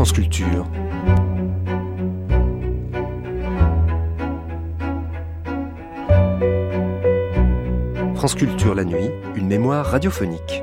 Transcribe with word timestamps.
France 0.00 0.14
Culture. 0.14 0.66
France 8.14 8.34
Culture 8.34 8.74
la 8.74 8.84
nuit, 8.86 9.10
une 9.36 9.46
mémoire 9.46 9.84
radiophonique. 9.84 10.62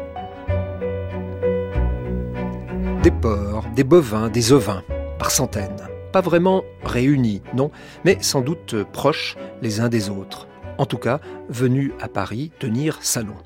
Des 3.04 3.12
porcs, 3.12 3.70
des 3.76 3.84
bovins, 3.84 4.30
des 4.30 4.54
ovins, 4.54 4.82
par 5.20 5.30
centaines. 5.30 5.88
Pas 6.12 6.22
vraiment 6.22 6.64
réunis, 6.84 7.44
non, 7.54 7.70
mais 8.06 8.18
sans 8.22 8.42
doute 8.42 8.82
proches 8.92 9.38
les 9.62 9.82
uns 9.82 9.90
des 9.90 10.10
autres. 10.10 10.48
En 10.80 10.88
tout 10.88 10.98
cas, 10.98 11.20
venus 11.48 11.92
à 12.02 12.08
Paris 12.08 12.52
tenir 12.58 12.98
salon. 13.04 13.38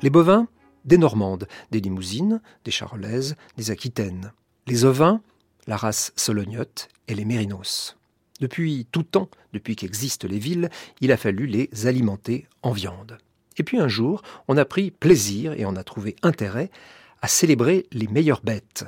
Les 0.00 0.10
bovins, 0.10 0.46
des 0.84 0.96
Normandes, 0.96 1.48
des 1.72 1.80
Limousines, 1.80 2.40
des 2.64 2.70
Charolaises, 2.70 3.34
des 3.56 3.72
Aquitaines. 3.72 4.30
Les 4.68 4.84
ovins, 4.84 5.20
la 5.70 5.76
race 5.76 6.12
solognote 6.16 6.88
et 7.06 7.14
les 7.14 7.24
mérinos. 7.24 7.96
Depuis 8.40 8.88
tout 8.90 9.04
temps, 9.04 9.30
depuis 9.52 9.76
qu'existent 9.76 10.26
les 10.28 10.40
villes, 10.40 10.68
il 11.00 11.12
a 11.12 11.16
fallu 11.16 11.46
les 11.46 11.70
alimenter 11.86 12.48
en 12.62 12.72
viande. 12.72 13.18
Et 13.56 13.62
puis 13.62 13.78
un 13.78 13.86
jour, 13.86 14.22
on 14.48 14.56
a 14.56 14.64
pris 14.64 14.90
plaisir 14.90 15.52
et 15.52 15.64
on 15.64 15.76
a 15.76 15.84
trouvé 15.84 16.16
intérêt 16.24 16.72
à 17.22 17.28
célébrer 17.28 17.86
les 17.92 18.08
meilleures 18.08 18.42
bêtes. 18.42 18.84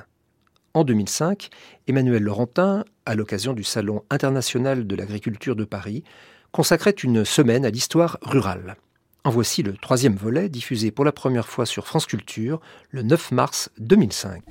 En 0.74 0.82
2005, 0.82 1.50
Emmanuel 1.86 2.24
Laurentin, 2.24 2.84
à 3.06 3.14
l'occasion 3.14 3.52
du 3.52 3.62
Salon 3.62 4.02
international 4.10 4.84
de 4.84 4.96
l'agriculture 4.96 5.54
de 5.54 5.64
Paris, 5.64 6.02
consacrait 6.50 6.90
une 6.90 7.24
semaine 7.24 7.64
à 7.64 7.70
l'histoire 7.70 8.18
rurale. 8.22 8.76
En 9.22 9.30
voici 9.30 9.62
le 9.62 9.74
troisième 9.74 10.16
volet, 10.16 10.48
diffusé 10.48 10.90
pour 10.90 11.04
la 11.04 11.12
première 11.12 11.46
fois 11.46 11.64
sur 11.64 11.86
France 11.86 12.06
Culture 12.06 12.60
le 12.90 13.02
9 13.02 13.30
mars 13.30 13.70
2005. 13.78 14.42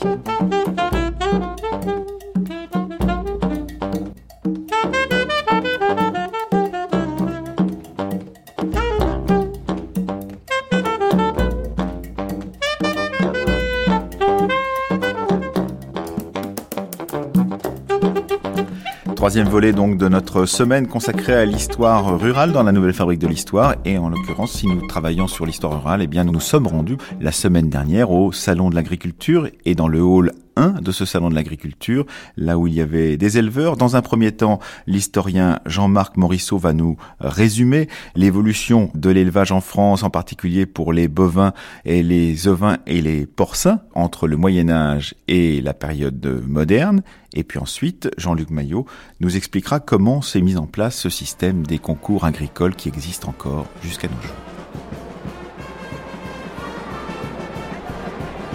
Troisième 19.22 19.50
volet 19.50 19.72
donc 19.72 20.00
de 20.00 20.08
notre 20.08 20.48
semaine 20.48 20.88
consacrée 20.88 21.36
à 21.36 21.46
l'histoire 21.46 22.20
rurale 22.20 22.52
dans 22.54 22.64
la 22.64 22.72
nouvelle 22.72 22.92
fabrique 22.92 23.20
de 23.20 23.28
l'histoire. 23.28 23.76
Et 23.86 24.00
en 24.00 24.09
l'occurrence, 24.09 24.54
si 24.54 24.66
nous 24.66 24.88
travaillons 24.88 25.28
sur 25.28 25.46
l'histoire 25.46 25.74
rurale, 25.74 26.02
eh 26.02 26.08
bien 26.08 26.24
nous 26.24 26.32
nous 26.32 26.40
sommes 26.40 26.66
rendus 26.66 26.98
la 27.20 27.32
semaine 27.32 27.70
dernière 27.70 28.09
au 28.09 28.32
Salon 28.32 28.72
de 28.72 28.76
l'agriculture 28.76 29.48
et 29.64 29.76
dans 29.76 29.88
le 29.88 30.02
hall 30.02 30.32
de 30.70 30.92
ce 30.92 31.06
salon 31.06 31.30
de 31.30 31.36
l'agriculture, 31.36 32.06
là 32.38 32.58
où 32.58 32.67
il 32.67 32.73
y 32.73 32.81
avait 32.81 33.17
des 33.17 33.38
éleveurs. 33.38 33.78
Dans 33.78 33.95
un 33.95 34.02
premier 34.02 34.31
temps, 34.31 34.59
l'historien 34.88 35.59
Jean-Marc 35.66 36.18
Morisseau 36.18 36.58
va 36.58 36.73
nous 36.73 36.98
résumer 37.20 37.88
l'évolution 38.16 38.92
de 38.95 39.09
l'élevage 39.09 39.52
en 39.52 39.62
France, 39.62 40.03
en 40.03 40.09
particulier 40.09 40.66
pour 40.66 40.94
les 40.94 41.08
bovins 41.08 41.53
et 41.86 42.03
les 42.03 42.48
ovins 42.48 42.78
et 42.86 43.02
les 43.02 43.26
porcins 43.26 43.81
entre 43.94 44.28
le 44.28 44.38
Moyen 44.38 44.70
Âge 44.70 45.16
et 45.28 45.62
la 45.62 45.73
période 45.73 46.44
moderne. 46.48 47.02
Et 47.34 47.44
puis 47.44 47.59
ensuite, 47.59 48.09
Jean-Luc 48.18 48.50
Maillot 48.50 48.86
nous 49.20 49.38
expliquera 49.38 49.80
comment 49.80 50.22
s'est 50.22 50.42
mis 50.42 50.58
en 50.58 50.68
place 50.68 50.98
ce 50.98 51.09
système 51.09 51.66
des 51.66 51.80
concours 51.80 52.25
agricoles 52.25 52.75
qui 52.75 52.90
existe 52.90 53.25
encore 53.25 53.68
jusqu'à 53.84 54.08
nos 54.08 54.22
jours. 54.22 55.11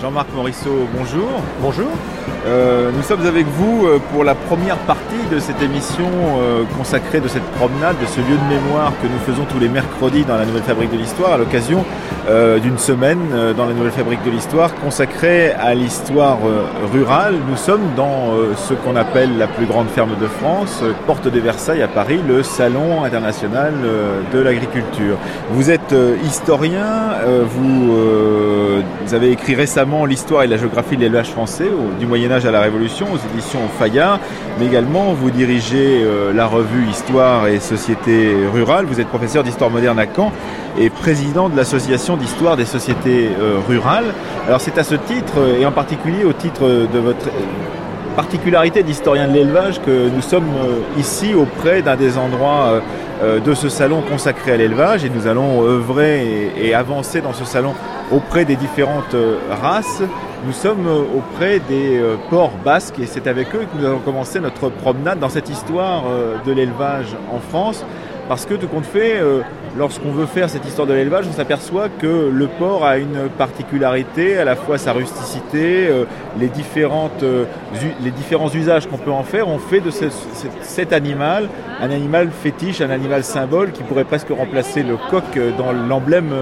Jean-Marc 0.06 0.32
Morisseau, 0.36 0.86
bonjour. 0.96 1.42
Bonjour. 1.60 1.88
Euh, 2.46 2.92
nous 2.96 3.02
sommes 3.02 3.26
avec 3.26 3.44
vous 3.44 3.86
euh, 3.86 3.98
pour 4.12 4.22
la 4.22 4.36
première 4.36 4.76
partie 4.76 5.02
de 5.32 5.40
cette 5.40 5.60
émission 5.60 6.08
euh, 6.38 6.62
consacrée 6.78 7.18
de 7.18 7.26
cette 7.26 7.42
promenade, 7.58 7.96
de 8.00 8.06
ce 8.06 8.20
lieu 8.20 8.36
de 8.36 8.54
mémoire 8.54 8.92
que 9.02 9.08
nous 9.08 9.18
faisons 9.26 9.44
tous 9.50 9.58
les 9.58 9.68
mercredis 9.68 10.22
dans 10.24 10.36
la 10.36 10.44
Nouvelle 10.44 10.62
Fabrique 10.62 10.92
de 10.92 10.96
l'Histoire, 10.96 11.32
à 11.32 11.38
l'occasion 11.38 11.84
d'une 12.60 12.76
semaine 12.76 13.20
dans 13.56 13.66
la 13.66 13.72
Nouvelle 13.72 13.92
Fabrique 13.92 14.24
de 14.24 14.32
l'Histoire 14.32 14.74
consacrée 14.74 15.52
à 15.52 15.74
l'histoire 15.74 16.38
rurale. 16.92 17.36
Nous 17.48 17.56
sommes 17.56 17.94
dans 17.96 18.32
ce 18.56 18.74
qu'on 18.74 18.96
appelle 18.96 19.38
la 19.38 19.46
plus 19.46 19.64
grande 19.64 19.86
ferme 19.88 20.16
de 20.20 20.26
France, 20.26 20.82
porte 21.06 21.28
de 21.28 21.38
Versailles 21.38 21.82
à 21.82 21.88
Paris, 21.88 22.18
le 22.26 22.42
Salon 22.42 23.04
international 23.04 23.74
de 24.32 24.38
l'agriculture. 24.40 25.18
Vous 25.52 25.70
êtes 25.70 25.94
historien, 26.24 27.12
vous, 27.44 27.96
vous 29.06 29.14
avez 29.14 29.30
écrit 29.30 29.54
récemment 29.54 29.95
l'histoire 30.04 30.42
et 30.42 30.46
la 30.46 30.56
géographie 30.56 30.96
de 30.96 31.00
l'élevage 31.00 31.30
français 31.30 31.68
du 31.98 32.06
Moyen 32.06 32.30
Âge 32.30 32.44
à 32.44 32.50
la 32.50 32.60
Révolution 32.60 33.06
aux 33.12 33.16
éditions 33.32 33.60
Fayard, 33.78 34.20
mais 34.58 34.66
également 34.66 35.14
vous 35.14 35.30
dirigez 35.30 36.02
euh, 36.02 36.32
la 36.32 36.46
revue 36.46 36.86
Histoire 36.88 37.46
et 37.48 37.60
Société 37.60 38.34
Rurale. 38.52 38.84
Vous 38.86 39.00
êtes 39.00 39.08
professeur 39.08 39.42
d'histoire 39.42 39.70
moderne 39.70 39.98
à 39.98 40.06
Caen 40.06 40.32
et 40.78 40.90
président 40.90 41.48
de 41.48 41.56
l'association 41.56 42.16
d'histoire 42.16 42.56
des 42.56 42.66
sociétés 42.66 43.30
euh, 43.40 43.58
rurales. 43.66 44.12
Alors 44.46 44.60
c'est 44.60 44.76
à 44.78 44.84
ce 44.84 44.94
titre, 44.94 45.38
et 45.58 45.64
en 45.64 45.72
particulier 45.72 46.24
au 46.24 46.32
titre 46.32 46.86
de 46.92 46.98
votre 46.98 47.28
particularité 48.16 48.82
d'historien 48.82 49.28
de 49.28 49.34
l'élevage 49.34 49.80
que 49.82 50.08
nous 50.08 50.22
sommes 50.22 50.48
euh, 50.56 50.80
ici 50.98 51.34
auprès 51.34 51.82
d'un 51.82 51.96
des 51.96 52.18
endroits 52.18 52.80
de 53.22 53.54
ce 53.54 53.70
salon 53.70 54.02
consacré 54.02 54.52
à 54.52 54.56
l'élevage 54.58 55.02
et 55.02 55.08
nous 55.08 55.26
allons 55.26 55.62
œuvrer 55.64 56.52
et 56.54 56.74
avancer 56.74 57.22
dans 57.22 57.32
ce 57.32 57.46
salon 57.46 57.72
auprès 58.12 58.44
des 58.44 58.56
différentes 58.56 59.16
races 59.62 60.02
nous 60.46 60.52
sommes 60.52 60.86
euh, 60.86 61.02
auprès 61.16 61.58
des 61.58 61.98
euh, 61.98 62.16
ports 62.30 62.52
basques 62.64 62.98
et 63.00 63.06
c'est 63.06 63.26
avec 63.26 63.54
eux 63.54 63.66
que 63.66 63.78
nous 63.78 63.84
allons 63.84 63.98
commencer 63.98 64.38
notre 64.38 64.68
promenade 64.68 65.18
dans 65.18 65.28
cette 65.28 65.48
histoire 65.48 66.04
euh, 66.06 66.36
de 66.44 66.52
l'élevage 66.52 67.16
en 67.32 67.40
France. 67.40 67.84
Parce 68.28 68.46
que 68.46 68.54
tout 68.54 68.68
compte 68.68 68.84
fait, 68.84 69.20
lorsqu'on 69.76 70.12
veut 70.12 70.26
faire 70.26 70.48
cette 70.48 70.66
histoire 70.66 70.86
de 70.86 70.92
l'élevage, 70.92 71.26
on 71.28 71.32
s'aperçoit 71.32 71.88
que 71.88 72.30
le 72.32 72.46
porc 72.46 72.84
a 72.84 72.98
une 72.98 73.28
particularité, 73.36 74.38
à 74.38 74.44
la 74.44 74.56
fois 74.56 74.78
sa 74.78 74.92
rusticité, 74.92 75.88
les, 76.38 76.48
différentes, 76.48 77.24
les 78.02 78.10
différents 78.10 78.50
usages 78.50 78.86
qu'on 78.86 78.98
peut 78.98 79.10
en 79.10 79.22
faire. 79.22 79.48
On 79.48 79.58
fait 79.58 79.80
de 79.80 79.90
cet 80.62 80.92
animal 80.92 81.48
un 81.80 81.90
animal 81.90 82.30
fétiche, 82.30 82.80
un 82.80 82.90
animal 82.90 83.22
symbole 83.22 83.72
qui 83.72 83.82
pourrait 83.82 84.04
presque 84.04 84.30
remplacer 84.30 84.82
le 84.82 84.96
coq 85.10 85.38
dans 85.58 85.72
l'emblème 85.72 86.32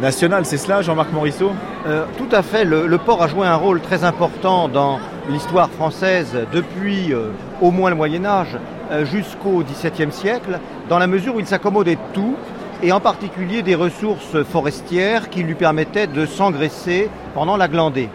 national. 0.00 0.44
C'est 0.44 0.56
cela, 0.56 0.82
Jean-Marc 0.82 1.12
Morisseau? 1.12 1.52
Euh, 1.86 2.04
Tout 2.18 2.28
à 2.34 2.42
fait. 2.42 2.64
Le, 2.64 2.98
port 2.98 3.22
a 3.22 3.28
joué 3.28 3.46
un 3.46 3.56
rôle 3.56 3.80
très 3.80 4.04
important 4.04 4.68
dans 4.68 4.98
l'histoire 5.28 5.70
française 5.70 6.36
depuis 6.52 7.12
euh, 7.12 7.30
au 7.60 7.70
moins 7.70 7.90
le 7.90 7.96
Moyen 7.96 8.24
Âge 8.24 8.56
euh, 8.90 9.04
jusqu'au 9.04 9.62
XVIIe 9.62 10.12
siècle, 10.12 10.58
dans 10.88 10.98
la 10.98 11.06
mesure 11.06 11.34
où 11.36 11.40
il 11.40 11.46
s'accommodait 11.46 11.96
de 11.96 12.00
tout, 12.12 12.36
et 12.82 12.92
en 12.92 13.00
particulier 13.00 13.62
des 13.62 13.74
ressources 13.74 14.42
forestières 14.44 15.30
qui 15.30 15.42
lui 15.42 15.54
permettaient 15.54 16.06
de 16.06 16.26
s'engraisser 16.26 17.08
pendant 17.34 17.56
la 17.56 17.68
glandée. 17.68 18.08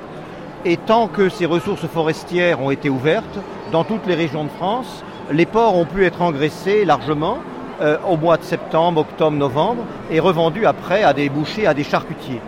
Et 0.66 0.77
tant 0.77 1.07
que 1.07 1.29
ces 1.29 1.45
ressources 1.45 1.88
forestières 1.88 2.61
ont 2.61 2.72
été 2.72 2.89
ouvertes 2.89 3.39
dans 3.72 3.83
toutes 3.83 4.05
les 4.05 4.16
régions 4.16 4.44
de 4.44 4.49
France, 4.49 5.03
les 5.31 5.45
ports 5.45 5.75
ont 5.75 5.85
pu 5.85 6.05
être 6.05 6.22
engraissés 6.22 6.85
largement 6.85 7.39
euh, 7.81 7.97
au 8.07 8.17
mois 8.17 8.38
de 8.38 8.44
septembre, 8.44 9.01
octobre, 9.01 9.35
novembre, 9.35 9.83
et 10.11 10.19
revendu 10.19 10.66
après 10.66 11.03
à 11.03 11.13
des 11.13 11.29
bouchers, 11.29 11.66
à 11.66 11.73
des 11.73 11.83
charcutiers. 11.83 12.41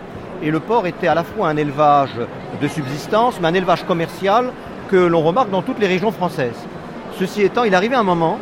Et 0.43 0.51
le 0.51 0.59
porc 0.59 0.85
était 0.85 1.07
à 1.07 1.15
la 1.15 1.23
fois 1.23 1.47
un 1.47 1.57
élevage 1.57 2.19
de 2.61 2.67
subsistance, 2.67 3.39
mais 3.41 3.47
un 3.47 3.53
élevage 3.53 3.83
commercial 3.85 4.51
que 4.89 4.97
l'on 4.97 5.21
remarque 5.21 5.49
dans 5.49 5.61
toutes 5.61 5.79
les 5.79 5.87
régions 5.87 6.11
françaises. 6.11 6.67
Ceci 7.17 7.41
étant, 7.41 7.63
il 7.63 7.73
arrivait 7.73 7.95
un 7.95 8.03
moment 8.03 8.37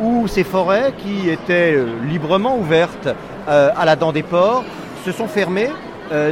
où 0.00 0.26
ces 0.28 0.44
forêts, 0.44 0.92
qui 0.98 1.28
étaient 1.28 1.74
euh, 1.74 1.86
librement 2.08 2.56
ouvertes 2.58 3.08
euh, 3.48 3.70
à 3.76 3.84
la 3.84 3.96
dent 3.96 4.12
des 4.12 4.22
porcs, 4.22 4.64
se 5.04 5.12
sont 5.12 5.26
fermées, 5.26 5.70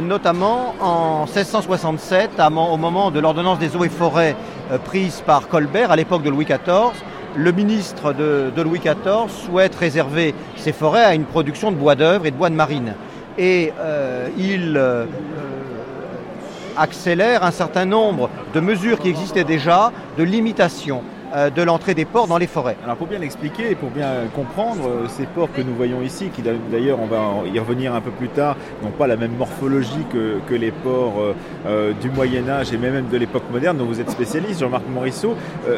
notamment 0.03 0.75
en 0.79 1.25
1667, 1.25 2.39
au 2.39 2.77
moment 2.77 3.09
de 3.09 3.19
l'ordonnance 3.19 3.57
des 3.57 3.75
eaux 3.75 3.83
et 3.83 3.89
forêts 3.89 4.35
prise 4.85 5.23
par 5.25 5.47
Colbert 5.47 5.91
à 5.91 5.95
l'époque 5.95 6.21
de 6.21 6.29
Louis 6.29 6.45
XIV, 6.45 6.93
le 7.35 7.51
ministre 7.51 8.13
de, 8.13 8.61
Louis 8.61 8.79
XIV 8.79 9.29
souhaite 9.29 9.75
réserver 9.75 10.33
ses 10.57 10.71
forêts 10.73 11.03
à 11.03 11.15
une 11.15 11.23
production 11.23 11.71
de 11.71 11.77
bois 11.77 11.95
d'œuvre 11.95 12.25
et 12.25 12.31
de 12.31 12.35
bois 12.35 12.49
de 12.49 12.55
marine. 12.55 12.93
Et 13.37 13.71
euh, 13.79 14.27
il 14.37 14.75
euh, 14.75 15.05
accélère 16.77 17.43
un 17.43 17.51
certain 17.51 17.85
nombre 17.85 18.29
de 18.53 18.59
mesures 18.59 18.99
qui 18.99 19.09
existaient 19.09 19.43
déjà 19.45 19.91
de 20.17 20.23
limitation 20.23 20.97
euh, 20.97 21.20
de 21.55 21.61
l'entrée 21.61 21.93
des 21.93 22.05
ports 22.05 22.27
dans 22.27 22.37
les 22.37 22.47
forêts. 22.47 22.77
Alors 22.83 22.97
pour 22.97 23.07
bien 23.07 23.19
l'expliquer, 23.19 23.75
pour 23.75 23.89
bien 23.89 24.27
comprendre, 24.35 24.87
euh, 24.87 25.07
ces 25.07 25.25
ports 25.25 25.51
que 25.51 25.61
nous 25.61 25.73
voyons 25.73 26.01
ici, 26.01 26.29
qui 26.29 26.41
d'ailleurs 26.41 26.99
on 26.99 27.05
va 27.05 27.47
y 27.53 27.59
revenir 27.59 27.93
un 27.93 28.01
peu 28.01 28.11
plus 28.11 28.27
tard, 28.27 28.55
n'ont 28.83 28.91
pas 28.91 29.07
la 29.07 29.15
même 29.15 29.35
morphologie 29.37 30.05
que, 30.11 30.53
les 30.53 30.71
ports 30.71 31.13
euh, 31.65 31.93
du 32.01 32.09
Moyen 32.09 32.47
Âge 32.49 32.73
et 32.73 32.77
même 32.77 33.07
de 33.07 33.17
l'époque 33.17 33.43
moderne 33.51 33.77
dont 33.77 33.85
vous 33.85 34.01
êtes 34.01 34.11
spécialiste, 34.11 34.59
Jean-Marc 34.59 34.83
Morisseau. 34.93 35.35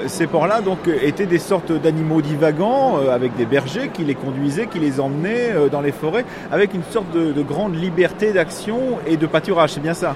ces 0.08 0.26
ports-là 0.26 0.62
donc 0.62 0.80
étaient 0.88 1.28
des 1.28 1.38
sortes 1.38 1.72
d'animaux 1.72 2.22
divagants 2.22 2.98
avec 3.08 3.36
des 3.36 3.46
bergers 3.46 3.90
qui 3.94 4.04
les 4.04 4.16
conduisaient, 4.16 4.66
qui 4.66 4.80
les 4.80 5.00
emmenaient 5.00 5.54
dans 5.72 5.82
les 5.82 5.92
forêts 5.92 6.26
avec 6.52 6.74
une 6.74 6.84
sorte 6.84 7.12
de, 7.12 7.32
de 7.32 7.42
grande 7.44 7.76
liberté 7.76 8.34
d'action 8.34 8.80
et 9.06 9.16
de 9.16 9.28
pâturage, 9.28 9.74
c'est 9.74 9.80
bien 9.80 9.94
ça? 9.94 10.16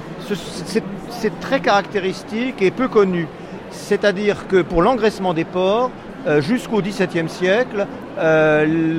C'est 1.09 1.39
très 1.39 1.59
caractéristique 1.59 2.61
et 2.61 2.71
peu 2.71 2.87
connu. 2.87 3.27
C'est-à-dire 3.71 4.47
que 4.47 4.61
pour 4.61 4.81
l'engraissement 4.81 5.33
des 5.33 5.45
porcs, 5.45 5.91
euh, 6.27 6.41
jusqu'au 6.41 6.81
XVIIe 6.81 7.29
siècle, 7.29 7.87
euh, 8.17 8.97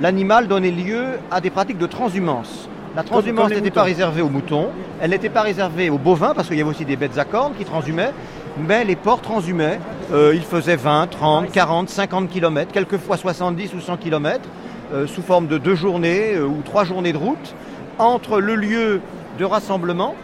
l'animal 0.00 0.48
donnait 0.48 0.70
lieu 0.70 1.04
à 1.30 1.40
des 1.40 1.48
pratiques 1.48 1.78
de 1.78 1.86
transhumance. 1.86 2.68
La 2.94 3.04
transhumance 3.04 3.50
n'était 3.50 3.70
pas 3.70 3.84
réservée 3.84 4.22
aux 4.22 4.28
moutons, 4.28 4.68
elle 5.00 5.10
n'était 5.10 5.28
pas 5.28 5.42
réservée 5.42 5.88
aux 5.88 5.98
bovins, 5.98 6.34
parce 6.34 6.48
qu'il 6.48 6.58
y 6.58 6.60
avait 6.60 6.68
aussi 6.68 6.84
des 6.84 6.96
bêtes 6.96 7.16
à 7.16 7.24
cornes 7.24 7.54
qui 7.56 7.64
transhumaient, 7.64 8.12
mais 8.58 8.84
les 8.84 8.96
porcs 8.96 9.22
transhumaient. 9.22 9.78
Euh, 10.12 10.32
ils 10.34 10.42
faisaient 10.42 10.76
20, 10.76 11.06
30, 11.06 11.52
40, 11.52 11.88
50 11.88 12.28
km, 12.28 12.72
quelquefois 12.72 13.16
70 13.16 13.74
ou 13.74 13.80
100 13.80 13.96
km, 13.96 14.40
sous 15.06 15.20
forme 15.20 15.48
de 15.48 15.58
deux 15.58 15.74
journées 15.74 16.38
ou 16.38 16.62
trois 16.64 16.84
journées 16.84 17.12
de 17.12 17.18
route, 17.18 17.54
entre 17.98 18.40
le 18.40 18.54
lieu 18.54 19.02
de 19.38 19.44
rassemblement, 19.44 20.14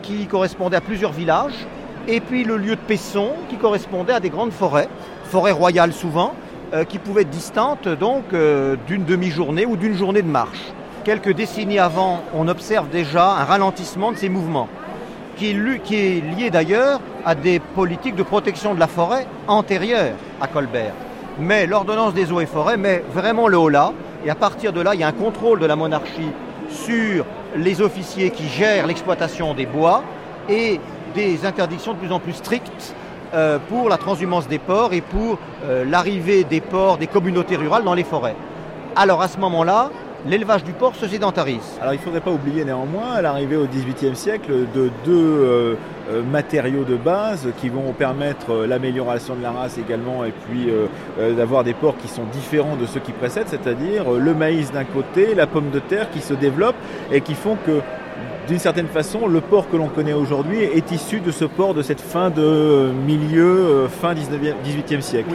qui 0.00 0.26
correspondait 0.26 0.78
à 0.78 0.80
plusieurs 0.80 1.12
villages, 1.12 1.66
et 2.08 2.20
puis 2.20 2.44
le 2.44 2.56
lieu 2.56 2.76
de 2.76 2.80
paisson, 2.80 3.30
qui 3.48 3.56
correspondait 3.56 4.12
à 4.12 4.20
des 4.20 4.30
grandes 4.30 4.52
forêts, 4.52 4.88
forêts 5.24 5.52
royales 5.52 5.92
souvent, 5.92 6.32
euh, 6.72 6.84
qui 6.84 6.98
pouvaient 6.98 7.22
être 7.22 7.30
distantes 7.30 7.88
donc 7.88 8.24
euh, 8.32 8.76
d'une 8.86 9.04
demi-journée 9.04 9.66
ou 9.66 9.76
d'une 9.76 9.94
journée 9.94 10.22
de 10.22 10.28
marche. 10.28 10.72
Quelques 11.04 11.32
décennies 11.32 11.78
avant, 11.78 12.22
on 12.34 12.48
observe 12.48 12.88
déjà 12.88 13.32
un 13.32 13.44
ralentissement 13.44 14.12
de 14.12 14.16
ces 14.16 14.28
mouvements, 14.28 14.68
qui 15.36 15.50
est, 15.50 15.82
qui 15.82 15.96
est 15.96 16.20
lié 16.36 16.50
d'ailleurs 16.50 17.00
à 17.24 17.34
des 17.34 17.58
politiques 17.58 18.16
de 18.16 18.22
protection 18.22 18.74
de 18.74 18.80
la 18.80 18.86
forêt 18.86 19.26
antérieures 19.46 20.14
à 20.40 20.46
Colbert. 20.46 20.94
Mais 21.38 21.66
l'ordonnance 21.66 22.14
des 22.14 22.32
eaux 22.32 22.40
et 22.40 22.46
forêts 22.46 22.76
met 22.76 23.02
vraiment 23.12 23.48
le 23.48 23.58
haut 23.58 23.68
là, 23.68 23.92
et 24.24 24.30
à 24.30 24.34
partir 24.34 24.72
de 24.72 24.80
là, 24.80 24.94
il 24.94 25.00
y 25.00 25.04
a 25.04 25.08
un 25.08 25.12
contrôle 25.12 25.60
de 25.60 25.66
la 25.66 25.76
monarchie 25.76 26.32
sur 26.70 27.26
les 27.56 27.82
officiers 27.82 28.30
qui 28.30 28.48
gèrent 28.48 28.86
l'exploitation 28.86 29.54
des 29.54 29.66
bois 29.66 30.02
et 30.48 30.80
des 31.14 31.46
interdictions 31.46 31.94
de 31.94 31.98
plus 31.98 32.12
en 32.12 32.18
plus 32.18 32.32
strictes 32.32 32.94
euh, 33.34 33.58
pour 33.68 33.88
la 33.88 33.96
transhumance 33.96 34.46
des 34.48 34.58
ports 34.58 34.92
et 34.92 35.00
pour 35.00 35.38
euh, 35.64 35.84
l'arrivée 35.84 36.44
des 36.44 36.60
ports, 36.60 36.98
des 36.98 37.06
communautés 37.06 37.56
rurales 37.56 37.84
dans 37.84 37.94
les 37.94 38.04
forêts. 38.04 38.36
Alors 38.94 39.22
à 39.22 39.28
ce 39.28 39.38
moment-là, 39.38 39.90
l'élevage 40.26 40.62
du 40.62 40.72
porc 40.72 40.94
se 40.94 41.08
sédentarise. 41.08 41.78
Alors 41.80 41.94
il 41.94 41.96
ne 41.96 42.02
faudrait 42.02 42.20
pas 42.20 42.30
oublier 42.30 42.64
néanmoins, 42.64 43.20
l'arrivée 43.20 43.56
au 43.56 43.66
XVIIIe 43.66 44.14
siècle, 44.14 44.52
de 44.72 44.90
deux 45.04 45.14
euh, 45.16 45.74
matériaux 46.30 46.84
de 46.84 46.96
base 46.96 47.48
qui 47.60 47.70
vont 47.70 47.92
permettre 47.92 48.66
l'amélioration 48.66 49.34
de 49.34 49.42
la 49.42 49.50
race 49.50 49.78
également 49.78 50.24
et 50.24 50.32
puis 50.32 50.68
d'avoir 51.34 51.64
des 51.64 51.72
porcs 51.72 51.96
qui 51.96 52.08
sont 52.08 52.24
différents 52.30 52.76
de 52.76 52.84
ceux 52.84 53.00
qui 53.00 53.12
précèdent, 53.12 53.48
c'est-à-dire 53.48 54.10
le 54.10 54.34
maïs 54.34 54.70
d'un 54.70 54.84
côté, 54.84 55.34
la 55.34 55.46
pomme 55.46 55.70
de 55.70 55.78
terre 55.78 56.10
qui 56.10 56.20
se 56.20 56.34
développe 56.34 56.76
et 57.10 57.22
qui 57.22 57.32
font 57.32 57.56
que 57.66 57.80
d'une 58.46 58.58
certaine 58.58 58.88
façon, 58.88 59.26
le 59.26 59.40
port 59.40 59.70
que 59.70 59.76
l'on 59.76 59.88
connaît 59.88 60.12
aujourd'hui 60.12 60.62
est 60.62 60.92
issu 60.92 61.20
de 61.20 61.30
ce 61.30 61.44
port 61.44 61.72
de 61.72 61.82
cette 61.82 62.00
fin 62.00 62.28
de 62.30 62.90
milieu, 63.06 63.44
euh, 63.44 63.88
fin 63.88 64.12
19e, 64.12 64.54
18e 64.64 65.00
siècle. 65.00 65.30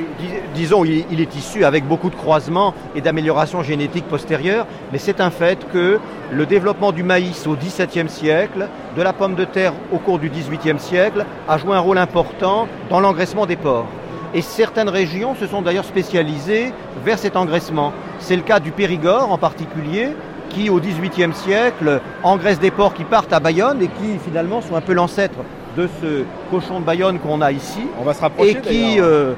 disons, 0.54 0.86
il, 0.86 1.20
est 1.20 1.36
issu 1.36 1.66
avec 1.66 1.88
beaucoup 1.88 2.10
de 2.10 2.16
croisements 2.16 2.74
et 2.96 3.02
d'améliorations 3.02 3.64
génétiques 3.64 4.08
postérieures, 4.08 4.68
mais 4.92 5.00
c'est 5.00 5.22
un 5.22 5.32
fait 5.32 5.68
que 5.72 6.00
le 6.32 6.46
développement 6.46 6.92
du 6.92 7.04
maïs 7.04 7.48
au 7.48 7.56
XVIIe 7.56 8.10
siècle, 8.10 8.68
de 8.96 9.02
la 9.02 9.14
pomme 9.14 9.36
de 9.36 9.46
terre 9.46 9.74
au 9.92 9.98
cours 9.98 10.20
du 10.20 10.30
XVIIIe 10.30 10.80
siècle, 10.80 11.26
a 11.48 11.58
joué 11.58 11.76
un 11.76 11.80
rôle 11.80 11.98
important 11.98 12.68
dans 12.90 13.00
l'engraissement 13.00 13.48
des 13.48 13.56
porcs. 13.56 13.88
Et 14.36 14.44
certaines 14.44 14.90
régions 14.90 15.34
se 15.34 15.48
sont 15.48 15.64
d'ailleurs 15.64 15.86
spécialisées 15.86 16.72
vers 17.04 17.18
cet 17.18 17.36
engraissement. 17.36 17.92
C'est 18.20 18.36
le 18.36 18.44
cas 18.44 18.60
du 18.60 18.72
Périgord 18.72 19.32
en 19.32 19.40
particulier, 19.40 20.10
qui, 20.60 20.70
au 20.70 20.80
XVIIIe 20.80 21.34
siècle, 21.34 22.02
engraissent 22.24 22.60
des 22.60 22.72
porcs 22.72 22.94
qui 22.94 23.06
partent 23.06 23.32
à 23.32 23.40
Bayonne 23.40 23.82
et 23.82 23.88
qui, 23.88 24.18
finalement, 24.24 24.62
sont 24.62 24.76
un 24.76 24.82
peu 24.82 24.94
l'ancêtre 24.94 25.40
de 25.78 25.88
ce 26.02 26.24
cochon 26.52 26.82
de 26.82 26.86
Bayonne 26.86 27.20
qu'on 27.20 27.42
a 27.42 27.52
ici. 27.52 27.80
On 28.00 28.04
va 28.04 28.14
se 28.14 28.22
rapprocher. 28.22 28.58
Et 28.58 28.62
qui 28.62 29.00
euh, 29.00 29.34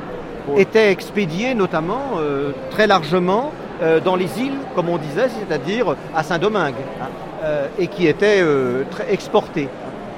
était 0.58 0.92
expédié, 0.92 1.54
notamment, 1.54 2.18
euh, 2.18 2.52
très 2.72 2.88
largement 2.88 3.52
euh, 3.84 4.00
dans 4.00 4.16
les 4.16 4.40
îles, 4.40 4.58
comme 4.76 4.90
on 4.90 4.98
disait, 4.98 5.28
c'est-à-dire 5.30 5.96
à 6.16 6.24
Saint-Domingue, 6.24 6.74
hein, 7.02 7.48
et 7.78 7.88
qui 7.88 8.08
était 8.08 8.44
très 8.92 9.12
exporté. 9.12 9.68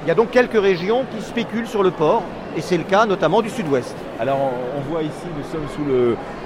Il 0.04 0.08
y 0.08 0.10
a 0.10 0.14
donc 0.14 0.30
quelques 0.30 0.60
régions 0.60 1.04
qui 1.14 1.22
spéculent 1.22 1.66
sur 1.66 1.82
le 1.82 1.90
porc, 1.90 2.22
et 2.56 2.60
c'est 2.60 2.76
le 2.76 2.84
cas 2.84 3.06
notamment 3.06 3.40
du 3.40 3.48
sud-ouest. 3.48 3.94
Alors 4.20 4.38
on, 4.76 4.92
voit 4.92 5.02
ici, 5.02 5.26
nous 5.36 5.42
sommes 5.50 5.66
sous 5.74 5.84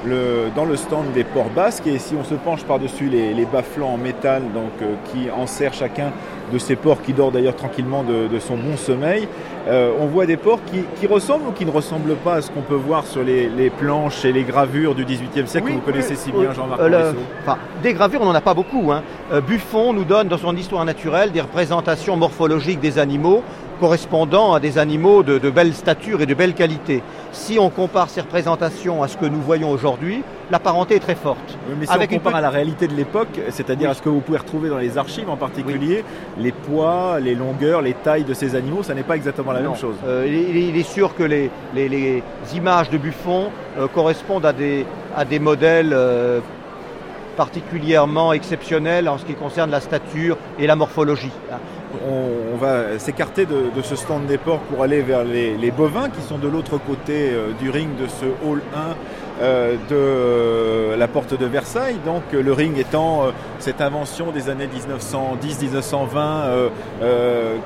le, 0.08 0.48
dans 0.56 0.64
le 0.64 0.76
stand 0.76 1.12
des 1.12 1.24
ports 1.24 1.50
basques 1.54 1.86
et 1.86 1.98
si 1.98 2.14
on 2.14 2.24
se 2.24 2.34
penche 2.34 2.64
par-dessus 2.64 3.08
les, 3.08 3.34
les 3.34 3.44
bas-flancs 3.44 3.92
en 3.94 3.98
métal 3.98 4.42
donc, 4.54 4.70
euh, 4.80 4.94
qui 5.06 5.30
enserrent 5.30 5.74
chacun 5.74 6.10
de 6.50 6.58
ces 6.58 6.76
porcs 6.76 7.02
qui 7.02 7.12
dort 7.12 7.30
d'ailleurs 7.30 7.56
tranquillement 7.56 8.04
de, 8.04 8.38
son 8.38 8.56
bon 8.56 8.78
sommeil, 8.78 9.28
euh, 9.68 9.90
on 10.00 10.06
voit 10.06 10.24
des 10.24 10.38
porcs 10.38 10.60
qui, 10.64 11.06
ressemblent 11.06 11.48
ou 11.48 11.52
qui 11.52 11.66
ne 11.66 11.70
ressemblent 11.70 12.14
pas 12.16 12.36
à 12.36 12.42
ce 12.42 12.50
qu'on 12.50 12.62
peut 12.62 12.74
voir 12.74 13.04
sur 13.04 13.22
les, 13.22 13.70
planches 13.78 14.24
et 14.24 14.32
les 14.32 14.44
gravures 14.44 14.94
du 14.94 15.04
XVIIIe 15.04 15.46
siècle 15.46 15.68
que 15.68 15.72
vous 15.72 15.80
connaissez 15.80 16.14
si 16.14 16.32
bien 16.32 16.54
Jean-Marc 16.54 16.80
euh, 16.80 17.12
Des 17.82 17.92
gravures, 17.92 18.22
on 18.22 18.26
n'en 18.26 18.34
a 18.34 18.40
pas 18.40 18.54
beaucoup. 18.54 18.90
Hein. 18.92 19.02
Buffon 19.46 19.92
nous 19.92 20.04
donne 20.04 20.28
dans 20.28 20.38
son 20.38 20.56
histoire 20.56 20.86
naturelle 20.86 21.32
des 21.32 21.42
représentations 21.42 22.16
morphologiques 22.16 22.80
des 22.80 22.98
animaux 22.98 23.42
correspondant 23.78 24.52
à 24.52 24.60
des 24.60 24.78
animaux 24.78 25.22
de, 25.22 25.50
belle 25.50 25.74
stature 25.74 26.20
et 26.20 26.26
de 26.26 26.34
belle 26.34 26.54
qualité. 26.54 27.02
Si 27.32 27.58
on 27.58 27.70
compare 27.70 28.10
ces 28.10 28.20
représentations 28.20 29.02
à 29.02 29.08
ce 29.08 29.16
que 29.16 29.26
nous 29.26 29.40
voyons 29.40 29.70
aujourd'hui, 29.70 30.22
la 30.50 30.58
parenté 30.58 30.96
est 30.96 31.00
très 31.00 31.14
forte. 31.14 31.58
mais 31.78 31.86
si 31.86 31.92
Avec 31.92 32.10
on 32.12 32.16
compare 32.16 32.36
à 32.36 32.40
la 32.40 32.50
réalité 32.50 32.88
de 32.88 32.94
l'époque, 32.94 33.40
c'est-à-dire 33.50 33.90
à 33.90 33.94
ce 33.94 34.02
que 34.02 34.08
vous 34.08 34.20
pouvez 34.20 34.38
retrouver 34.38 34.68
dans 34.68 34.78
les 34.78 34.98
archives 34.98 35.28
en 35.28 35.36
particulier, 35.36 36.04
les 36.38 36.52
poids, 36.52 37.20
les 37.20 37.34
longueurs, 37.34 37.82
les 37.82 37.94
tailles 37.94 38.24
de 38.24 38.34
ces 38.34 38.54
animaux, 38.54 38.82
ça 38.82 38.94
n'est 38.94 39.02
pas 39.02 39.16
exactement 39.16 39.52
la 39.52 39.60
même 39.60 39.76
chose. 39.76 39.96
Euh, 40.06 40.26
il, 40.26 40.76
est 40.76 40.82
sûr 40.82 41.14
que 41.14 41.22
les, 41.22 41.50
images 42.54 42.90
de 42.90 42.98
Buffon 42.98 43.50
euh, 43.78 43.86
correspondent 43.88 44.46
à 44.46 44.52
des, 44.52 44.86
à 45.16 45.24
des 45.24 45.38
modèles 45.38 45.92
euh, 45.92 46.40
particulièrement 47.36 48.32
exceptionnels 48.32 49.08
en 49.08 49.18
ce 49.18 49.24
qui 49.24 49.34
concerne 49.34 49.70
la 49.70 49.80
stature 49.80 50.36
et 50.58 50.66
la 50.66 50.74
morphologie 50.74 51.30
on, 52.06 52.56
va 52.56 52.98
s'écarter 52.98 53.46
de, 53.46 53.70
ce 53.82 53.96
stand 53.96 54.26
des 54.26 54.38
porcs 54.38 54.62
pour 54.62 54.82
aller 54.82 55.00
vers 55.00 55.24
les, 55.24 55.70
bovins 55.70 56.08
qui 56.08 56.22
sont 56.22 56.38
de 56.38 56.48
l'autre 56.48 56.78
côté 56.78 57.30
euh, 57.30 57.52
du 57.60 57.70
ring 57.70 57.88
de 57.96 58.08
ce 58.08 58.24
hall 58.44 58.62
1 58.74 58.96
euh, 59.40 59.76
de 59.88 60.98
la 60.98 61.06
porte 61.06 61.38
de 61.38 61.46
Versailles. 61.46 61.98
Donc 62.04 62.22
euh, 62.34 62.42
le 62.42 62.52
ring 62.52 62.76
étant 62.78 63.26
cette 63.60 63.80
invention 63.80 64.32
des 64.32 64.48
années 64.48 64.66
1910-1920 64.66 66.70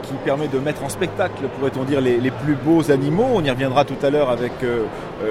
qui 0.03 0.13
permet 0.25 0.49
de 0.49 0.59
mettre 0.59 0.85
en 0.85 0.89
spectacle, 0.89 1.45
pourrait-on 1.59 1.85
dire, 1.85 2.01
les, 2.01 2.31
plus 2.31 2.55
beaux 2.55 2.91
animaux. 2.91 3.27
On 3.35 3.43
y 3.43 3.51
reviendra 3.51 3.85
tout 3.85 3.97
à 4.03 4.11
l'heure 4.11 4.31
avec 4.31 4.53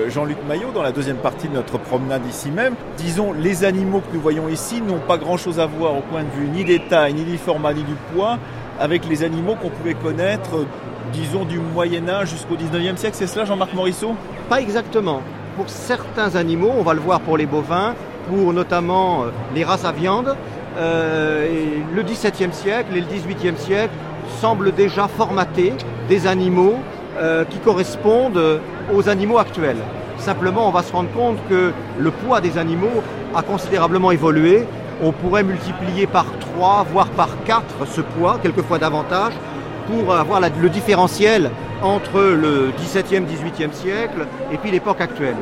Jean-Luc 0.08 0.38
Maillot 0.48 0.72
dans 0.74 0.84
la 0.84 0.92
deuxième 0.92 1.18
partie 1.18 1.48
de 1.48 1.54
notre 1.54 1.78
promenade 1.78 2.22
ici 2.30 2.52
même. 2.52 2.76
Disons, 2.98 3.34
les 3.34 3.64
animaux 3.64 4.00
que 4.00 4.16
nous 4.16 4.22
voyons 4.22 4.50
ici 4.50 4.82
n'ont 4.82 5.00
pas 5.00 5.18
grand-chose 5.18 5.60
à 5.60 5.66
voir 5.66 5.98
au 5.98 6.02
point 6.02 6.24
de 6.24 6.30
vue 6.30 6.48
ni 6.48 6.64
des 6.64 6.80
tailles, 6.80 7.14
ni 7.14 7.24
du 7.24 7.38
format, 7.38 7.74
ni 7.74 7.84
du 7.84 7.96
poids 8.14 8.38
avec 8.80 9.08
les 9.08 9.24
animaux 9.24 9.56
qu'on 9.56 9.70
pouvait 9.70 9.94
connaître, 9.94 10.66
disons, 11.14 11.46
du 11.46 11.60
Moyen 11.60 12.08
Âge 12.10 12.30
jusqu'au 12.30 12.56
19e 12.56 12.98
siècle. 12.98 13.16
C'est 13.18 13.28
cela, 13.28 13.46
Jean-Marc 13.46 13.74
Morisseau? 13.74 14.16
Pas 14.50 14.62
exactement. 14.62 15.22
Pour 15.56 15.70
certains 15.70 16.36
animaux, 16.36 16.72
on 16.78 16.84
va 16.84 16.94
le 16.94 17.00
voir 17.00 17.20
pour 17.22 17.38
les 17.38 17.46
bovins, 17.46 17.96
pour 18.30 18.54
notamment 18.54 19.24
euh, 19.24 19.26
les 19.54 19.64
races 19.64 19.86
à 19.86 19.92
viande, 19.92 20.36
euh, 20.78 21.48
le 21.94 22.04
XVIIe 22.04 22.54
siècle 22.54 22.96
et 22.96 23.02
le 23.02 23.08
XVIIIe 23.08 23.58
siècle 23.58 23.94
semblent 24.40 24.72
déjà 24.72 25.08
formater 25.08 25.74
des 26.08 26.28
animaux 26.28 26.76
euh, 27.18 27.44
qui 27.44 27.58
correspondent 27.60 28.62
aux 28.94 29.10
animaux 29.10 29.38
actuels. 29.38 29.78
Simplement, 30.18 30.68
on 30.68 30.72
va 30.72 30.84
se 30.84 30.94
rendre 30.94 31.12
compte 31.12 31.38
que 31.50 31.72
le 32.00 32.12
poids 32.12 32.42
des 32.42 32.58
animaux 32.58 33.04
a 33.36 33.42
considérablement 33.42 34.12
évolué 34.12 34.66
on 35.02 35.12
pourrait 35.12 35.44
multiplier 35.44 36.08
par 36.08 36.26
3, 36.56 36.86
voire 36.92 37.10
par 37.10 37.30
4 37.46 37.64
ce 37.88 38.02
poids, 38.02 38.40
quelquefois 38.42 38.78
davantage, 38.78 39.34
pour 39.88 40.14
avoir 40.14 40.40
le 40.40 40.70
différentiel 40.70 41.50
entre 41.82 42.22
le 42.22 42.72
XVIIe, 42.78 43.26
XVIIIe 43.26 43.74
siècle 43.74 44.28
et 44.52 44.58
puis 44.58 44.72
l'époque 44.72 45.02
actuelle. 45.02 45.38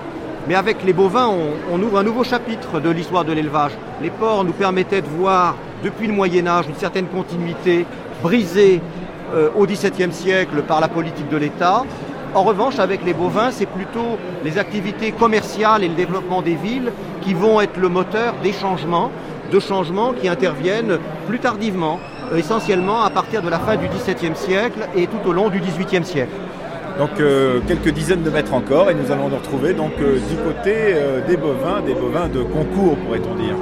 Mais 0.48 0.56
avec 0.56 0.84
les 0.86 0.94
bovins, 0.94 1.30
on, 1.72 1.82
ouvre 1.82 2.00
un 2.00 2.04
nouveau 2.04 2.24
chapitre 2.24 2.80
de 2.80 2.90
l'histoire 2.90 3.26
de 3.26 3.34
l'élevage. 3.34 3.74
Les 4.02 4.10
porcs 4.10 4.46
nous 4.46 4.54
permettaient 4.54 5.02
de 5.02 5.08
voir, 5.08 5.56
depuis 5.84 6.08
le 6.08 6.14
Moyen 6.14 6.48
Âge, 6.48 6.66
une 6.68 6.76
certaine 6.76 7.08
continuité 7.08 7.86
brisée 8.24 8.82
euh, 9.34 9.50
au 9.56 9.66
XVIIe 9.66 10.14
siècle 10.14 10.64
par 10.68 10.80
la 10.80 10.88
politique 10.88 11.30
de 11.30 11.38
l'État. 11.38 11.84
En 12.34 12.44
revanche, 12.44 12.80
avec 12.80 13.04
les 13.06 13.14
bovins, 13.14 13.52
c'est 13.52 13.66
plutôt 13.66 14.18
les 14.44 14.58
activités 14.58 15.12
commerciales 15.12 15.84
et 15.84 15.88
le 15.88 15.96
développement 15.96 16.42
des 16.42 16.56
villes 16.56 16.92
qui 17.22 17.34
vont 17.34 17.60
être 17.60 17.78
le 17.78 17.90
moteur 17.90 18.36
des 18.42 18.54
changements 18.54 19.12
de 19.52 19.60
changements 19.60 20.14
qui 20.14 20.28
interviennent 20.28 21.00
plus 21.28 21.40
tardivement, 21.40 22.00
euh, 22.32 22.38
essentiellement 22.38 23.02
à 23.04 23.10
partir 23.10 23.42
de 23.42 23.50
la 23.50 23.60
fin 23.60 23.76
du 23.76 23.88
XVIIe 23.88 24.36
siècle 24.36 24.88
et 24.96 25.08
tout 25.08 25.30
au 25.30 25.34
long 25.34 25.50
du 25.50 25.60
XVIIIe 25.60 26.06
siècle. 26.06 26.34
Donc 26.98 27.12
euh, 27.20 27.60
quelques 27.68 27.90
dizaines 27.90 28.24
de 28.24 28.30
mètres 28.30 28.54
encore 28.54 28.90
et 28.90 28.94
nous 28.94 29.12
allons 29.12 29.30
nous 29.30 29.38
retrouver 29.38 29.74
donc 29.74 29.94
euh, 30.02 30.20
du 30.30 30.36
côté 30.36 30.96
des 31.28 31.38
bovins, 31.38 31.82
des 31.82 31.94
bovins 31.94 32.28
de 32.28 32.42
concours 32.44 32.98
pourrait-on 32.98 33.36
dire. 33.36 33.56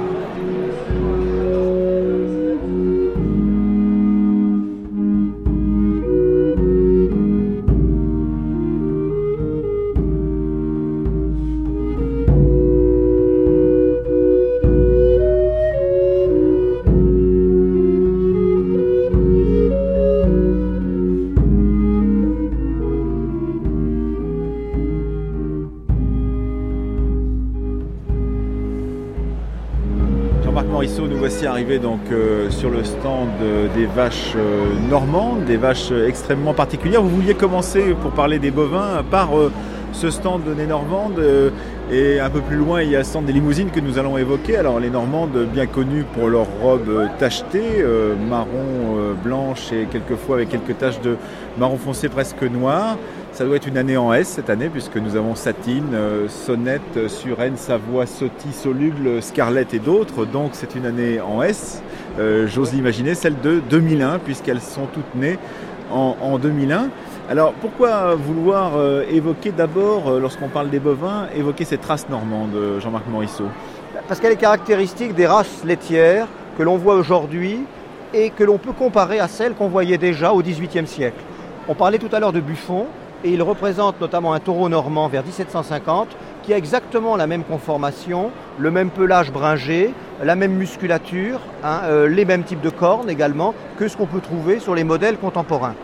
Voici 31.38 31.46
arrivés 31.46 31.78
donc 31.78 32.00
euh, 32.10 32.50
sur 32.50 32.68
le 32.68 32.82
stand 32.82 33.28
des 33.72 33.86
vaches 33.86 34.32
euh, 34.34 34.74
normandes, 34.90 35.44
des 35.44 35.56
vaches 35.56 35.92
extrêmement 35.92 36.52
particulières. 36.52 37.00
Vous 37.00 37.10
vouliez 37.10 37.34
commencer 37.34 37.94
pour 38.02 38.10
parler 38.10 38.40
des 38.40 38.50
bovins 38.50 39.04
par 39.08 39.28
ce 39.92 40.10
stand 40.10 40.42
des 40.56 40.66
Normandes 40.66 41.22
et 41.92 42.18
un 42.18 42.28
peu 42.28 42.40
plus 42.40 42.56
loin 42.56 42.82
il 42.82 42.90
y 42.90 42.96
a 42.96 42.98
le 42.98 43.04
stand 43.04 43.24
des 43.24 43.32
limousines 43.32 43.70
que 43.70 43.78
nous 43.78 44.00
allons 44.00 44.18
évoquer. 44.18 44.56
Alors 44.56 44.80
les 44.80 44.90
Normandes 44.90 45.46
bien 45.52 45.66
connues 45.66 46.04
pour 46.12 46.26
leurs 46.26 46.48
robes 46.60 47.06
tachetées, 47.20 47.84
marron, 48.28 49.14
blanche 49.22 49.72
et 49.72 49.86
quelquefois 49.88 50.36
avec 50.36 50.48
quelques 50.48 50.76
taches 50.76 51.00
de 51.02 51.16
marron 51.56 51.76
foncé 51.76 52.08
presque 52.08 52.42
noir. 52.42 52.96
Ça 53.38 53.44
doit 53.44 53.54
être 53.54 53.68
une 53.68 53.78
année 53.78 53.96
en 53.96 54.12
S 54.12 54.26
cette 54.26 54.50
année, 54.50 54.68
puisque 54.68 54.96
nous 54.96 55.14
avons 55.14 55.36
Satine, 55.36 55.94
euh, 55.94 56.26
Sonnette, 56.26 57.06
Suresnes, 57.06 57.56
Savoie, 57.56 58.04
Sotti, 58.04 58.52
Soluble, 58.52 59.22
Scarlett 59.22 59.72
et 59.74 59.78
d'autres. 59.78 60.24
Donc 60.24 60.50
c'est 60.54 60.74
une 60.74 60.84
année 60.84 61.20
en 61.20 61.40
S. 61.44 61.80
Euh, 62.18 62.48
j'ose 62.48 62.72
l'imaginer, 62.72 63.14
celle 63.14 63.40
de 63.40 63.60
2001, 63.60 64.18
puisqu'elles 64.18 64.60
sont 64.60 64.86
toutes 64.92 65.14
nées 65.14 65.38
en, 65.88 66.36
2001. 66.40 66.88
Alors 67.30 67.52
pourquoi 67.52 68.16
vouloir 68.16 68.72
euh, 68.76 69.04
évoquer 69.08 69.52
d'abord, 69.52 70.18
lorsqu'on 70.18 70.48
parle 70.48 70.68
des 70.68 70.80
bovins, 70.80 71.28
évoquer 71.32 71.64
cette 71.64 71.84
race 71.84 72.08
normande, 72.08 72.56
Jean-Marc 72.80 73.06
Morisseau? 73.06 73.46
Parce 74.08 74.18
qu'elle 74.18 74.32
est 74.32 74.36
caractéristique 74.36 75.14
des 75.14 75.28
races 75.28 75.62
laitières 75.64 76.26
que 76.58 76.64
l'on 76.64 76.76
voit 76.76 76.96
aujourd'hui 76.96 77.60
et 78.12 78.30
que 78.30 78.42
l'on 78.42 78.58
peut 78.58 78.72
comparer 78.72 79.20
à 79.20 79.28
celles 79.28 79.54
qu'on 79.54 79.68
voyait 79.68 79.96
déjà 79.96 80.32
au 80.32 80.42
XVIIIe 80.42 80.88
siècle. 80.88 81.20
On 81.68 81.76
parlait 81.76 81.98
tout 81.98 82.08
à 82.10 82.18
l'heure 82.18 82.32
de 82.32 82.40
Buffon, 82.40 82.86
et 83.24 83.30
il 83.30 83.42
représente 83.42 84.00
notamment 84.00 84.32
un 84.32 84.40
taureau 84.40 84.68
normand 84.68 85.08
vers 85.08 85.24
1750 85.24 86.08
qui 86.42 86.52
a 86.52 86.56
exactement 86.56 87.16
la 87.16 87.26
même 87.26 87.44
conformation, 87.44 88.30
le 88.58 88.70
même 88.70 88.90
pelage 88.90 89.32
bringé, 89.32 89.92
la 90.22 90.36
même 90.36 90.52
musculature, 90.52 91.40
hein, 91.64 91.80
euh, 91.84 92.08
les 92.08 92.24
mêmes 92.24 92.44
types 92.44 92.60
de 92.60 92.70
cornes 92.70 93.10
également 93.10 93.54
que 93.76 93.88
ce 93.88 93.96
qu'on 93.96 94.06
peut 94.06 94.20
trouver 94.20 94.60
sur 94.60 94.74
les 94.74 94.84
modèles 94.84 95.18
contemporains. 95.18 95.74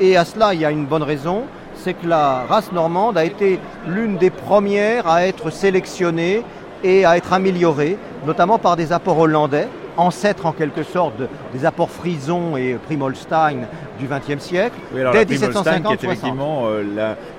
Et 0.00 0.16
à 0.16 0.24
cela, 0.24 0.54
il 0.54 0.60
y 0.60 0.64
a 0.64 0.70
une 0.70 0.86
bonne 0.86 1.02
raison, 1.02 1.42
c'est 1.74 1.94
que 1.94 2.06
la 2.06 2.44
race 2.48 2.72
normande 2.72 3.18
a 3.18 3.24
été 3.24 3.60
l'une 3.86 4.16
des 4.16 4.30
premières 4.30 5.06
à 5.06 5.26
être 5.26 5.50
sélectionnée 5.50 6.42
et 6.82 7.04
à 7.04 7.16
être 7.16 7.32
améliorée, 7.32 7.98
notamment 8.26 8.58
par 8.58 8.76
des 8.76 8.92
apports 8.92 9.18
hollandais 9.18 9.68
ancêtre 9.98 10.46
en 10.46 10.52
quelque 10.52 10.84
sorte 10.84 11.14
des 11.52 11.66
apports 11.66 11.90
Frison 11.90 12.56
et 12.56 12.74
Primolstein 12.74 13.66
du 13.98 14.06
XXe 14.06 14.42
siècle, 14.42 14.76
dès 14.92 15.02
la 15.02 15.24
1750 15.24 15.98
qui 15.98 16.06
est 16.06 16.08
effectivement 16.08 16.64
euh, 16.66 16.84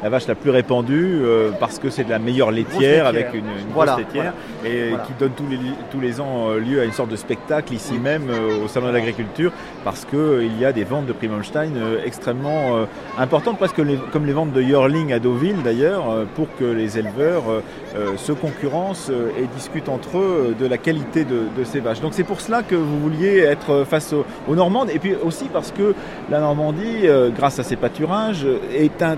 la, 0.04 0.10
vache 0.10 0.28
la 0.28 0.36
plus 0.36 0.50
répandue 0.50 1.22
euh, 1.22 1.52
parce 1.60 1.80
que 1.80 1.90
c'est 1.90 2.04
de 2.04 2.10
la 2.10 2.20
meilleure 2.20 2.52
laitière, 2.52 3.06
avec 3.08 3.34
une, 3.34 3.46
grosse 3.74 3.98
laitière 3.98 4.34
et 4.66 4.92
qui 5.08 5.14
donne 5.20 5.32
tous 5.32 5.48
les, 5.50 5.58
tous 5.92 6.00
les 6.00 6.22
ans 6.22 6.50
euh, 6.50 6.60
lieu 6.60 6.82
à 6.82 6.86
une 6.86 6.92
sorte 6.92 7.10
de 7.10 7.16
spectacle 7.16 7.74
ici 7.74 7.98
même 7.98 8.30
au 8.64 8.68
Salon 8.68 8.88
de 8.88 8.94
l'Agriculture 8.94 9.52
parce 9.84 10.06
qu'il 10.06 10.60
y 10.60 10.66
a 10.66 10.72
des 10.72 10.84
ventes 10.84 11.06
de 11.06 11.14
Primolstein 11.14 11.72
extrêmement 12.06 12.86
importantes, 13.18 13.58
presque 13.58 13.82
comme 14.12 14.26
les 14.26 14.34
ventes 14.34 14.52
de 14.52 14.62
Yearling 14.62 15.14
à 15.14 15.20
Deauville 15.20 15.62
d'ailleurs, 15.64 16.26
pour 16.36 16.48
que 16.58 16.66
les 16.66 16.98
éleveurs 16.98 17.44
se 18.18 18.32
concurrencent 18.32 19.12
et 19.38 19.48
discutent 19.56 19.90
entre 19.90 20.18
eux 20.18 20.56
de 20.60 20.66
la 20.66 20.78
qualité 20.78 21.24
de, 21.24 21.44
de 21.58 21.64
ces 21.64 21.80
vaches. 21.80 22.02
Donc 22.02 22.14
c'est 22.14 22.24
pour 22.24 22.42
cela 22.42 22.64
que 22.64 22.76
vous 22.76 23.00
vouliez 23.00 23.40
être 23.40 23.86
face 23.86 24.14
aux, 24.14 24.56
Normandes, 24.56 24.90
et 24.94 25.00
puis 25.00 25.16
aussi 25.16 25.46
parce 25.52 25.72
que 25.72 25.94
la 26.30 26.40
Normandie, 26.40 26.49
euh, 26.58 27.30
grâce 27.30 27.60
à 27.60 27.64
ses 27.64 27.76
pâturages, 27.76 28.46
est 28.74 29.02
un 29.02 29.18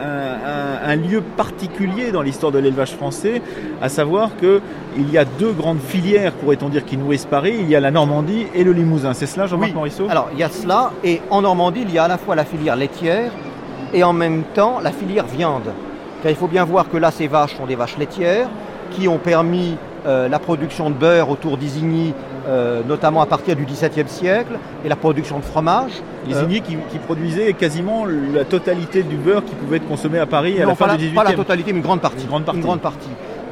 un, 0.00 0.96
lieu 0.96 1.22
particulier 1.36 2.10
dans 2.12 2.22
l'histoire 2.22 2.52
de 2.52 2.58
l'élevage 2.58 2.92
français, 2.92 3.42
à 3.80 3.88
savoir 3.88 4.30
qu'il 4.36 5.10
y 5.10 5.18
a 5.18 5.24
deux 5.24 5.52
grandes 5.52 5.80
filières, 5.80 6.32
pourrait-on 6.32 6.68
dire, 6.68 6.84
qui 6.84 6.96
nourrissent 6.96 7.26
Paris. 7.26 7.56
Il 7.60 7.68
y 7.68 7.76
a 7.76 7.80
la 7.80 7.90
Normandie 7.90 8.46
et 8.54 8.64
le 8.64 8.72
Limousin. 8.72 9.14
C'est 9.14 9.26
cela, 9.26 9.46
Jean-Marc 9.46 9.74
Morisseau? 9.74 10.06
Alors, 10.08 10.30
il 10.32 10.38
y 10.38 10.42
a 10.42 10.48
cela, 10.48 10.92
et 11.02 11.20
en 11.30 11.42
Normandie, 11.42 11.82
il 11.82 11.92
y 11.92 11.98
a 11.98 12.04
à 12.04 12.08
la 12.08 12.18
fois 12.18 12.34
la 12.34 12.44
filière 12.44 12.76
laitière 12.76 13.30
et 13.92 14.02
en 14.02 14.12
même 14.12 14.42
temps 14.54 14.80
la 14.80 14.90
filière 14.90 15.26
viande. 15.26 15.72
Car 16.22 16.30
il 16.30 16.36
faut 16.36 16.48
bien 16.48 16.64
voir 16.64 16.88
que 16.88 16.96
là, 16.96 17.10
ces 17.10 17.28
vaches 17.28 17.56
sont 17.56 17.66
des 17.66 17.76
vaches 17.76 17.98
laitières 17.98 18.48
qui 18.90 19.08
ont 19.08 19.18
permis 19.18 19.76
euh, 20.06 20.28
la 20.28 20.38
production 20.38 20.90
de 20.90 20.94
beurre 20.94 21.30
autour 21.30 21.56
d'Isigny, 21.56 22.12
euh, 22.46 22.82
notamment 22.86 23.22
à 23.22 23.26
partir 23.26 23.56
du 23.56 23.64
XVIIe 23.64 24.08
siècle, 24.08 24.58
et 24.84 24.88
la 24.88 24.96
production 24.96 25.38
de 25.38 25.44
fromage. 25.44 25.92
Isigny 26.28 26.60
qui, 26.60 26.76
produisait 27.04 27.52
quasiment 27.52 28.04
la 28.06 28.44
totalité 28.44 29.02
du 29.02 29.16
beurre 29.16 29.44
qui 29.44 29.54
pouvait 29.54 29.76
être 29.78 29.88
consommé 29.88 30.18
à 30.18 30.26
Paris 30.26 30.60
à 30.60 30.66
la 30.66 30.74
fin 30.74 30.88
du 30.88 30.96
XVIIIe. 30.96 31.14
Pas 31.14 31.24
la 31.24 31.32
totalité, 31.32 31.72
mais 31.72 31.78
une 31.78 31.84
grande 31.84 32.00
partie. 32.00 32.26
Une 32.26 32.60
grande 32.60 32.80
partie. 32.80 33.10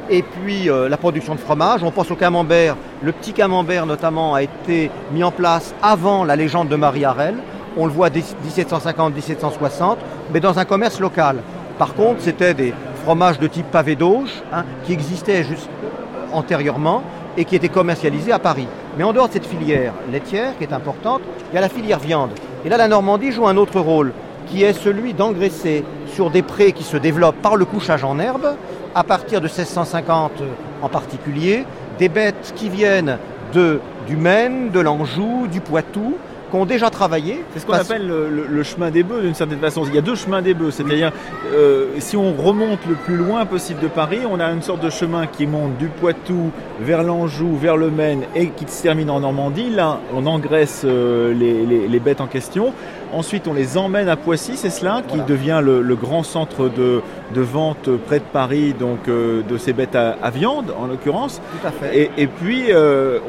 Et 0.09 0.21
puis 0.21 0.69
euh, 0.69 0.89
la 0.89 0.97
production 0.97 1.33
de 1.33 1.39
fromage, 1.39 1.81
on 1.83 1.91
pense 1.91 2.11
au 2.11 2.15
camembert. 2.15 2.75
Le 3.01 3.11
petit 3.11 3.33
camembert 3.33 3.85
notamment 3.85 4.35
a 4.35 4.43
été 4.43 4.91
mis 5.11 5.23
en 5.23 5.31
place 5.31 5.73
avant 5.81 6.23
la 6.23 6.35
légende 6.35 6.67
de 6.67 6.75
Marie 6.75 7.05
Harel. 7.05 7.35
On 7.77 7.85
le 7.85 7.91
voit 7.91 8.09
1750-1760, 8.09 9.97
mais 10.33 10.39
dans 10.39 10.59
un 10.59 10.65
commerce 10.65 10.99
local. 10.99 11.37
Par 11.79 11.95
contre, 11.95 12.21
c'était 12.21 12.53
des 12.53 12.73
fromages 13.03 13.39
de 13.39 13.47
type 13.47 13.65
pavé 13.71 13.95
d'auge 13.95 14.43
hein, 14.51 14.65
qui 14.83 14.93
existaient 14.93 15.43
juste 15.43 15.69
antérieurement 16.31 17.01
et 17.37 17.45
qui 17.45 17.55
était 17.55 17.69
commercialisé 17.69 18.31
à 18.31 18.39
Paris. 18.39 18.67
Mais 18.97 19.03
en 19.03 19.13
dehors 19.13 19.27
de 19.27 19.33
cette 19.33 19.45
filière 19.45 19.93
laitière 20.11 20.57
qui 20.57 20.63
est 20.63 20.73
importante, 20.73 21.21
il 21.51 21.55
y 21.55 21.57
a 21.57 21.61
la 21.61 21.69
filière 21.69 21.99
viande. 21.99 22.31
Et 22.65 22.69
là, 22.69 22.77
la 22.77 22.87
Normandie 22.87 23.31
joue 23.31 23.47
un 23.47 23.57
autre 23.57 23.79
rôle, 23.79 24.13
qui 24.47 24.63
est 24.63 24.73
celui 24.73 25.13
d'engraisser 25.13 25.83
sur 26.07 26.29
des 26.29 26.41
prés 26.41 26.73
qui 26.73 26.83
se 26.83 26.97
développent 26.97 27.41
par 27.41 27.55
le 27.55 27.65
couchage 27.65 28.03
en 28.03 28.19
herbe, 28.19 28.55
à 28.95 29.03
partir 29.03 29.41
de 29.41 29.47
1650 29.47 30.31
en 30.81 30.89
particulier, 30.89 31.65
des 31.97 32.09
bêtes 32.09 32.53
qui 32.55 32.69
viennent 32.69 33.17
du 34.07 34.15
Maine, 34.15 34.69
de 34.71 34.79
l'Anjou, 34.79 35.47
du 35.47 35.61
Poitou, 35.61 36.15
ont 36.55 36.65
déjà 36.65 36.89
travaillé. 36.89 37.43
C'est 37.53 37.59
ce 37.59 37.65
qu'on 37.65 37.73
appelle 37.73 38.07
le, 38.07 38.63
chemin 38.63 38.91
des 38.91 39.03
bœufs 39.03 39.21
d'une 39.21 39.33
certaine 39.33 39.59
façon. 39.59 39.83
Il 39.87 39.95
y 39.95 39.97
a 39.97 40.01
deux 40.01 40.15
chemins 40.15 40.41
des 40.41 40.53
bœufs, 40.53 40.71
c'est-à-dire 40.71 41.11
euh, 41.53 41.87
si 41.99 42.15
on 42.15 42.33
remonte 42.33 42.79
le 42.87 42.95
plus 42.95 43.17
loin 43.17 43.45
possible 43.45 43.81
de 43.81 43.87
Paris, 43.87 44.19
on 44.29 44.39
a 44.39 44.49
une 44.51 44.61
sorte 44.61 44.81
de 44.81 44.89
chemin 44.89 45.27
qui 45.27 45.47
monte 45.47 45.77
du 45.77 45.87
Poitou 45.87 46.51
vers 46.79 47.03
l'Anjou, 47.03 47.55
vers 47.57 47.77
le 47.77 47.89
Maine 47.89 48.23
et 48.35 48.49
qui 48.49 48.65
se 48.67 48.81
termine 48.81 49.09
en 49.09 49.19
Normandie. 49.19 49.69
Là, 49.69 49.99
on 50.13 50.25
engraisse 50.25 50.83
euh, 50.85 51.33
les, 51.33 51.99
bêtes 51.99 52.21
en 52.21 52.27
question. 52.27 52.73
Ensuite, 53.13 53.47
on 53.47 53.53
les 53.53 53.77
emmène 53.77 54.09
à 54.09 54.15
Poissy, 54.15 54.57
c'est 54.57 54.69
cela, 54.69 55.01
qui 55.07 55.19
devient 55.21 55.61
le, 55.63 55.95
grand 55.95 56.23
centre 56.23 56.69
de, 56.69 57.01
vente 57.35 57.89
près 58.07 58.19
de 58.19 58.25
Paris, 58.25 58.73
donc 58.73 59.07
euh, 59.07 59.41
de 59.43 59.57
ces 59.57 59.73
bêtes 59.73 59.95
à, 59.95 60.29
viande 60.29 60.73
en 60.77 60.87
l'occurrence. 60.87 61.41
Tout 61.61 61.67
à 61.67 61.71
fait. 61.71 62.11
Et, 62.17 62.27
puis, 62.27 62.65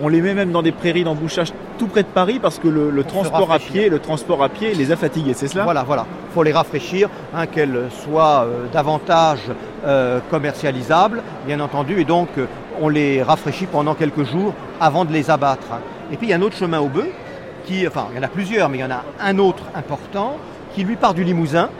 on 0.03 0.09
les 0.09 0.21
met 0.21 0.35
même 0.35 0.53
dans 0.53 0.62
des 0.62 0.73
prairies 0.73 1.05
d'embouchage 1.05 1.53
tout 1.79 1.87
près 1.87 2.03
de 2.03 2.09
Paris 2.09 2.38
parce 2.41 2.59
que 2.59 2.69
le, 2.69 2.91
le 2.91 3.05
transport 3.05 3.53
à 3.53 3.59
pied, 3.59 3.88
le 3.88 3.99
transport 3.99 4.43
à 4.43 4.49
pied 4.49 4.75
les 4.75 4.93
a 4.93 4.97
fatigués, 4.97 5.35
c'est 5.35 5.49
cela? 5.49 5.64
Voilà, 5.64 5.83
voilà. 5.83 6.07
Il 6.31 6.35
faut 6.35 6.43
les 6.43 6.53
rafraîchir, 6.53 7.09
hein, 7.35 7.47
qu'elles 7.47 7.88
soient 8.05 8.45
euh, 8.45 8.67
davantage 8.73 9.41
euh, 9.85 10.21
commercialisables, 10.31 11.23
bien 11.47 11.61
entendu, 11.61 12.00
et 12.00 12.05
donc 12.05 12.29
euh, 12.38 12.47
on 12.81 12.88
les 12.88 13.23
rafraîchit 13.23 13.67
pendant 13.67 13.95
quelques 13.95 14.25
jours 14.25 14.55
avant 14.81 15.05
de 15.05 15.12
les 15.12 15.31
abattre. 15.31 15.67
Et 16.12 16.17
puis 16.17 16.26
il 16.26 16.31
y 16.31 16.33
a 16.33 16.37
un 16.37 16.43
autre 16.43 16.57
chemin 16.57 16.81
au 16.81 16.88
bœuf, 16.88 17.09
enfin 17.87 18.06
il 18.12 18.16
y 18.16 18.21
en 18.21 18.23
a 18.23 18.28
plusieurs, 18.28 18.68
mais 18.68 18.78
il 18.78 18.80
y 18.83 18.85
en 18.85 18.90
a 18.90 19.02
un 19.21 19.38
autre 19.38 19.64
important, 19.75 20.37
qui 20.75 20.85
lui 20.85 20.97
part 20.97 21.14
du 21.14 21.25
Limousin 21.25 21.71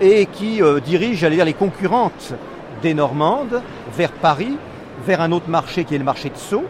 et 0.00 0.26
qui 0.26 0.60
dirige, 0.84 1.18
j'allais 1.18 1.36
dire, 1.36 1.44
les 1.44 1.54
concurrentes 1.54 2.34
des 2.82 2.94
Normandes 2.94 3.62
vers 3.96 4.12
Paris, 4.12 4.56
vers 5.06 5.20
un 5.20 5.32
autre 5.32 5.48
marché 5.48 5.84
qui 5.84 5.94
est 5.94 5.98
le 5.98 6.04
marché 6.04 6.30
de 6.30 6.36
Sceaux, 6.36 6.64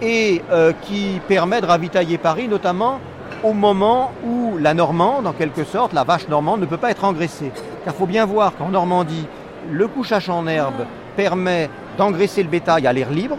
et 0.00 0.42
qui 0.82 1.20
permet 1.26 1.60
de 1.60 1.66
ravitailler 1.66 2.18
Paris, 2.18 2.46
notamment 2.46 3.00
au 3.42 3.52
moment 3.52 4.12
où 4.24 4.56
la 4.58 4.74
Normande, 4.74 5.26
en 5.26 5.32
quelque 5.32 5.64
sorte, 5.64 5.92
la 5.92 6.04
vache 6.04 6.28
normande, 6.28 6.60
ne 6.60 6.66
peut 6.66 6.76
pas 6.76 6.90
être 6.90 7.04
engraissée. 7.04 7.50
Car 7.84 7.94
il 7.94 7.98
faut 7.98 8.06
bien 8.06 8.24
voir 8.26 8.56
qu'en 8.56 8.68
Normandie, 8.68 9.26
le 9.70 9.88
couchage 9.88 10.28
en 10.28 10.46
herbe 10.46 10.86
permet 11.16 11.68
d'engraisser 11.96 12.42
le 12.42 12.48
bétail 12.48 12.86
à 12.86 12.92
l'air 12.92 13.10
libre 13.10 13.36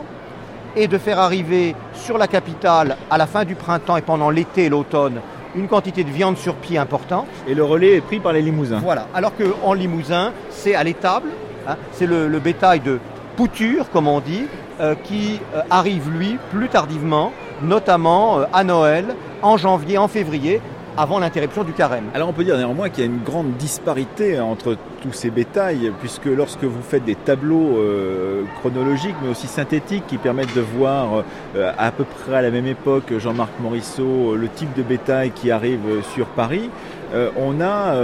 et 0.75 0.87
de 0.87 0.97
faire 0.97 1.19
arriver 1.19 1.75
sur 1.93 2.17
la 2.17 2.27
capitale, 2.27 2.97
à 3.09 3.17
la 3.17 3.27
fin 3.27 3.45
du 3.45 3.55
printemps 3.55 3.97
et 3.97 4.01
pendant 4.01 4.29
l'été 4.29 4.65
et 4.65 4.69
l'automne, 4.69 5.21
une 5.55 5.67
quantité 5.67 6.03
de 6.03 6.09
viande 6.09 6.37
sur 6.37 6.55
pied 6.55 6.77
importante. 6.77 7.27
Et 7.47 7.53
le 7.53 7.63
relais 7.63 7.95
est 7.95 8.01
pris 8.01 8.19
par 8.19 8.33
les 8.33 8.41
limousins. 8.41 8.79
Voilà. 8.79 9.07
Alors 9.13 9.33
qu'en 9.35 9.73
Limousin, 9.73 10.31
c'est 10.49 10.75
à 10.75 10.83
l'étable, 10.83 11.29
hein, 11.67 11.75
c'est 11.91 12.05
le, 12.05 12.27
bétail 12.39 12.79
de 12.79 12.99
pouture, 13.35 13.89
comme 13.89 14.07
on 14.07 14.19
dit, 14.19 14.45
euh, 14.79 14.95
qui 15.03 15.39
euh, 15.55 15.61
arrive, 15.69 16.09
lui, 16.09 16.37
plus 16.51 16.69
tardivement, 16.69 17.31
notamment 17.61 18.39
euh, 18.39 18.45
à 18.53 18.63
Noël, 18.63 19.05
en 19.41 19.57
janvier, 19.57 19.97
en 19.97 20.07
février, 20.07 20.61
avant 20.99 21.17
l'interruption 21.19 21.63
du 21.63 21.71
carême. 21.71 22.03
Alors 22.13 22.27
on 22.27 22.33
peut 22.33 22.43
dire 22.43 22.57
néanmoins 22.57 22.89
qu'il 22.89 23.05
y 23.05 23.07
a 23.07 23.09
une 23.09 23.23
grande 23.23 23.53
disparité 23.53 24.37
entre 24.37 24.75
tous 25.01 25.13
ces 25.13 25.29
bétails, 25.29 25.93
puisque 26.01 26.25
lorsque 26.25 26.65
vous 26.65 26.81
faites 26.81 27.05
des 27.05 27.15
tableaux 27.15 27.77
euh, 27.77 28.43
chronologiques, 28.59 29.15
mais 29.23 29.29
aussi 29.29 29.47
synthétiques, 29.47 30.03
qui 30.07 30.17
permettent 30.17 30.53
de 30.53 30.61
voir 30.61 31.23
euh, 31.55 31.71
à 31.77 31.91
peu 31.91 32.03
près 32.03 32.35
à 32.35 32.41
la 32.41 32.51
même 32.51 32.67
époque, 32.67 33.17
Jean-Marc 33.17 33.51
Morisseau, 33.61 34.35
le 34.35 34.49
type 34.49 34.75
de 34.75 34.83
bétail 34.83 35.31
qui 35.31 35.51
arrive 35.51 36.03
sur 36.13 36.25
Paris, 36.25 36.69
euh, 37.13 37.29
on 37.37 37.59
a, 37.61 37.95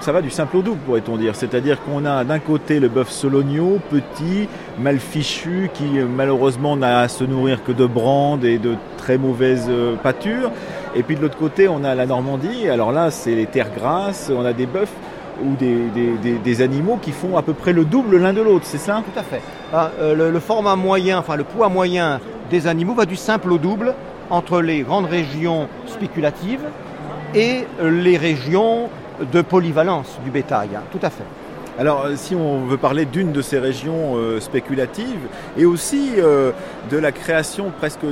ça 0.00 0.12
va 0.12 0.20
du 0.22 0.30
simple 0.30 0.58
au 0.58 0.62
double, 0.62 0.78
pourrait-on 0.84 1.16
dire. 1.16 1.34
C'est-à-dire 1.34 1.82
qu'on 1.82 2.04
a 2.04 2.24
d'un 2.24 2.38
côté 2.38 2.80
le 2.80 2.88
bœuf 2.88 3.10
sologno, 3.10 3.78
petit, 3.90 4.48
mal 4.78 4.98
fichu, 4.98 5.70
qui 5.72 5.98
malheureusement 6.00 6.76
n'a 6.76 7.00
à 7.00 7.08
se 7.08 7.24
nourrir 7.24 7.64
que 7.64 7.72
de 7.72 7.86
brandes 7.86 8.44
et 8.44 8.58
de 8.58 8.74
très 8.98 9.18
mauvaises 9.18 9.70
pâtures. 10.02 10.50
Et 10.94 11.02
puis 11.02 11.16
de 11.16 11.22
l'autre 11.22 11.38
côté, 11.38 11.68
on 11.68 11.84
a 11.84 11.94
la 11.94 12.06
Normandie. 12.06 12.68
Alors 12.68 12.92
là, 12.92 13.10
c'est 13.10 13.34
les 13.34 13.46
terres 13.46 13.74
grasses, 13.74 14.30
on 14.34 14.44
a 14.44 14.52
des 14.52 14.66
bœufs 14.66 14.88
ou 15.42 15.56
des, 15.56 16.62
animaux 16.62 16.98
qui 17.00 17.12
font 17.12 17.36
à 17.36 17.42
peu 17.42 17.54
près 17.54 17.72
le 17.72 17.84
double 17.84 18.18
l'un 18.18 18.32
de 18.32 18.40
l'autre, 18.40 18.64
c'est 18.64 18.78
ça? 18.78 19.02
Tout 19.04 19.18
à 19.18 19.22
fait. 19.22 19.40
Ah, 19.72 19.90
euh, 20.00 20.30
le, 20.30 20.40
format 20.40 20.76
moyen, 20.76 21.18
enfin 21.18 21.36
le 21.36 21.44
poids 21.44 21.68
moyen 21.68 22.20
des 22.50 22.66
animaux 22.66 22.94
va 22.94 23.06
du 23.06 23.16
simple 23.16 23.52
au 23.52 23.58
double 23.58 23.94
entre 24.30 24.60
les 24.60 24.82
grandes 24.82 25.06
régions 25.06 25.68
spéculatives 25.86 26.64
et 27.34 27.64
les 27.82 28.16
régions 28.16 28.88
de 29.32 29.42
polyvalence 29.42 30.18
du 30.24 30.30
bétail. 30.30 30.70
Hein. 30.76 30.82
Tout 30.90 30.98
à 31.02 31.10
fait. 31.10 31.24
Alors, 31.78 32.04
euh, 32.06 32.14
si 32.16 32.34
on 32.34 32.66
veut 32.66 32.76
parler 32.76 33.04
d'une 33.04 33.32
de 33.32 33.42
ces 33.42 33.58
régions 33.58 34.16
euh, 34.16 34.40
spéculatives 34.40 35.28
et 35.56 35.64
aussi 35.64 36.12
de 36.16 36.96
la 36.96 37.12
création 37.12 37.72
presque 37.76 38.04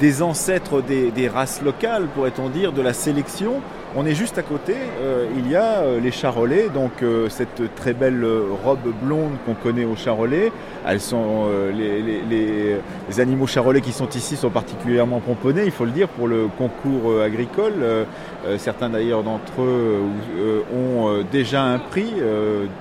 des 0.00 0.22
ancêtres 0.22 0.82
des, 0.82 1.28
races 1.28 1.62
locales, 1.62 2.06
pourrait-on 2.14 2.48
dire, 2.48 2.72
de 2.72 2.82
la 2.82 2.92
sélection. 2.92 3.54
On 3.98 4.04
est 4.04 4.14
juste 4.14 4.36
à 4.36 4.42
côté, 4.42 4.74
euh, 5.00 5.26
il 5.36 5.50
y 5.50 5.56
a 5.56 5.78
euh, 5.78 6.00
les 6.00 6.10
charolais, 6.10 6.68
donc 6.68 7.02
euh, 7.02 7.30
cette 7.30 7.74
très 7.76 7.94
belle 7.94 8.26
robe 8.62 8.92
blonde 9.02 9.32
qu'on 9.46 9.54
connaît 9.54 9.86
aux 9.86 9.96
charolais. 9.96 10.52
Elles 10.86 11.00
sont, 11.00 11.46
les, 11.74 12.76
animaux 13.18 13.46
charolais 13.46 13.80
qui 13.80 13.92
sont 13.92 14.08
ici 14.10 14.36
sont 14.36 14.50
particulièrement 14.50 15.20
pomponnés, 15.20 15.62
il 15.64 15.70
faut 15.70 15.86
le 15.86 15.92
dire, 15.92 16.08
pour 16.08 16.28
le 16.28 16.48
concours 16.58 17.20
agricole. 17.22 18.06
certains 18.58 18.90
d'ailleurs 18.90 19.22
d'entre 19.22 19.62
eux 19.62 20.02
ont 20.72 21.24
déjà 21.32 21.62
un 21.62 21.78
prix, 21.78 22.12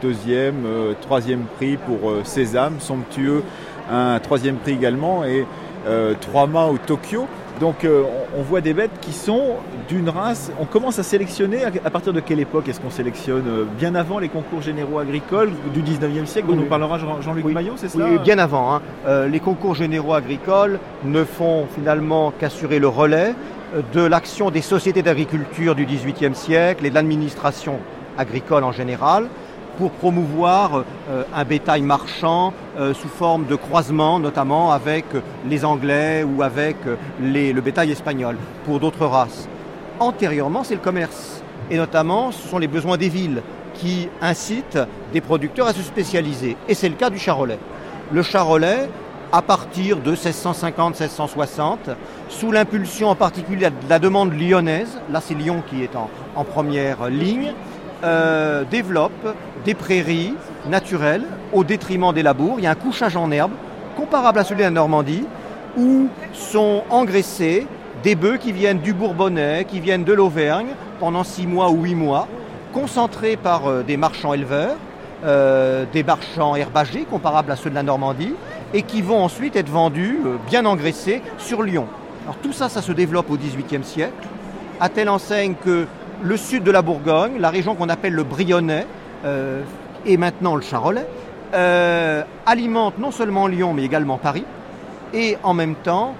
deuxième, 0.02 0.66
troisième 1.02 1.46
prix 1.56 1.78
pour 1.78 2.14
Sésame, 2.26 2.80
somptueux, 2.80 3.44
un 3.90 4.20
troisième 4.20 4.58
prix 4.58 4.74
également. 4.74 5.24
Trois 6.20 6.48
mâts 6.48 6.68
au 6.68 6.78
Tokyo. 6.78 7.28
Donc 7.60 7.86
euh, 7.86 8.04
on 8.38 8.42
voit 8.42 8.62
des 8.62 8.74
bêtes 8.74 8.92
qui 9.02 9.14
sont 9.14 9.56
d'une 9.88 10.10
race. 10.10 10.52
On 10.60 10.66
commence 10.66 11.00
à 11.00 11.04
sélectionner 11.04 11.60
à 11.64 11.90
partir 11.90 12.12
de 12.12 12.20
quelle 12.20 12.40
époque 12.40 12.68
est-ce 12.68 12.82
qu'on 12.82 12.90
sélectionne? 12.90 13.46
Euh, 13.48 13.66
Bien 13.78 13.96
avant 13.96 14.20
les 14.20 14.30
concours 14.30 14.62
généraux 14.62 15.00
agricoles 15.00 15.52
du 15.74 15.82
19e 15.82 16.26
siècle 16.26 16.48
dont 16.50 16.56
nous 16.56 16.66
parlera 16.66 16.98
Jean-Luc 17.22 17.46
Maillot, 17.46 17.74
c'est 17.78 17.90
ça? 17.90 18.00
Oui, 18.00 18.18
bien 18.20 18.40
avant. 18.40 18.76
Hein. 18.76 18.82
les 19.28 19.40
concours 19.40 19.76
généraux 19.76 20.14
agricoles 20.14 20.80
ne 21.04 21.24
font 21.24 21.66
finalement 21.76 22.34
qu'assurer 22.38 22.80
le 22.80 22.88
relais 22.88 23.34
de 23.94 24.02
l'action 24.02 24.52
des 24.52 24.62
sociétés 24.62 25.02
d'agriculture 25.02 25.76
du 25.76 25.86
18e 25.86 26.34
siècle 26.34 26.86
et 26.86 26.90
de 26.90 26.96
l'administration 26.96 27.80
agricole 28.18 28.64
en 28.64 28.72
général 28.72 29.28
pour 29.78 29.92
promouvoir 29.92 30.84
euh, 31.10 31.24
un 31.34 31.44
bétail 31.44 31.82
marchand 31.82 32.54
euh, 32.80 32.94
sous 32.94 33.08
forme 33.08 33.46
de 33.46 33.56
croisement, 33.56 34.20
notamment 34.20 34.72
avec 34.72 35.06
les 35.48 35.66
Anglais 35.66 36.24
ou 36.24 36.44
avec 36.44 36.78
le 37.22 37.60
bétail 37.62 37.92
espagnol, 37.92 38.38
pour 38.66 38.80
d'autres 38.80 39.06
races. 39.06 39.48
Antérieurement, 40.00 40.64
c'est 40.64 40.76
le 40.76 40.82
commerce. 40.82 41.42
Et 41.72 41.78
notamment, 41.78 42.32
ce 42.32 42.48
sont 42.48 42.58
les 42.58 42.68
besoins 42.68 42.98
des 42.98 43.10
villes 43.10 43.42
qui 43.74 44.08
incitent 44.22 44.80
des 45.14 45.22
producteurs 45.22 45.68
à 45.68 45.74
se 45.74 45.82
spécialiser. 45.82 46.58
Et 46.68 46.74
c'est 46.74 46.90
le 46.90 46.96
cas 46.96 47.10
du 47.10 47.18
charolais. 47.18 47.60
Le 48.12 48.22
charolais, 48.22 48.90
à 49.32 49.42
partir 49.42 49.98
de 49.98 50.16
1650-1660, 50.16 51.78
sous 52.30 52.52
l'impulsion 52.52 53.10
en 53.10 53.16
particulier 53.16 53.70
de 53.70 53.90
la 53.90 54.00
demande 54.00 54.34
lyonnaise, 54.34 55.00
là 55.12 55.22
c'est 55.22 55.34
Lyon 55.34 55.64
qui 55.68 55.84
est 55.84 55.96
en 55.96 56.44
première 56.44 57.10
ligne, 57.10 57.54
euh, 58.04 58.64
développe 58.70 59.36
des 59.64 59.74
prairies 59.74 60.34
naturelles 60.68 61.24
au 61.54 61.64
détriment 61.64 62.14
des 62.14 62.24
labours. 62.24 62.56
Il 62.58 62.64
y 62.64 62.68
a 62.68 62.72
un 62.72 62.76
couchage 62.76 63.16
en 63.16 63.32
herbe 63.32 63.52
comparable 63.96 64.40
à 64.40 64.44
celui 64.44 64.60
de 64.60 64.64
la 64.64 64.72
Normandie 64.72 65.26
où 65.78 66.08
sont 66.34 66.84
engraissés 66.90 67.68
des 68.04 68.16
bœufs 68.16 68.38
qui 68.38 68.52
viennent 68.52 68.80
du 68.80 68.94
Bourbonnais, 68.94 69.66
qui 69.66 69.80
viennent 69.80 70.04
de 70.04 70.14
l'Auvergne 70.14 70.68
pendant 71.00 71.24
six 71.24 71.48
mois 71.48 71.70
ou 71.70 71.84
huit 71.84 71.96
mois, 71.96 72.28
concentrés 72.74 73.38
par 73.38 73.68
euh, 73.68 73.84
des 73.84 73.98
marchands 73.98 74.34
éleveurs, 74.34 74.76
euh, 75.24 75.86
des 75.92 76.04
marchands 76.04 76.56
herbagers 76.56 77.06
comparables 77.10 77.52
à 77.52 77.56
ceux 77.56 77.70
de 77.70 77.76
la 77.76 77.84
Normandie, 77.84 78.34
et 78.74 78.84
qui 78.84 79.02
vont 79.02 79.24
ensuite 79.24 79.56
être 79.56 79.70
vendus 79.70 80.20
bien 80.48 80.66
engraissés 80.66 81.22
sur 81.38 81.64
Lyon. 81.64 81.88
Alors 82.24 82.38
tout 82.38 82.54
ça, 82.54 82.70
ça 82.70 82.82
se 82.82 82.92
développe 82.92 83.30
au 83.32 83.38
XVIIIe 83.38 83.84
siècle, 83.84 84.28
à 84.80 84.90
telle 84.90 85.10
enseigne 85.10 85.54
que 85.64 85.88
le 86.24 86.38
sud 86.38 86.64
de 86.64 86.72
la 86.72 86.82
Bourgogne, 86.82 87.40
la 87.40 87.50
région 87.50 87.76
qu'on 87.76 87.90
appelle 87.90 88.14
le 88.14 88.24
Brionnais, 88.24 88.86
euh, 89.26 89.62
et 90.06 90.18
maintenant 90.18 90.56
le 90.56 90.62
Charolais, 90.62 91.08
euh, 91.54 92.24
alimente 92.46 92.98
non 92.98 93.12
seulement 93.12 93.48
Lyon 93.48 93.74
mais 93.74 93.84
également 93.84 94.18
Paris. 94.18 94.46
Et 95.14 95.38
en 95.44 95.54
même 95.54 95.76
temps, 95.76 96.16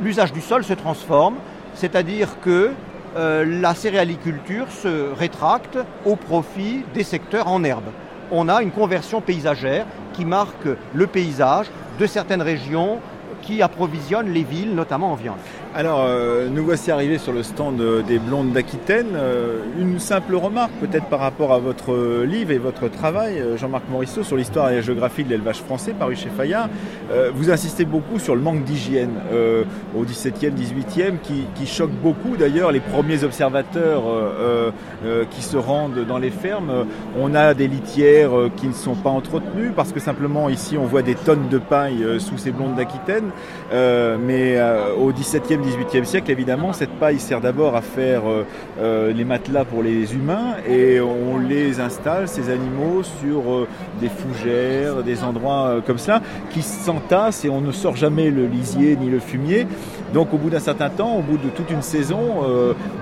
l'usage 0.00 0.32
du 0.32 0.40
sol 0.40 0.64
se 0.64 0.72
transforme, 0.72 1.36
c'est-à-dire 1.74 2.40
que 2.40 2.70
euh, 3.16 3.44
la 3.60 3.74
céréaliculture 3.74 4.70
se 4.70 5.12
rétracte 5.14 5.78
au 6.04 6.16
profit 6.16 6.84
des 6.94 7.02
secteurs 7.02 7.48
en 7.48 7.64
herbe. 7.64 7.90
On 8.30 8.48
a 8.48 8.62
une 8.62 8.70
conversion 8.70 9.20
paysagère 9.20 9.86
qui 10.12 10.24
marque 10.24 10.68
le 10.94 11.06
paysage 11.06 11.66
de 11.98 12.06
certaines 12.06 12.42
régions 12.42 12.98
qui 13.42 13.62
approvisionnent 13.62 14.30
les 14.30 14.42
villes, 14.42 14.74
notamment 14.74 15.12
en 15.12 15.14
viande. 15.14 15.38
Alors, 15.78 16.06
euh, 16.08 16.48
nous 16.48 16.64
voici 16.64 16.90
arrivés 16.90 17.18
sur 17.18 17.34
le 17.34 17.42
stand 17.42 17.82
euh, 17.82 18.00
des 18.00 18.18
Blondes 18.18 18.50
d'Aquitaine. 18.50 19.08
Euh, 19.14 19.58
une 19.78 19.98
simple 19.98 20.34
remarque, 20.34 20.72
peut-être 20.80 21.04
par 21.04 21.20
rapport 21.20 21.52
à 21.52 21.58
votre 21.58 22.24
livre 22.24 22.50
et 22.50 22.56
votre 22.56 22.88
travail, 22.88 23.44
Jean-Marc 23.56 23.82
Morisseau, 23.90 24.22
sur 24.22 24.38
l'histoire 24.38 24.70
et 24.70 24.76
la 24.76 24.80
géographie 24.80 25.22
de 25.22 25.28
l'élevage 25.28 25.58
français, 25.58 25.92
paru 25.92 26.16
chez 26.16 26.30
Fayard. 26.30 26.70
Vous 27.34 27.50
insistez 27.50 27.84
beaucoup 27.84 28.18
sur 28.18 28.34
le 28.34 28.40
manque 28.40 28.64
d'hygiène 28.64 29.10
au 29.94 30.04
17e, 30.04 30.52
18e, 30.52 31.18
qui, 31.22 31.44
qui 31.54 31.66
choque 31.66 31.90
beaucoup 31.90 32.36
d'ailleurs 32.38 32.72
les 32.72 32.80
premiers 32.80 33.22
observateurs 33.22 34.02
qui 35.30 35.42
se 35.42 35.56
rendent 35.56 36.06
dans 36.06 36.18
les 36.18 36.30
fermes. 36.30 36.86
On 37.20 37.34
a 37.34 37.54
des 37.54 37.68
litières 37.68 38.32
qui 38.56 38.66
ne 38.68 38.72
sont 38.72 38.94
pas 38.94 39.10
entretenues, 39.10 39.72
parce 39.74 39.92
que 39.92 40.00
simplement 40.00 40.48
ici 40.48 40.78
on 40.78 40.84
voit 40.84 41.02
des 41.02 41.14
tonnes 41.14 41.48
de 41.50 41.58
paille 41.58 42.04
sous 42.18 42.38
ces 42.38 42.50
Blondes 42.50 42.76
d'Aquitaine. 42.76 43.30
mais 43.72 44.58
au 44.98 45.12
17e, 45.12 45.65
XVIIIe 45.66 46.06
siècle, 46.06 46.30
évidemment, 46.30 46.72
cette 46.72 46.90
paille 46.90 47.18
sert 47.18 47.40
d'abord 47.40 47.76
à 47.76 47.82
faire 47.82 48.22
euh, 48.28 48.46
euh, 48.78 49.12
les 49.12 49.24
matelas 49.24 49.64
pour 49.64 49.82
les 49.82 50.14
humains 50.14 50.54
et 50.68 51.00
on 51.00 51.38
les 51.38 51.80
installe, 51.80 52.28
ces 52.28 52.50
animaux, 52.50 53.02
sur 53.02 53.52
euh, 53.52 53.68
des 54.00 54.08
fougères, 54.08 55.02
des 55.02 55.24
endroits 55.24 55.82
comme 55.86 55.98
cela, 55.98 56.22
qui 56.50 56.62
s'entassent 56.62 57.44
et 57.44 57.48
on 57.48 57.60
ne 57.60 57.72
sort 57.72 57.96
jamais 57.96 58.30
le 58.30 58.46
lisier 58.46 58.96
ni 58.96 59.10
le 59.10 59.18
fumier. 59.18 59.66
Donc 60.14 60.32
au 60.32 60.38
bout 60.38 60.50
d'un 60.50 60.60
certain 60.60 60.88
temps, 60.88 61.16
au 61.16 61.22
bout 61.22 61.36
de 61.36 61.48
toute 61.48 61.70
une 61.70 61.82
saison, 61.82 62.20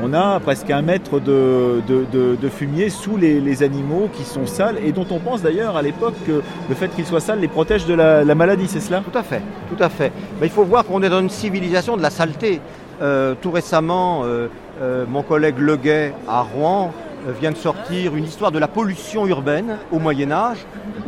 on 0.03 0.15
a 0.15 0.41
presque 0.41 0.71
un 0.71 0.81
mètre 0.81 1.21
de, 1.21 1.83
de, 1.87 2.37
de, 2.41 2.49
fumier 2.49 2.89
sous 2.89 3.19
les, 3.19 3.63
animaux 3.63 4.09
qui 4.13 4.25
sont 4.25 4.47
sales 4.47 4.79
et 4.85 4.93
dont 4.93 5.07
on 5.11 5.19
pense 5.19 5.43
d'ailleurs 5.43 5.77
à 5.77 5.83
l'époque 5.83 6.15
que 6.27 6.43
le 6.69 6.75
fait 6.75 6.89
qu'ils 6.89 7.05
soient 7.05 7.21
sales 7.21 7.41
les 7.41 7.49
protège 7.49 7.85
de 7.85 7.95
la, 7.95 8.25
la 8.25 8.35
maladie, 8.35 8.67
c'est 8.69 8.81
cela? 8.81 9.01
Tout 9.01 9.17
à 9.17 9.23
fait, 9.23 9.43
tout 9.69 9.83
à 9.83 9.91
fait. 9.91 10.13
Mais 10.41 10.47
il 10.47 10.53
faut 10.53 10.65
voir 10.65 10.85
qu'on 10.85 11.03
est 11.03 11.11
dans 11.11 11.21
une 11.21 11.31
civilisation 11.31 11.97
de 11.97 12.03
la 12.03 12.11
saleté 12.11 12.54
euh, 13.03 13.35
tout 13.41 13.51
récemment, 13.51 14.23
euh, 14.25 14.49
euh, 14.81 15.05
mon 15.09 15.23
collègue 15.23 15.59
Leguet 15.59 16.15
à 16.29 16.43
Rouen 16.43 16.93
vient 17.41 17.53
de 17.53 17.57
sortir 17.57 18.15
une 18.17 18.25
histoire 18.25 18.53
de 18.53 18.59
la 18.59 18.69
pollution 18.69 19.27
urbaine 19.27 19.79
au 19.91 19.99
Moyen 19.99 20.31
Âge, 20.31 20.59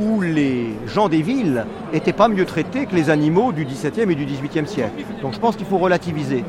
où 0.00 0.22
les 0.22 0.72
gens 0.86 1.10
des 1.10 1.20
villes 1.20 1.66
n'étaient 1.92 2.14
pas 2.14 2.28
mieux 2.28 2.46
traités 2.46 2.86
que 2.86 2.94
les 2.94 3.10
animaux 3.10 3.52
du 3.52 3.66
XVIIe 3.66 4.10
et 4.10 4.14
du 4.14 4.24
XVIIIe 4.24 4.66
siècle. 4.66 5.04
Donc 5.20 5.34
je 5.34 5.38
pense 5.38 5.56
qu'il 5.56 5.66
faut 5.66 5.76
relativiser. 5.76 6.42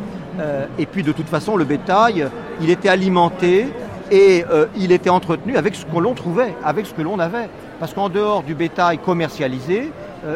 et 0.79 0.85
puis 0.85 1.03
de 1.03 1.11
toute 1.11 1.27
façon, 1.27 1.57
le 1.57 1.65
bétail, 1.65 2.29
il 2.61 2.69
était 2.69 2.87
alimenté 2.87 3.67
et 4.09 4.45
il 4.77 4.93
était 4.93 5.09
entretenu 5.09 5.57
avec 5.57 5.75
ce 5.75 5.83
que 5.83 5.99
l'on 5.99 6.13
trouvait, 6.13 6.55
avec 6.63 6.85
ce 6.85 6.93
que 6.93 7.01
l'on 7.01 7.19
avait. 7.19 7.49
Parce 7.81 7.93
qu'en 7.93 8.07
dehors 8.07 8.43
du 8.43 8.55
bétail 8.55 8.99
commercialisé, 8.99 9.91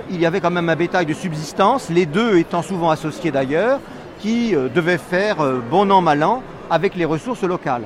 il 0.10 0.20
y 0.20 0.26
avait 0.26 0.42
quand 0.42 0.52
même 0.52 0.68
un 0.68 0.76
bétail 0.76 1.06
de 1.06 1.14
subsistance, 1.14 1.90
les 1.90 2.06
deux 2.06 2.38
étant 2.38 2.64
souvent 2.64 2.90
associés 2.90 3.32
d'ailleurs, 3.32 3.80
qui 4.22 4.56
euh, 4.56 4.70
devait 4.70 5.00
faire 5.00 5.42
euh, 5.42 5.60
bon 5.70 5.92
an, 5.92 6.02
mal 6.02 6.24
an 6.24 6.44
avec 6.70 6.96
les 6.96 7.06
ressources 7.06 7.44
locales. 7.44 7.84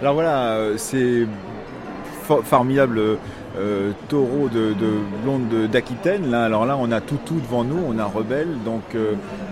Alors 0.00 0.14
voilà, 0.14 0.48
euh, 0.48 0.74
c'est 0.76 1.26
formidable 2.42 3.00
euh, 3.56 3.92
taureaux 4.08 4.48
de, 4.48 4.72
de 4.72 4.90
blonde 5.22 5.70
d'Aquitaine. 5.70 6.30
Là, 6.30 6.44
alors 6.44 6.66
là, 6.66 6.76
on 6.78 6.90
a 6.90 7.00
Toutou 7.00 7.34
devant 7.34 7.62
nous, 7.64 7.78
on 7.86 7.98
a 7.98 8.04
Rebelle, 8.04 8.48
donc 8.64 8.96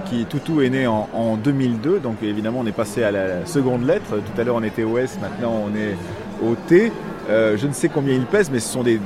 qui 0.07 0.25
Toutou 0.25 0.61
est 0.62 0.71
né 0.71 0.87
en, 0.87 1.37
2002, 1.37 2.01
donc 2.01 2.17
évidemment 2.23 2.61
on 2.62 2.67
est 2.67 2.73
passé 2.73 3.05
à 3.05 3.12
la 3.12 3.47
seconde 3.47 3.87
lettre. 3.87 4.17
Tout 4.17 4.41
à 4.41 4.45
l'heure 4.45 4.57
on 4.57 4.62
était 4.62 4.85
au 4.85 4.99
S, 4.99 5.19
maintenant 5.21 5.55
on 5.67 5.77
est 5.77 5.97
au 6.43 6.55
T. 6.67 6.91
je 7.29 7.67
ne 7.67 7.73
sais 7.73 7.89
combien 7.89 8.15
ils 8.15 8.27
pèsent, 8.27 8.51
mais 8.51 8.61
ce 8.61 8.73
sont 8.73 8.83
des, 8.83 8.99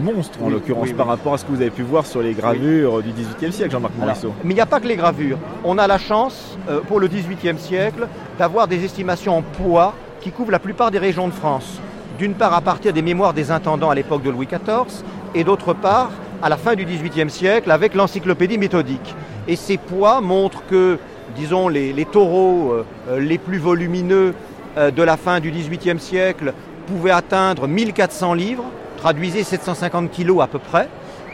monstres 0.00 0.42
en 0.42 0.48
l'occurrence 0.50 0.92
par 0.92 1.06
rapport 1.06 1.34
à 1.34 1.38
ce 1.38 1.44
que 1.44 1.50
vous 1.50 1.60
avez 1.60 1.70
pu 1.70 1.82
voir 1.82 2.06
sur 2.06 2.22
les 2.22 2.32
gravures 2.32 3.02
du 3.02 3.10
XVIIIe 3.10 3.52
siècle, 3.52 3.72
Jean-Marc 3.72 3.94
Morisseau. 3.98 4.32
Mais 4.44 4.52
il 4.52 4.56
n'y 4.56 4.60
a 4.60 4.66
pas 4.66 4.80
que 4.80 4.86
les 4.86 4.96
gravures. 4.96 5.38
On 5.64 5.78
a 5.78 5.86
la 5.86 5.98
chance, 5.98 6.58
pour 6.88 7.00
le 7.00 7.08
XVIIIe 7.08 7.58
siècle, 7.58 8.08
d'avoir 8.38 8.68
des 8.68 8.84
estimations 8.84 9.38
en 9.38 9.42
poids 9.42 9.94
qui 10.20 10.30
couvrent 10.30 10.52
la 10.52 10.58
plupart 10.58 10.90
des 10.90 10.98
régions 10.98 11.28
de 11.28 11.32
France. 11.32 11.80
D'une 12.18 12.34
part 12.34 12.54
à 12.54 12.60
partir 12.60 12.92
des 12.92 13.02
mémoires 13.02 13.32
des 13.32 13.50
intendants 13.50 13.90
à 13.90 13.94
l'époque 13.94 14.22
de 14.22 14.30
Louis 14.30 14.46
XIV, 14.46 15.02
et 15.34 15.44
d'autre 15.44 15.72
part 15.72 16.10
à 16.42 16.48
la 16.48 16.56
fin 16.56 16.74
du 16.74 16.84
XVIIIe 16.84 17.30
siècle 17.30 17.70
avec 17.70 17.94
l'encyclopédie 17.94 18.58
méthodique. 18.58 19.14
Et 19.48 19.56
ces 19.56 19.76
poids 19.76 20.20
montrent 20.20 20.64
que, 20.66 20.98
disons, 21.36 21.68
les, 21.68 22.06
taureaux 22.10 22.84
euh, 23.08 23.20
les 23.20 23.38
plus 23.38 23.58
volumineux 23.58 24.34
euh, 24.76 24.90
de 24.90 25.02
la 25.02 25.16
fin 25.16 25.40
du 25.40 25.50
XVIIIe 25.50 25.98
siècle 25.98 26.52
pouvaient 26.90 27.10
atteindre 27.10 27.68
1400 27.68 28.34
livres, 28.34 28.64
traduisez 28.96 29.44
750 29.44 30.10
kilos 30.10 30.42
à 30.42 30.46
peu 30.46 30.58
près. 30.58 30.88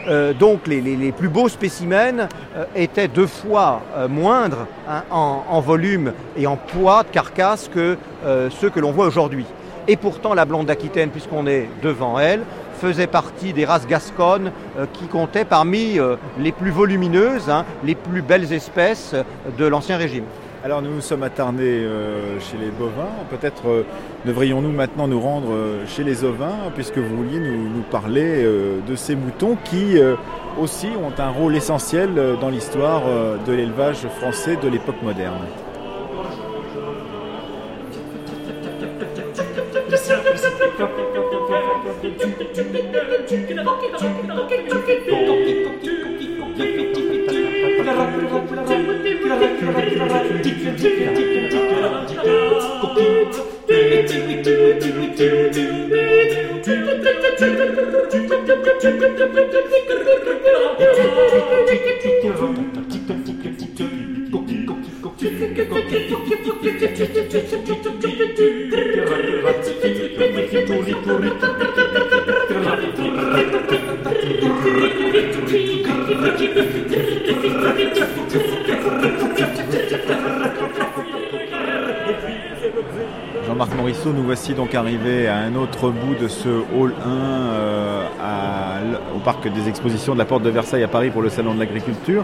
Euh, 0.07 0.33
donc 0.33 0.67
les, 0.67 1.11
plus 1.11 1.27
beaux 1.27 1.49
spécimens 1.49 2.29
étaient 2.75 3.09
deux 3.09 3.27
fois 3.27 3.81
moindres 4.09 4.67
hein, 4.87 5.03
en, 5.09 5.59
volume 5.59 6.13
et 6.37 6.47
en 6.47 6.55
poids 6.55 7.03
de 7.03 7.09
carcasse 7.09 7.69
que 7.73 7.97
ceux 8.49 8.69
que 8.69 8.79
l'on 8.79 8.91
voit 8.91 9.07
aujourd'hui. 9.07 9.45
Et 9.89 9.95
pourtant, 9.95 10.33
la 10.33 10.45
blonde 10.45 10.65
d'Aquitaine, 10.65 11.09
puisqu'on 11.09 11.47
est 11.47 11.69
devant 11.81 12.19
elle, 12.19 12.41
faisait 12.77 13.07
partie 13.07 13.53
des 13.53 13.65
races 13.65 13.87
gasconnes 13.87 14.51
euh, 14.77 14.85
qui 14.93 15.07
comptaient 15.07 15.45
parmi 15.45 15.99
euh, 15.99 16.15
les 16.37 16.51
plus 16.51 16.71
volumineuses, 16.71 17.49
hein, 17.49 17.65
les 17.83 17.95
plus 17.95 18.21
belles 18.21 18.53
espèces 18.53 19.15
de 19.57 19.65
l'Ancien 19.65 19.97
Régime. 19.97 20.25
Alors 20.67 20.81
nous 20.81 20.95
nous 20.95 20.99
sommes 20.99 21.23
attardés 21.23 21.85
euh, 21.85 22.41
chez 22.41 22.57
les 22.57 22.71
bovins. 22.71 23.07
Peut-être 23.29 23.85
devrions-nous 24.25 24.73
maintenant 24.73 25.07
nous 25.07 25.21
rendre 25.21 25.55
chez 25.87 26.03
les 26.03 26.25
ovins, 26.25 26.57
puisque 26.75 26.97
vous 26.97 27.15
vouliez 27.15 27.39
nous 27.39 27.83
parler 27.89 28.43
de 28.85 28.95
ces 28.97 29.15
moutons 29.15 29.55
qui 29.63 29.97
aussi 30.59 30.87
ont 31.01 31.13
un 31.21 31.29
rôle 31.29 31.55
essentiel 31.55 32.09
dans 32.41 32.49
l'histoire 32.49 33.03
de 33.47 33.53
l'élevage 33.53 34.05
français 34.19 34.57
de 34.61 34.67
l'époque 34.67 35.01
moderne. 35.01 35.39
Jean-Marc 83.45 83.75
Morisseau, 83.75 84.11
nous 84.11 84.23
voici 84.23 84.53
donc 84.53 84.75
arrivés 84.75 85.27
à 85.27 85.37
un 85.37 85.55
autre 85.55 85.89
bout 85.89 86.15
de 86.21 86.27
ce 86.27 86.49
hall 86.49 86.93
1 87.03 87.09
euh, 87.09 87.76
au 89.17 89.19
parc 89.19 89.51
des 89.51 89.67
expositions 89.67 90.13
de 90.13 90.19
la 90.19 90.25
Porte 90.25 90.43
de 90.43 90.49
Versailles 90.51 90.83
à 90.83 90.87
Paris 90.87 91.09
pour 91.09 91.23
le 91.23 91.29
Salon 91.29 91.55
de 91.55 91.59
l'Agriculture, 91.59 92.23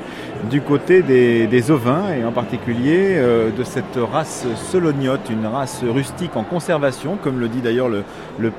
du 0.49 0.61
côté 0.61 1.01
des, 1.01 1.71
ovins 1.71 2.13
et 2.13 2.23
en 2.23 2.31
particulier 2.31 3.15
euh, 3.15 3.49
de 3.49 3.63
cette 3.63 3.97
race 4.11 4.45
solognote, 4.71 5.29
une 5.29 5.47
race 5.47 5.81
rustique 5.83 6.35
en 6.35 6.43
conservation, 6.43 7.17
comme 7.21 7.39
le 7.39 7.47
dit 7.47 7.61
d'ailleurs 7.61 7.89
le, 7.89 8.03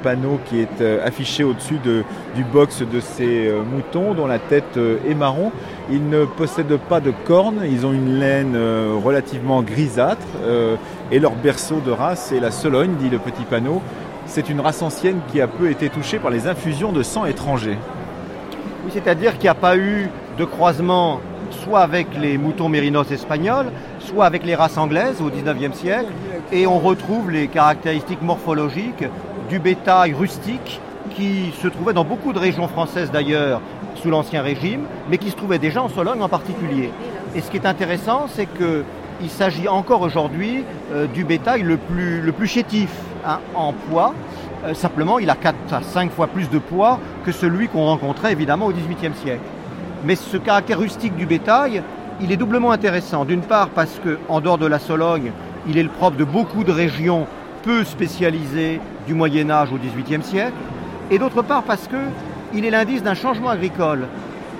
panneau 0.03 0.41
qui 0.47 0.61
est 0.61 0.81
euh, 0.81 1.07
affiché 1.07 1.45
au-dessus 1.45 1.79
du 1.79 2.45
box 2.45 2.83
de 2.83 3.01
ces 3.01 3.53
moutons 3.73 4.15
dont 4.15 4.27
la 4.27 4.39
tête 4.39 4.79
est 5.09 5.15
marron. 5.15 5.53
Ils 5.91 6.09
ne 6.09 6.25
possèdent 6.25 6.79
pas 6.89 7.01
de 7.01 7.13
cornes, 7.25 7.61
ils 7.71 7.87
ont 7.87 7.93
une 7.93 8.19
laine 8.19 8.57
relativement 9.05 9.63
grisâtre 9.63 10.27
et 11.13 11.19
leur 11.19 11.33
berceau 11.33 11.81
de 11.85 11.91
race 11.91 12.33
est 12.33 12.41
la 12.41 12.51
Sologne, 12.51 12.95
dit 12.99 13.11
le 13.11 13.19
petit 13.19 13.45
panneau. 13.45 13.83
C'est 14.27 14.49
une 14.49 14.61
race 14.61 14.83
ancienne 14.83 15.21
qui 15.31 15.41
a 15.41 15.47
peu 15.47 15.71
été 15.71 15.91
touchée 15.91 16.19
par 16.19 16.31
les 16.31 16.47
infusions 16.49 16.93
de 16.93 17.03
sang 17.03 17.27
étranger. 17.27 17.77
Oui, 18.85 18.91
c'est-à-dire 18.93 19.33
qu'il 19.35 19.45
n'y 19.45 19.49
a 19.49 19.55
pas 19.55 19.77
eu 19.77 20.11
de 20.39 20.45
croisement 20.45 21.21
soit 21.65 21.81
avec 21.81 22.09
les 22.21 22.37
moutons 22.37 22.69
mérinos 22.69 23.11
espagnols, 23.11 23.67
soit 23.99 24.27
avec 24.27 24.45
les 24.45 24.55
races 24.55 24.77
anglaises 24.77 25.23
au 25.23 25.31
XIXe 25.31 25.77
siècle, 25.77 26.13
et 26.53 26.67
on 26.67 26.79
retrouve 26.79 27.31
les 27.31 27.49
caractéristiques 27.49 28.21
morphologiques 28.21 29.05
du 29.49 29.59
bétail 29.59 30.13
rustique 30.13 30.81
qui 31.15 31.53
se 31.63 31.69
trouvait 31.69 31.93
dans 31.93 32.05
beaucoup 32.05 32.33
de 32.33 32.39
régions 32.39 32.69
françaises 32.69 33.11
d'ailleurs 33.11 33.61
sous 33.95 34.11
l'Ancien 34.11 34.43
Régime, 34.43 34.83
mais 35.09 35.17
qui 35.17 35.31
se 35.31 35.37
trouvait 35.37 35.59
déjà 35.59 35.83
en 35.83 35.89
Sologne 35.89 36.23
en 36.23 36.29
particulier. 36.29 36.91
Et 37.35 37.41
ce 37.41 37.51
qui 37.51 37.57
est 37.57 37.67
intéressant, 37.67 38.27
c'est 38.29 38.47
que 38.47 38.85
il 39.23 39.31
s'agit 39.31 39.69
encore 39.69 40.03
aujourd'hui 40.03 40.65
euh, 40.93 41.07
du 41.07 41.25
bétail 41.25 41.63
le 41.63 41.77
plus, 41.77 42.21
le 42.21 42.33
plus 42.33 42.49
chétif 42.49 42.91
hein, 43.25 43.39
en 43.55 43.73
poids. 43.73 44.13
Euh, 44.67 44.73
simplement, 44.73 45.19
il 45.19 45.29
a 45.29 45.35
4 45.35 45.57
à 45.73 45.83
5 45.83 46.11
fois 46.11 46.27
plus 46.27 46.49
de 46.49 46.59
poids 46.59 46.99
que 47.25 47.33
celui 47.33 47.69
qu'on 47.69 47.85
rencontrait 47.85 48.33
évidemment 48.33 48.67
au 48.67 48.73
XVIIIe 48.73 49.15
siècle. 49.23 49.43
Mais 50.05 50.17
ce 50.17 50.37
caractère 50.37 50.79
rustique 50.79 51.17
du 51.17 51.27
bétail, 51.27 51.83
il 52.21 52.33
est 52.33 52.37
doublement 52.37 52.71
intéressant. 52.71 53.25
D'une 53.25 53.43
part 53.43 53.69
parce 53.69 54.01
qu'en 54.01 54.41
dehors 54.41 54.59
de 54.59 54.67
la 54.67 54.79
Sologne, 54.79 55.33
il 55.69 55.77
est 55.77 55.83
le 55.83 55.89
propre 55.89 56.17
de 56.17 56.25
beaucoup 56.25 56.65
de 56.65 56.73
régions 56.73 57.27
peu 57.63 57.85
spécialisées 57.85 58.81
du 59.07 59.15
Moyen 59.15 59.51
Âge 59.51 59.69
au 59.73 59.77
XVIIIe 59.77 60.23
siècle. 60.23 60.53
Et 61.11 61.19
d'autre 61.19 61.43
part 61.43 61.65
parce 61.65 61.89
qu'il 61.89 62.65
est 62.65 62.71
l'indice 62.71 63.03
d'un 63.03 63.15
changement 63.15 63.51
agricole 63.51 64.07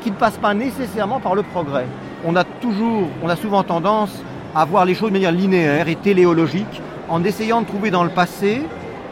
qui 0.03 0.11
ne 0.11 0.17
passe 0.17 0.37
pas 0.37 0.53
nécessairement 0.53 1.21
par 1.21 1.35
le 1.35 1.43
progrès. 1.43 1.87
On 2.27 2.37
a 2.37 2.45
toujours, 2.45 3.09
on 3.23 3.29
a 3.29 3.37
souvent 3.37 3.63
tendance 3.63 4.23
à 4.55 4.67
voir 4.67 4.85
les 4.85 4.95
choses 4.95 5.09
de 5.09 5.15
manière 5.15 5.33
linéaire 5.33 5.89
et 5.89 5.97
téléologique, 5.97 6.83
en 7.09 7.25
essayant 7.25 7.63
de 7.63 7.67
trouver 7.67 7.91
dans 7.91 8.05
le 8.05 8.11
passé 8.11 8.63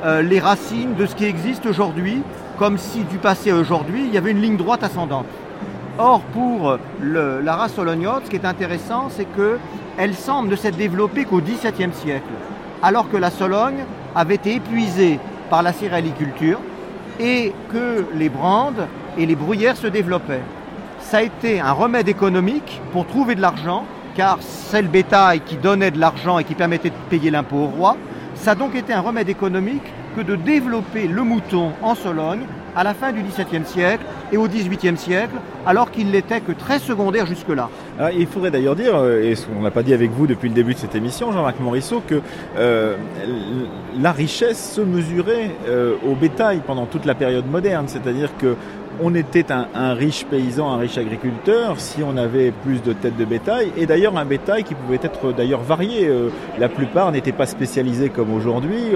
euh, 0.04 0.22
les 0.22 0.40
racines 0.40 0.94
de 0.94 1.06
ce 1.06 1.14
qui 1.14 1.24
existe 1.24 1.66
aujourd'hui, 1.66 2.22
comme 2.58 2.78
si 2.78 3.04
du 3.04 3.18
passé 3.18 3.50
à 3.50 3.56
aujourd'hui, 3.56 4.04
il 4.06 4.14
y 4.14 4.18
avait 4.18 4.32
une 4.32 4.40
ligne 4.40 4.56
droite 4.56 4.82
ascendante. 4.82 5.26
Or, 5.98 6.20
pour 6.32 6.78
la 7.02 7.54
race 7.54 7.74
solognote, 7.74 8.24
ce 8.24 8.30
qui 8.30 8.36
est 8.36 8.46
intéressant, 8.46 9.08
c'est 9.10 9.26
qu'elle 9.26 10.14
semble 10.14 10.48
ne 10.48 10.56
s'être 10.56 10.76
développée 10.76 11.24
qu'au 11.24 11.40
XVIIe 11.40 11.92
siècle, 11.92 12.32
alors 12.82 13.10
que 13.10 13.18
la 13.18 13.30
Sologne 13.30 13.84
avait 14.14 14.36
été 14.36 14.54
épuisée 14.54 15.20
par 15.50 15.62
la 15.62 15.72
céréaliculture 15.72 16.58
et 17.20 17.52
que 17.70 18.06
les 18.14 18.30
brandes 18.30 18.86
et 19.18 19.26
les 19.26 19.36
bruyères 19.36 19.76
se 19.76 19.86
développaient. 19.86 20.42
Ça 21.00 21.18
a 21.18 21.22
été 21.22 21.60
un 21.60 21.72
remède 21.72 22.08
économique 22.08 22.80
pour 22.92 23.06
trouver 23.06 23.34
de 23.34 23.42
l'argent 23.42 23.84
car 24.14 24.38
c'est 24.40 24.82
le 24.82 24.88
bétail 24.88 25.40
qui 25.40 25.56
donnait 25.56 25.90
de 25.90 25.98
l'argent 25.98 26.38
et 26.38 26.44
qui 26.44 26.54
permettait 26.54 26.90
de 26.90 26.94
payer 27.10 27.30
l'impôt 27.30 27.56
au 27.56 27.66
roi. 27.66 27.96
Ça 28.42 28.50
a 28.50 28.54
donc 28.56 28.74
été 28.74 28.92
un 28.92 29.02
remède 29.02 29.28
économique 29.28 29.84
que 30.16 30.20
de 30.20 30.34
développer 30.34 31.06
le 31.06 31.22
mouton 31.22 31.70
en 31.80 31.94
Sologne 31.94 32.42
à 32.74 32.82
la 32.82 32.92
fin 32.92 33.12
du 33.12 33.22
XVIIe 33.22 33.64
siècle 33.64 34.04
et 34.32 34.36
au 34.36 34.48
XVIIIe 34.48 34.96
siècle, 34.96 35.34
alors 35.66 35.90
qu'il 35.90 36.10
n'était 36.10 36.40
que 36.40 36.52
très 36.52 36.78
secondaire 36.78 37.26
jusque-là. 37.26 37.68
il 38.16 38.26
faudrait 38.26 38.50
d'ailleurs 38.50 38.74
dire, 38.74 38.96
euh, 38.96 39.22
et 39.22 39.34
on 39.56 39.62
n'a 39.62 39.70
pas 39.70 39.82
dit 39.82 39.94
avec 39.94 40.10
vous 40.10 40.26
depuis 40.26 40.48
le 40.48 40.54
début 40.54 40.74
de 40.74 40.78
cette 40.78 40.94
émission, 40.94 41.30
Jean-Marc 41.32 41.60
Morisseau, 41.60 42.02
que 42.06 42.20
euh, 42.56 42.96
la 44.00 44.12
richesse 44.12 44.74
se 44.74 44.80
mesurait 44.80 45.50
euh, 45.68 45.94
au 46.06 46.14
bétail 46.14 46.62
pendant 46.66 46.86
toute 46.86 47.04
la 47.04 47.14
période 47.14 47.46
moderne, 47.46 47.84
c'est-à-dire 47.88 48.36
que 48.38 48.56
on 49.02 49.14
était 49.14 49.46
un, 49.50 49.94
riche 49.94 50.26
paysan, 50.26 50.70
un 50.70 50.76
riche 50.76 50.98
agriculteur, 50.98 51.80
si 51.80 52.02
on 52.02 52.18
avait 52.18 52.50
plus 52.50 52.82
de 52.82 52.92
têtes 52.92 53.16
de 53.16 53.24
bétail, 53.24 53.72
et 53.78 53.86
d'ailleurs 53.86 54.18
un 54.18 54.26
bétail 54.26 54.64
qui 54.64 54.74
pouvait 54.74 55.00
être 55.02 55.32
d'ailleurs 55.32 55.62
varié. 55.62 56.10
La 56.58 56.68
plupart 56.68 57.10
n'étaient 57.10 57.32
pas 57.32 57.46
spécialisés 57.46 58.10
comme 58.10 58.34
aujourd'hui, 58.34 58.90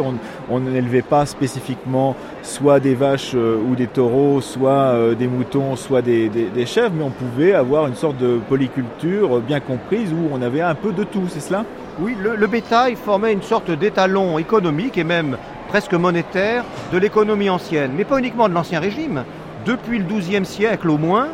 on 0.51 0.61
n'élevait 0.61 1.01
pas 1.01 1.25
spécifiquement 1.25 2.15
soit 2.43 2.79
des 2.79 2.95
vaches 2.95 3.35
ou 3.35 3.75
des 3.75 3.87
taureaux, 3.87 4.43
soit 4.43 5.15
des 5.19 5.26
moutons, 5.27 5.77
soit 5.77 6.03
des, 6.03 6.31
chèvres, 6.67 6.93
mais 6.97 7.05
on 7.05 7.11
pouvait 7.11 7.55
avoir 7.55 7.87
une 7.87 7.95
sorte 7.95 8.17
de 8.19 8.39
polyculture 8.49 9.41
bien 9.41 9.61
comprise 9.61 10.13
où 10.13 10.29
on 10.33 10.43
avait 10.43 10.61
un 10.61 10.75
peu 10.75 10.93
de 10.93 11.05
tout, 11.05 11.25
c'est 11.29 11.41
cela? 11.41 11.65
Oui, 11.99 12.17
le, 12.21 12.47
bétail 12.47 12.97
formait 12.97 13.33
une 13.33 13.43
sorte 13.43 13.71
d'étalon 13.71 14.39
économique 14.39 14.99
et 14.99 15.05
même 15.05 15.39
presque 15.69 15.95
monétaire 15.95 16.65
de 16.93 16.99
l'économie 16.99 17.51
ancienne, 17.51 17.93
mais 17.97 18.05
pas 18.05 18.19
uniquement 18.19 18.49
de 18.49 18.55
l'Ancien 18.55 18.81
Régime. 18.81 19.25
Depuis 19.65 19.99
le 19.99 20.05
XIIe 20.05 20.45
siècle 20.45 20.91
au 20.91 20.99
moins, 20.99 21.29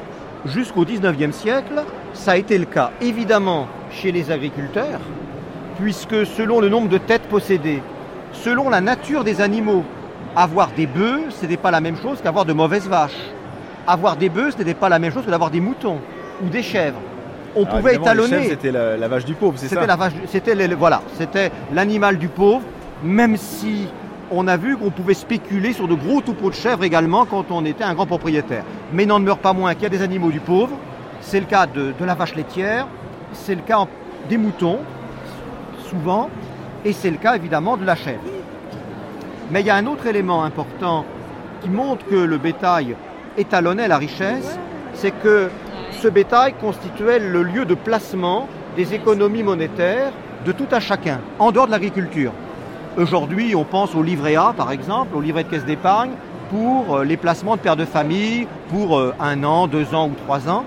jusqu'au 0.46 0.84
XIXe 0.84 1.34
siècle, 1.34 1.82
ça 2.14 2.32
a 2.32 2.36
été 2.36 2.58
le 2.58 2.64
cas 2.64 2.92
évidemment 3.00 3.66
chez 3.90 4.12
les 4.12 4.30
agriculteurs, 4.30 5.00
puisque 5.78 6.26
selon 6.26 6.60
le 6.60 6.68
nombre 6.68 6.88
de 6.88 6.98
têtes 6.98 7.28
possédées, 7.28 7.82
selon 8.32 8.70
la 8.70 8.80
nature 8.80 9.24
des 9.24 9.40
animaux, 9.40 9.84
avoir 10.34 10.70
des 10.72 10.86
bœufs, 10.86 11.24
ce 11.30 11.42
n'était 11.42 11.56
pas 11.56 11.70
la 11.70 11.80
même 11.80 11.96
chose 11.96 12.20
qu'avoir 12.22 12.44
de 12.44 12.52
mauvaises 12.52 12.88
vaches. 12.88 13.32
Avoir 13.86 14.16
des 14.16 14.28
bœufs, 14.28 14.52
ce 14.52 14.58
n'était 14.58 14.74
pas 14.74 14.88
la 14.88 14.98
même 14.98 15.12
chose 15.12 15.24
que 15.24 15.30
d'avoir 15.30 15.50
des 15.50 15.60
moutons 15.60 15.98
ou 16.44 16.48
des 16.48 16.62
chèvres. 16.62 17.00
On 17.54 17.66
pouvait 17.66 17.96
étalonner. 17.96 18.48
C'était 18.48 18.72
la, 18.72 19.08
vache 19.08 19.24
du 19.24 19.34
pauvre, 19.34 19.54
c'est 19.56 19.68
ça 19.68 19.74
C'était 19.76 19.86
la 19.86 19.96
vache, 19.96 20.12
c'était 20.26 20.54
voilà, 20.74 21.02
c'était 21.18 21.50
l'animal 21.72 22.16
du 22.16 22.28
pauvre, 22.28 22.62
même 23.02 23.36
si 23.36 23.88
on 24.30 24.48
a 24.48 24.56
vu 24.56 24.76
qu'on 24.76 24.90
pouvait 24.90 25.14
spéculer 25.14 25.72
sur 25.72 25.86
de 25.86 25.94
gros 25.94 26.20
troupeaux 26.22 26.48
de 26.48 26.54
chèvres 26.54 26.84
également 26.84 27.26
quand 27.26 27.50
on 27.50 27.64
était 27.64 27.84
un 27.84 27.94
grand 27.94 28.06
propriétaire. 28.06 28.64
Mais 28.92 29.04
n'en 29.04 29.20
demeure 29.20 29.38
pas 29.38 29.52
moins 29.52 29.74
qu'il 29.74 29.82
y 29.82 29.86
a 29.86 29.90
des 29.90 30.02
animaux 30.02 30.30
du 30.30 30.40
pauvre. 30.40 30.76
C'est 31.20 31.40
le 31.40 31.46
cas 31.46 31.66
de, 31.66 31.92
la 32.00 32.14
vache 32.14 32.34
laitière, 32.34 32.86
c'est 33.32 33.54
le 33.54 33.60
cas 33.60 33.86
des 34.28 34.38
moutons, 34.38 34.78
souvent, 35.88 36.30
et 36.84 36.92
c'est 36.92 37.10
le 37.10 37.18
cas 37.18 37.36
évidemment 37.36 37.76
de 37.76 37.84
la 37.84 37.94
chèvre. 37.94 38.22
Mais 39.50 39.60
il 39.60 39.66
y 39.66 39.70
a 39.70 39.76
un 39.76 39.86
autre 39.86 40.06
élément 40.06 40.42
important 40.44 41.04
qui 41.60 41.68
montre 41.68 42.06
que 42.06 42.14
le 42.16 42.38
bétail 42.38 42.96
étalonnait 43.38 43.88
la 43.88 43.98
richesse, 43.98 44.58
c'est 44.94 45.10
que 45.10 45.48
ce 45.92 46.08
bétail 46.08 46.54
constituait 46.60 47.18
le 47.18 47.42
lieu 47.42 47.64
de 47.64 47.74
placement 47.74 48.48
des 48.76 48.94
économies 48.94 49.42
monétaires 49.42 50.12
de 50.44 50.52
tout 50.52 50.66
à 50.70 50.80
chacun, 50.80 51.20
en 51.38 51.52
dehors 51.52 51.66
de 51.66 51.70
l'agriculture. 51.70 52.32
Aujourd'hui, 52.96 53.54
on 53.54 53.64
pense 53.64 53.94
au 53.94 54.02
livret 54.02 54.36
A, 54.36 54.52
par 54.56 54.70
exemple, 54.70 55.16
au 55.16 55.20
livret 55.20 55.44
de 55.44 55.48
caisse 55.48 55.64
d'épargne, 55.64 56.10
pour 56.50 56.96
euh, 56.96 57.04
les 57.04 57.16
placements 57.16 57.56
de 57.56 57.60
pères 57.62 57.76
de 57.76 57.86
famille 57.86 58.46
pour 58.68 58.98
euh, 58.98 59.14
un 59.18 59.42
an, 59.44 59.66
deux 59.66 59.94
ans 59.94 60.08
ou 60.08 60.14
trois 60.24 60.48
ans. 60.48 60.64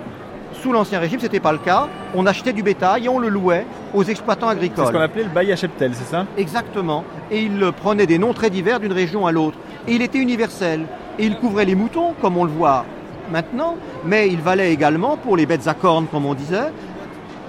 Sous 0.54 0.71
l'Ancien 0.71 0.99
Régime, 0.99 1.19
ce 1.19 1.25
n'était 1.25 1.39
pas 1.39 1.51
le 1.51 1.60
cas. 1.60 1.88
On 2.15 2.25
achetait 2.25 2.54
du 2.54 2.63
bétail 2.63 3.06
et 3.06 3.10
on 3.10 3.19
le 3.19 3.30
louait 3.30 3.67
aux 3.93 4.04
exploitants 4.04 4.47
agricoles. 4.47 4.86
C'est 4.86 4.91
ce 4.91 4.97
qu'on 4.97 5.04
appelait 5.04 5.23
le 5.23 5.30
bail 5.30 5.51
à 5.51 5.56
cheptel, 5.56 5.91
c'est 5.93 6.10
ça? 6.10 6.25
Exactement. 6.38 7.04
Et 7.30 7.43
il 7.43 7.71
prenait 7.73 8.08
des 8.08 8.17
noms 8.17 8.34
très 8.34 8.49
divers 8.49 8.80
d'une 8.80 8.93
région 8.93 9.28
à 9.28 9.32
l'autre. 9.32 9.58
Et 9.88 9.93
il 9.93 10.01
était 10.01 10.17
universel. 10.17 10.86
Et 11.17 11.25
il 11.25 11.38
couvrait 11.38 11.65
les 11.65 11.75
moutons, 11.75 12.13
comme 12.21 12.38
on 12.38 12.43
le 12.43 12.51
voit 12.51 12.86
maintenant, 13.32 13.75
mais 14.06 14.28
il 14.28 14.39
valait 14.41 14.71
également 14.71 15.17
pour 15.17 15.38
les 15.38 15.45
bêtes 15.45 15.67
à 15.67 15.73
cornes, 15.73 16.08
comme 16.12 16.25
on 16.25 16.34
disait, 16.34 16.71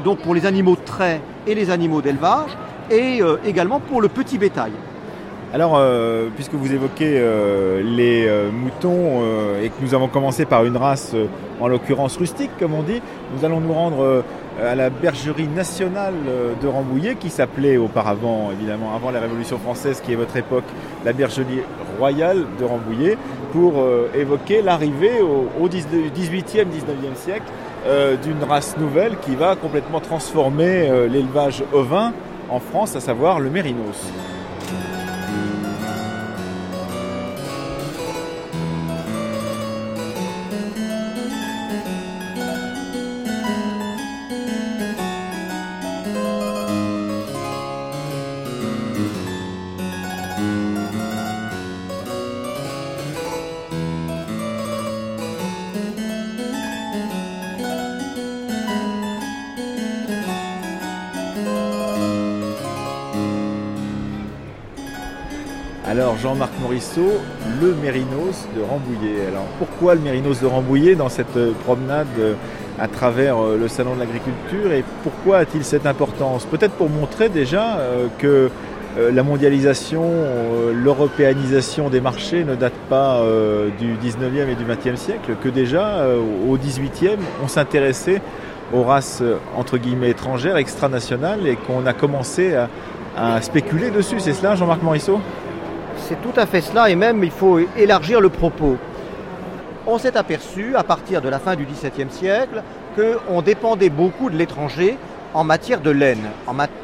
donc 0.05 0.18
pour 0.18 0.35
les 0.35 0.46
animaux 0.46 0.76
de 0.76 0.85
trait 0.85 1.20
et 1.46 1.55
les 1.55 1.70
animaux 1.70 2.00
d'élevage, 2.00 2.50
et 2.90 3.20
euh, 3.20 3.37
également 3.44 3.81
pour 3.81 4.00
le 4.00 4.09
petit 4.09 4.38
bétail. 4.38 4.72
Alors, 5.52 5.74
euh, 5.76 6.29
puisque 6.35 6.55
vous 6.55 6.72
évoquez 6.72 7.18
euh, 7.18 7.83
les 7.83 8.29
moutons 8.52 9.22
et 9.62 9.68
que 9.68 9.74
nous 9.81 9.94
avons 9.94 10.09
commencé 10.09 10.44
par 10.44 10.64
une 10.64 10.76
race, 10.76 11.14
en 11.61 11.68
l'occurrence 11.68 12.16
rustique, 12.16 12.50
comme 12.59 12.74
on 12.74 12.83
dit, 12.83 13.00
nous 13.35 13.44
allons 13.44 13.61
nous 13.61 13.72
rendre 13.72 14.24
à 14.62 14.75
la 14.75 14.90
bergerie 14.90 15.49
nationale 15.49 16.14
de 16.61 16.66
Rambouillet, 16.66 17.16
qui 17.16 17.31
s'appelait 17.31 17.77
auparavant, 17.77 18.51
évidemment, 18.53 18.95
avant 18.95 19.11
la 19.11 19.21
Révolution 19.21 19.59
française, 19.59 20.01
qui 20.05 20.12
est 20.12 20.16
votre 20.16 20.37
époque, 20.37 20.64
la 21.05 21.12
bergerie 21.12 21.61
royale 21.99 22.45
de 22.59 22.64
Rambouillet, 22.64 23.19
pour 23.53 23.85
évoquer 24.14 24.62
l'arrivée 24.62 25.21
au, 25.21 25.49
au 25.62 25.69
18e, 25.69 26.66
19e 26.66 27.14
siècle 27.14 27.47
d'une 28.23 28.42
race 28.49 28.77
nouvelle 28.79 29.16
qui 29.21 29.35
va 29.35 29.57
complètement 29.57 30.01
transformer 30.01 30.90
l'élevage 31.09 31.62
ovin 31.73 32.12
en 32.49 32.61
France, 32.61 32.97
à 32.97 33.01
savoir 33.01 33.40
le 33.40 33.51
mérinos. 33.51 34.11
Le 67.62 67.75
Mérinos 67.83 68.47
de 68.55 68.61
Rambouillet. 68.61 69.27
Alors 69.29 69.47
pourquoi 69.59 69.95
le 69.95 70.03
Mérinos 70.03 70.43
de 70.43 70.47
Rambouillet 70.47 70.95
dans 70.95 71.09
cette 71.09 71.35
euh, 71.39 71.53
promenade 71.65 72.07
euh, 72.19 72.35
à 72.79 72.87
travers 72.87 73.39
euh, 73.39 73.57
le 73.57 73.67
salon 73.67 73.95
de 73.95 74.01
l'agriculture 74.01 74.73
et 74.73 74.85
pourquoi 75.03 75.39
a-t-il 75.39 75.65
cette 75.65 75.87
importance? 75.87 76.45
Peut-être 76.45 76.75
pour 76.75 76.91
montrer 76.91 77.31
déjà 77.31 77.79
que 78.19 78.51
la 79.12 79.23
mondialisation, 79.23 80.05
l'européanisation 80.75 81.89
des 81.89 82.01
marchés 82.01 82.45
ne 82.45 82.55
date 82.55 82.77
pas 82.89 83.23
du 83.79 83.95
19e 83.95 84.49
et 84.49 84.55
du 84.55 84.65
20e 84.65 84.97
siècle, 84.97 85.33
que 85.43 85.51
déjà 85.51 86.07
au 86.49 86.57
18e 86.57 87.19
on 87.45 87.49
s'intéressait 87.49 88.23
aux 88.73 88.83
races 88.83 89.23
entre 89.55 89.77
guillemets 89.77 90.11
étrangères, 90.11 90.57
extranationales 90.57 91.47
et 91.47 91.57
qu'on 91.57 91.85
a 91.85 91.93
commencé 91.93 92.55
à, 92.55 92.69
à 93.17 93.43
spéculer 93.43 93.91
dessus. 93.91 94.19
C'est 94.19 94.33
cela 94.33 94.55
Jean-Marc 94.55 94.83
Morisseau? 94.83 95.21
C'est 96.09 96.21
tout 96.23 96.38
à 96.38 96.47
fait 96.47 96.61
cela, 96.61 96.88
et 96.88 96.95
même 96.95 97.25
il 97.25 97.31
faut 97.31 97.59
élargir 97.77 98.21
le 98.21 98.29
propos. 98.29 98.77
On 99.87 99.99
s'est 99.99 100.16
aperçu, 100.16 100.77
à 100.77 100.83
partir 100.83 101.21
de 101.21 101.29
la 101.29 101.38
fin 101.38 101.57
du 101.57 101.64
XVIIe 101.64 102.11
siècle, 102.11 102.62
qu'on 102.97 103.42
dépendait 103.42 103.90
beaucoup 103.90 104.31
de 104.31 104.37
l'étranger 104.37 104.97
en 105.35 105.45
matière 105.45 105.81
de 105.81 105.90
laine, 105.90 106.31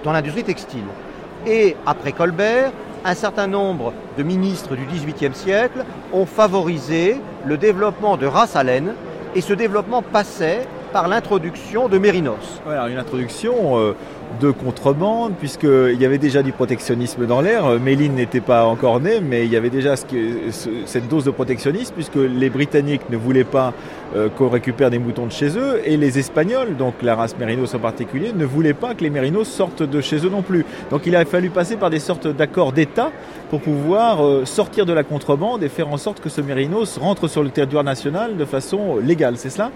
dans 0.04 0.12
l'industrie 0.12 0.44
textile. 0.44 0.84
Et 1.46 1.76
après 1.86 2.12
Colbert, 2.12 2.72
un 3.04 3.14
certain 3.14 3.46
nombre 3.46 3.92
de 4.16 4.22
ministres 4.22 4.76
du 4.76 4.84
XVIIIe 4.84 5.34
siècle 5.34 5.84
ont 6.12 6.26
favorisé 6.26 7.20
le 7.44 7.56
développement 7.56 8.16
de 8.16 8.26
races 8.26 8.56
à 8.56 8.62
laine, 8.62 8.94
et 9.34 9.40
ce 9.40 9.52
développement 9.52 10.02
passait 10.02 10.66
par 10.92 11.08
l'introduction 11.08 11.88
de 11.88 11.98
Mérinos. 11.98 12.60
Voilà, 12.64 12.88
une 12.88 12.98
introduction 12.98 13.78
euh, 13.78 13.94
de 14.40 14.50
contrebande, 14.50 15.32
puisqu'il 15.38 16.00
y 16.00 16.04
avait 16.04 16.18
déjà 16.18 16.42
du 16.42 16.52
protectionnisme 16.52 17.26
dans 17.26 17.40
l'air. 17.40 17.66
Euh, 17.66 17.78
Méline 17.78 18.14
n'était 18.14 18.40
pas 18.40 18.66
encore 18.66 19.00
né, 19.00 19.20
mais 19.20 19.46
il 19.46 19.52
y 19.52 19.56
avait 19.56 19.70
déjà 19.70 19.94
cette 19.96 21.08
dose 21.08 21.24
de 21.24 21.30
protectionnisme, 21.30 21.94
puisque 21.94 22.16
les 22.16 22.50
Britanniques 22.50 23.08
ne 23.10 23.16
voulaient 23.16 23.44
pas 23.44 23.72
euh, 24.14 24.28
qu'on 24.28 24.48
récupère 24.48 24.90
des 24.90 24.98
moutons 24.98 25.26
de 25.26 25.32
chez 25.32 25.56
eux, 25.58 25.80
et 25.84 25.96
les 25.96 26.18
Espagnols, 26.18 26.76
donc 26.76 26.94
la 27.02 27.14
race 27.14 27.36
Mérinos 27.38 27.74
en 27.74 27.78
particulier, 27.78 28.32
ne 28.34 28.44
voulaient 28.44 28.74
pas 28.74 28.94
que 28.94 29.02
les 29.02 29.10
Mérinos 29.10 29.48
sortent 29.48 29.82
de 29.82 30.00
chez 30.02 30.24
eux 30.26 30.30
non 30.30 30.42
plus. 30.42 30.66
Donc 30.90 31.06
il 31.06 31.16
a 31.16 31.24
fallu 31.24 31.48
passer 31.48 31.76
par 31.76 31.88
des 31.88 32.00
sortes 32.00 32.26
d'accords 32.26 32.72
d'État 32.72 33.10
pour 33.50 33.60
pouvoir 33.60 34.46
sortir 34.46 34.86
de 34.86 34.92
la 34.92 35.04
contrebande 35.04 35.62
et 35.62 35.68
faire 35.68 35.88
en 35.88 35.96
sorte 35.96 36.20
que 36.20 36.28
ce 36.28 36.40
Mérinos 36.40 36.98
rentre 36.98 37.28
sur 37.28 37.42
le 37.42 37.50
territoire 37.50 37.84
national 37.84 38.36
de 38.36 38.44
façon 38.44 38.96
légale, 38.96 39.36
c'est 39.36 39.50
cela? 39.50 39.70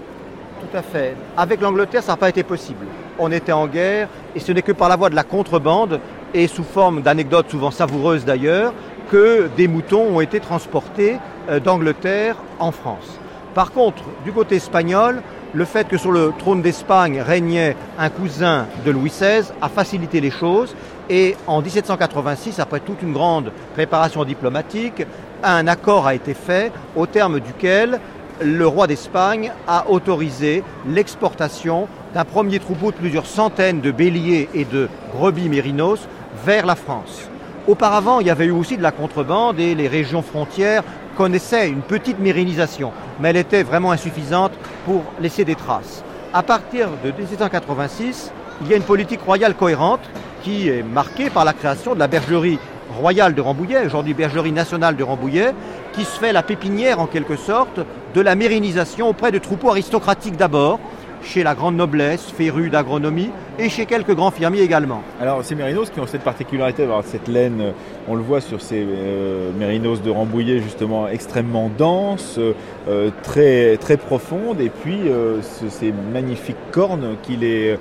Tout 0.61 0.77
à 0.77 0.83
fait. 0.83 1.16
Avec 1.37 1.61
l'Angleterre, 1.61 2.03
ça 2.03 2.12
n'a 2.12 2.16
pas 2.16 2.29
été 2.29 2.42
possible. 2.42 2.87
On 3.19 3.31
était 3.33 3.53
en 3.53 3.66
guerre 3.66 4.09
et 4.35 4.40
ce 4.40 4.53
n'est 4.53 4.62
que 4.62 4.73
par 4.73 4.88
la 4.88 4.97
voie 4.97 5.11
de 5.11 5.14
la 5.14 5.25
contrebande 5.25 6.01
et 6.35 6.47
sous 6.49 6.64
forme 6.64 7.03
d'anecdotes 7.03 7.51
souvent 7.51 7.71
savoureuses 7.71 8.25
d'ailleurs 8.25 8.73
que 9.11 9.49
des 9.57 9.69
moutons 9.69 10.16
ont 10.16 10.21
été 10.21 10.40
transportés 10.40 11.19
euh, 11.49 11.61
d'Angleterre 11.61 12.37
en 12.59 12.73
France. 12.73 13.19
Par 13.55 13.73
contre, 13.73 14.03
du 14.25 14.33
côté 14.33 14.57
espagnol, 14.57 15.23
le 15.55 15.64
fait 15.64 15.88
que 15.88 15.97
sur 15.97 16.12
le 16.12 16.33
trône 16.38 16.61
d'Espagne 16.61 17.21
régnait 17.21 17.77
un 17.99 18.11
cousin 18.11 18.66
de 18.85 18.90
Louis 18.90 19.11
XVI 19.11 19.51
a 19.62 19.69
facilité 19.69 20.21
les 20.21 20.31
choses 20.31 20.75
et 21.09 21.37
en 21.47 21.62
1786, 21.62 22.59
après 22.59 22.81
toute 22.81 23.01
une 23.03 23.12
grande 23.12 23.53
préparation 23.75 24.25
diplomatique, 24.25 25.07
un 25.42 25.66
accord 25.69 26.07
a 26.07 26.14
été 26.14 26.35
fait 26.35 26.73
au 26.97 27.07
terme 27.07 27.40
duquel 27.40 28.01
le 28.40 28.66
roi 28.66 28.87
d'Espagne 28.87 29.53
a 29.66 29.88
autorisé 29.88 30.62
l'exportation 30.88 31.88
d'un 32.14 32.25
premier 32.25 32.59
troupeau 32.59 32.90
de 32.90 32.96
plusieurs 32.96 33.27
centaines 33.27 33.81
de 33.81 33.90
béliers 33.90 34.49
et 34.55 34.64
de 34.64 34.88
brebis 35.14 35.49
mérinos 35.49 36.07
vers 36.44 36.66
la 36.66 36.75
France. 36.75 37.29
Auparavant, 37.66 38.20
il 38.20 38.27
y 38.27 38.31
avait 38.31 38.46
eu 38.46 38.53
aussi 38.53 38.77
de 38.77 38.83
la 38.83 38.92
contrebande 38.92 39.59
et 39.59 39.75
les 39.75 39.88
régions 39.88 40.22
frontières 40.22 40.85
connaissaient 41.16 41.68
une 41.68 41.81
petite 41.81 42.18
mérinisation, 42.18 42.92
mais 43.18 43.31
elle 43.31 43.38
était 43.38 43.62
vraiment 43.62 43.90
insuffisante 43.90 44.53
pour 44.85 45.03
laisser 45.20 45.44
des 45.44 45.55
traces. 45.55 46.05
À 46.33 46.42
partir 46.42 46.88
de 47.03 47.11
1786, 47.11 48.31
il 48.62 48.68
y 48.68 48.75
a 48.75 48.77
une 48.77 48.83
politique 48.83 49.22
royale 49.22 49.55
cohérente 49.55 50.03
qui 50.42 50.68
est 50.68 50.83
marquée 50.83 51.31
par 51.31 51.44
la 51.44 51.53
création 51.53 51.94
de 51.94 51.99
la 51.99 52.07
bergerie 52.07 52.59
royale 53.01 53.35
de 53.35 53.40
Rambouillet, 53.40 53.87
aujourd'hui 53.87 54.14
bergerie 54.14 54.53
nationale 54.53 54.96
de 54.96 55.03
Rambouillet, 55.03 55.53
qui 55.97 56.05
se 56.05 56.19
fait 56.19 56.33
la 56.33 56.43
pépinière 56.43 57.01
en 57.01 57.07
quelque 57.07 57.37
sorte 57.37 57.81
de 58.15 58.21
la 58.21 58.35
mérinisation 58.35 59.09
auprès 59.09 59.33
de 59.33 59.39
troupeaux 59.39 59.71
aristocratiques 59.71 60.37
d'abord, 60.37 60.79
chez 61.27 61.43
la 61.43 61.55
grande 61.55 61.77
noblesse, 61.77 62.31
férue 62.31 62.71
d'agronomie, 62.71 63.31
et 63.59 63.69
chez 63.69 63.87
quelques 63.87 64.15
grands 64.15 64.31
fermiers 64.31 64.61
également. 64.61 65.03
Alors 65.21 65.45
ces 65.45 65.55
mérinos 65.55 65.91
qui 65.91 66.01
ont 66.01 66.07
cette 66.07 66.23
particularité 66.23 66.83
d'avoir 66.83 67.03
cette 67.05 67.29
laine, 67.29 67.61
euh, 67.61 67.73
on 68.09 68.15
le 68.15 68.23
voit 68.23 68.41
sur 68.41 68.61
ces 68.61 68.87
euh, 68.87 69.51
mérinos 69.59 70.03
de 70.03 70.11
Rambouillet 70.11 70.61
justement 70.61 71.09
extrêmement 71.09 71.71
dense, 71.77 72.39
euh, 72.39 73.11
très, 73.23 73.77
très 73.79 73.97
profonde, 73.97 74.61
et 74.61 74.71
puis 74.71 75.01
ces 75.43 75.93
magnifiques 76.12 76.57
cornes 76.71 77.17
qui 77.23 77.37
les 77.37 77.77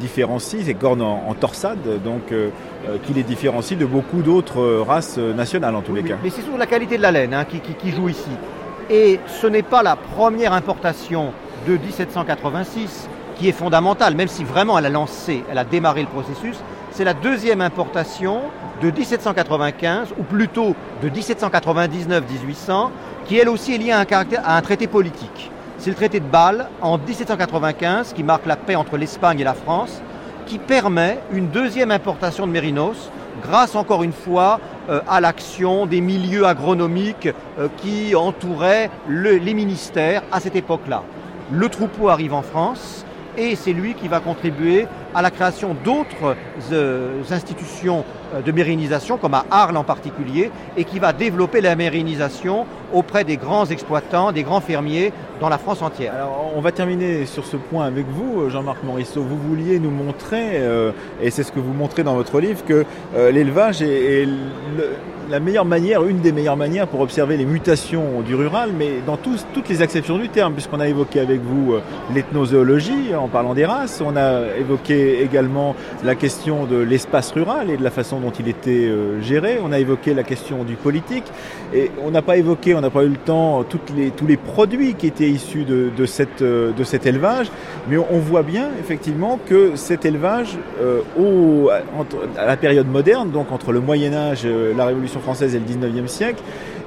différencient, 0.00 0.60
ces 0.64 0.74
cornes 0.74 1.02
en, 1.02 1.34
torsade, 1.34 1.78
donc 2.04 2.32
qui 3.04 3.12
les 3.12 3.22
différencient 3.22 3.78
de 3.78 3.84
beaucoup 3.84 4.22
d'autres 4.22 4.82
races 4.86 5.18
nationales 5.18 5.76
en 5.76 5.82
tous 5.82 5.94
les 5.94 6.02
cas. 6.02 6.16
Mais 6.22 6.30
c'est 6.30 6.42
surtout 6.42 6.58
la 6.58 6.66
qualité 6.66 6.96
de 6.96 7.02
la 7.02 7.12
laine 7.12 7.34
hein, 7.34 7.44
qui 7.44 7.90
joue 7.90 8.08
ici. 8.08 8.30
Et 8.90 9.20
ce 9.26 9.46
n'est 9.46 9.62
pas 9.62 9.82
la 9.82 9.96
première 9.96 10.52
importation 10.52 11.32
de 11.68 11.76
1786 11.76 13.08
qui 13.36 13.48
est 13.48 13.52
fondamentale, 13.52 14.14
même 14.16 14.28
si 14.28 14.42
vraiment 14.42 14.78
elle 14.78 14.86
a 14.86 14.90
lancé, 14.90 15.44
elle 15.50 15.58
a 15.58 15.64
démarré 15.64 16.00
le 16.00 16.08
processus. 16.08 16.56
C'est 16.90 17.04
la 17.04 17.14
deuxième 17.14 17.60
importation 17.60 18.40
de 18.82 18.90
1795, 18.90 20.14
ou 20.18 20.22
plutôt 20.22 20.74
de 21.02 21.10
1799-1800, 21.10 22.88
qui 23.26 23.38
elle 23.38 23.48
aussi 23.48 23.74
est 23.74 23.78
liée 23.78 23.92
à 23.92 24.00
un, 24.00 24.06
à 24.42 24.56
un 24.56 24.62
traité 24.62 24.86
politique. 24.86 25.50
C'est 25.76 25.90
le 25.90 25.96
traité 25.96 26.18
de 26.20 26.24
Bâle 26.24 26.68
en 26.80 26.96
1795 26.98 28.14
qui 28.14 28.24
marque 28.24 28.46
la 28.46 28.56
paix 28.56 28.74
entre 28.74 28.96
l'Espagne 28.96 29.38
et 29.38 29.44
la 29.44 29.54
France, 29.54 30.00
qui 30.46 30.58
permet 30.58 31.20
une 31.32 31.48
deuxième 31.48 31.90
importation 31.90 32.46
de 32.46 32.52
mérinos 32.52 33.10
grâce 33.42 33.76
encore 33.76 34.02
une 34.02 34.12
fois 34.12 34.58
euh, 34.88 35.00
à 35.06 35.20
l'action 35.20 35.86
des 35.86 36.00
milieux 36.00 36.46
agronomiques 36.46 37.28
euh, 37.58 37.68
qui 37.76 38.16
entouraient 38.16 38.90
les 39.08 39.54
ministères 39.54 40.22
à 40.32 40.40
cette 40.40 40.56
époque-là. 40.56 41.04
Le 41.50 41.68
troupeau 41.68 42.08
arrive 42.08 42.34
en 42.34 42.42
France 42.42 43.04
et 43.38 43.54
c'est 43.54 43.72
lui 43.72 43.94
qui 43.94 44.08
va 44.08 44.20
contribuer 44.20 44.86
à 45.14 45.22
la 45.22 45.30
création 45.30 45.76
d'autres 45.84 46.36
euh, 46.72 47.22
institutions 47.30 48.04
euh, 48.34 48.42
de 48.42 48.52
mérinisation, 48.52 49.16
comme 49.16 49.34
à 49.34 49.46
Arles 49.50 49.76
en 49.76 49.84
particulier, 49.84 50.50
et 50.76 50.84
qui 50.84 50.98
va 50.98 51.12
développer 51.12 51.60
la 51.60 51.76
mérinisation 51.76 52.66
auprès 52.92 53.24
des 53.24 53.36
grands 53.36 53.66
exploitants, 53.66 54.32
des 54.32 54.42
grands 54.42 54.60
fermiers 54.60 55.12
dans 55.40 55.48
la 55.48 55.58
France 55.58 55.82
entière. 55.82 56.14
Alors, 56.14 56.52
on 56.56 56.60
va 56.60 56.72
terminer 56.72 57.26
sur 57.26 57.46
ce 57.46 57.56
point 57.56 57.86
avec 57.86 58.06
vous, 58.08 58.40
euh, 58.40 58.50
Jean-Marc 58.50 58.82
Morisseau. 58.82 59.22
Vous 59.22 59.38
vouliez 59.38 59.78
nous 59.78 59.90
montrer, 59.90 60.60
et 61.22 61.30
c'est 61.30 61.42
ce 61.42 61.52
que 61.52 61.60
vous 61.60 61.72
montrez 61.72 62.02
dans 62.02 62.14
votre 62.14 62.40
livre, 62.40 62.64
que 62.64 62.84
l'élevage 63.16 63.82
est, 63.82 64.26
la 65.30 65.40
meilleure 65.40 65.64
manière, 65.64 66.04
une 66.04 66.20
des 66.20 66.32
meilleures 66.32 66.56
manières 66.56 66.88
pour 66.88 67.00
observer 67.00 67.36
les 67.36 67.44
mutations 67.44 68.22
du 68.22 68.34
rural, 68.34 68.70
mais 68.76 69.00
dans 69.06 69.16
toutes 69.16 69.68
les 69.68 69.82
acceptions 69.82 70.18
du 70.18 70.28
terme, 70.28 70.54
puisqu'on 70.54 70.80
a 70.80 70.88
évoqué 70.88 71.20
avec 71.20 71.40
vous 71.40 71.74
l'ethnozoologie 72.14 73.14
en 73.14 73.28
parlant 73.28 73.54
des 73.54 73.66
races, 73.66 74.02
on 74.04 74.16
a 74.16 74.56
évoqué 74.58 75.22
également 75.22 75.74
la 76.04 76.14
question 76.14 76.64
de 76.64 76.76
l'espace 76.76 77.32
rural 77.32 77.70
et 77.70 77.76
de 77.76 77.82
la 77.82 77.90
façon 77.90 78.20
dont 78.20 78.30
il 78.30 78.48
était 78.48 78.86
euh, 78.86 79.20
géré. 79.20 79.58
On 79.62 79.72
a 79.72 79.78
évoqué 79.78 80.14
la 80.14 80.22
question 80.22 80.64
du 80.64 80.74
politique 80.74 81.24
et 81.74 81.90
on 82.04 82.10
n'a 82.10 82.22
pas 82.22 82.36
évoqué, 82.36 82.74
on 82.74 82.80
n'a 82.80 82.90
pas 82.90 83.04
eu 83.04 83.08
le 83.08 83.16
temps, 83.16 83.64
toutes 83.64 83.90
les, 83.96 84.10
tous 84.10 84.26
les 84.26 84.36
produits 84.36 84.94
qui 84.94 85.06
étaient 85.06 85.28
issus 85.28 85.64
de, 85.64 85.90
de, 85.96 86.06
cette, 86.06 86.42
euh, 86.42 86.72
de 86.72 86.84
cet 86.84 87.06
élevage, 87.06 87.50
mais 87.88 87.96
on 87.98 88.18
voit 88.18 88.42
bien 88.42 88.68
effectivement 88.80 89.38
que 89.46 89.76
cet 89.76 90.04
élevage, 90.04 90.56
euh, 90.80 91.00
au, 91.18 91.70
à 91.70 92.46
la 92.46 92.56
période 92.56 92.88
moderne, 92.88 93.30
donc 93.30 93.52
entre 93.52 93.72
le 93.72 93.80
Moyen 93.80 94.14
Âge, 94.14 94.46
la 94.46 94.86
Révolution 94.86 95.17
française 95.20 95.54
et 95.54 95.58
le 95.58 95.64
19e 95.64 96.06
siècle, 96.06 96.42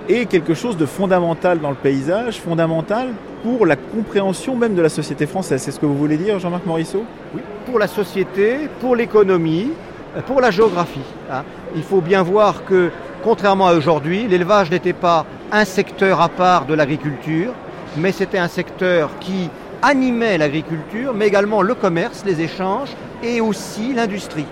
est 0.10 0.26
quelque 0.26 0.54
chose 0.54 0.78
de 0.78 0.86
fondamental 0.86 1.60
dans 1.60 1.70
le 1.70 1.76
paysage, 1.76 2.40
fondamental 2.40 3.10
pour 3.44 3.66
la 3.66 3.76
compréhension 3.76 4.56
même 4.56 4.76
de 4.76 4.82
la 4.82 4.90
société 4.90 5.26
française. 5.26 5.62
C'est 5.62 5.72
ce 5.72 5.80
que 5.80 5.86
vous 5.86 5.98
voulez 5.98 6.18
dire, 6.18 6.40
Jean-Marc 6.40 6.66
Morisseau? 6.66 7.04
Oui, 7.36 7.42
pour 7.66 7.80
la 7.80 7.88
société, 7.88 8.70
pour 8.80 8.96
l'économie, 8.96 9.72
pour 10.26 10.42
la 10.42 10.52
géographie. 10.52 11.00
Hein. 11.32 11.44
Il 11.76 11.84
faut 11.84 12.02
bien 12.02 12.24
voir 12.24 12.66
que, 12.66 12.92
contrairement 13.24 13.68
à 13.68 13.74
aujourd'hui, 13.74 14.28
l'élevage 14.28 14.70
n'était 14.70 14.94
pas 14.94 15.26
un 15.52 15.66
secteur 15.66 16.20
à 16.22 16.30
part 16.30 16.66
de 16.66 16.74
l'agriculture, 16.74 17.54
mais 17.98 18.12
c'était 18.12 18.38
un 18.38 18.48
secteur 18.48 19.12
qui 19.20 19.50
animait 19.82 20.38
l'agriculture, 20.38 21.14
mais 21.14 21.28
également 21.28 21.62
le 21.62 21.74
commerce, 21.74 22.24
les 22.26 22.42
échanges 22.42 22.90
et 23.24 23.42
aussi 23.42 23.94
l'industrie. 23.94 24.46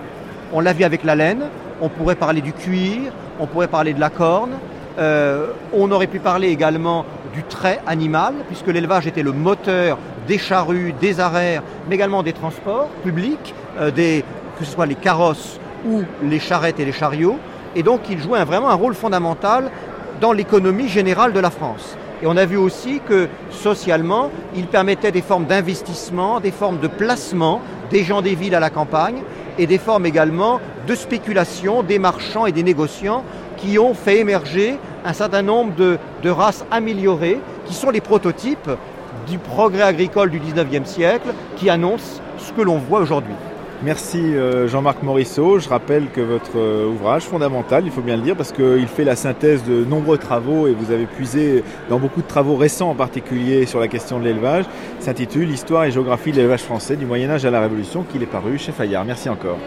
On 0.54 0.60
l'a 0.60 0.74
vu 0.74 0.84
avec 0.84 1.04
la 1.04 1.16
laine, 1.16 1.44
on 1.82 1.90
pourrait 1.90 2.16
parler 2.16 2.42
du 2.42 2.54
cuir, 2.54 3.12
on 3.40 3.46
pourrait 3.46 3.68
parler 3.68 3.94
de 3.94 4.00
la 4.00 4.10
corne, 4.10 4.52
euh, 4.98 5.48
on 5.74 5.92
aurait 5.92 6.08
pu 6.08 6.20
parler 6.20 6.50
également 6.50 7.06
du 7.34 7.44
trait 7.44 7.80
animal, 7.88 8.34
puisque 8.48 8.68
l'élevage 8.68 9.08
était 9.08 9.24
le 9.24 9.32
moteur 9.32 9.98
des 10.28 10.38
charrues, 10.38 10.94
des 11.00 11.20
arrêts, 11.20 11.62
mais 11.88 11.96
également 11.96 12.24
des 12.24 12.34
transports 12.34 12.88
publics, 13.04 13.54
euh, 13.80 13.92
que 13.92 14.66
ce 14.66 14.72
soit 14.72 14.86
les 14.86 14.96
carrosses 14.96 15.60
ou 15.88 16.04
les 16.24 16.40
charrettes 16.40 16.80
et 16.80 16.86
les 16.86 16.92
chariots. 16.92 17.38
Et 17.76 17.84
donc 17.84 18.02
il 18.10 18.20
jouait 18.20 18.44
vraiment 18.44 18.70
un 18.70 18.76
rôle 18.76 18.94
fondamental 18.94 19.72
dans 20.20 20.34
l'économie 20.34 20.90
générale 20.90 21.34
de 21.34 21.40
la 21.40 21.50
France. 21.50 21.96
Et 22.22 22.28
on 22.28 22.36
a 22.36 22.46
vu 22.46 22.58
aussi 22.58 23.00
que 23.08 23.30
socialement, 23.50 24.30
il 24.54 24.68
permettait 24.68 25.12
des 25.12 25.22
formes 25.22 25.46
d'investissement, 25.46 26.42
des 26.42 26.52
formes 26.52 26.80
de 26.80 26.88
placement 26.88 27.62
des 27.90 28.04
gens 28.04 28.22
des 28.22 28.36
villes 28.36 28.56
à 28.56 28.60
la 28.60 28.70
campagne 28.70 29.22
et 29.60 29.68
des 29.68 29.78
formes 29.78 30.06
également 30.06 30.60
de 30.88 30.96
spéculation 30.96 31.84
des 31.84 32.00
marchands 32.00 32.48
et 32.48 32.52
des 32.52 32.64
négociants 32.64 33.24
qui 33.58 33.78
ont 33.78 33.94
fait 33.94 34.20
émerger 34.20 34.80
un 35.06 35.14
certain 35.14 35.42
nombre 35.42 35.74
de, 35.76 36.30
races 36.30 36.66
améliorées 36.72 37.40
qui 37.66 37.74
sont 37.74 37.92
les 37.92 38.02
prototypes 38.02 38.72
du 39.28 39.38
progrès 39.38 39.84
agricole 39.84 40.32
du 40.32 40.40
19e 40.40 40.86
siècle 40.86 41.30
qui 41.58 41.70
annoncent 41.70 42.22
ce 42.38 42.54
que 42.54 42.62
l'on 42.62 42.78
voit 42.78 43.02
aujourd'hui. 43.02 43.36
Merci 43.82 44.18
euh, 44.18 44.68
Jean-Marc 44.68 45.04
Morisseau. 45.04 45.58
Je 45.60 45.70
rappelle 45.70 46.10
que 46.10 46.20
votre 46.20 46.58
euh, 46.58 46.90
ouvrage 46.90 47.24
fondamental, 47.24 47.86
il 47.86 47.92
faut 47.92 48.02
bien 48.02 48.18
le 48.18 48.24
dire, 48.24 48.36
parce 48.36 48.52
qu'il 48.52 48.88
fait 48.88 49.06
la 49.06 49.16
synthèse 49.16 49.64
de 49.64 49.86
nombreux 49.86 50.18
travaux 50.18 50.68
et 50.68 50.74
vous 50.74 50.92
avez 50.92 51.06
puisé 51.06 51.64
dans 51.90 51.98
beaucoup 51.98 52.22
de 52.22 52.28
travaux 52.28 52.58
récents 52.58 52.90
en 52.90 52.96
particulier 52.96 53.66
sur 53.66 53.80
la 53.80 53.88
question 53.88 54.20
de 54.20 54.26
l'élevage, 54.26 54.66
s'intitule 55.00 55.50
Histoire 55.50 55.86
et 55.86 55.92
géographie 55.92 56.32
de 56.32 56.38
l'élevage 56.38 56.64
français 56.64 56.98
du 56.98 57.06
Moyen 57.06 57.30
Âge 57.30 57.46
à 57.46 57.52
la 57.52 57.62
Révolution, 57.62 58.04
qu'il 58.04 58.22
est 58.22 58.26
paru 58.26 58.58
chez 58.58 58.74
Fayard. 58.74 59.06
Merci 59.06 59.30
encore. 59.30 59.58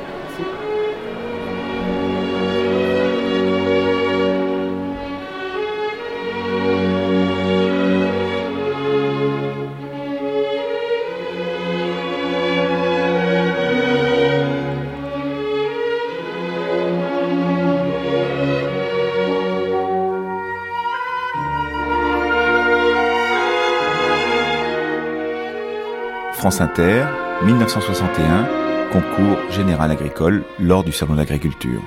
France 26.53 26.69
Inter, 26.69 27.07
1961, 27.47 28.47
concours 28.93 29.39
général 29.51 29.91
agricole 29.91 30.45
lors 30.61 30.85
du 30.85 30.93
Salon 30.93 31.15
d'agriculture. 31.15 31.81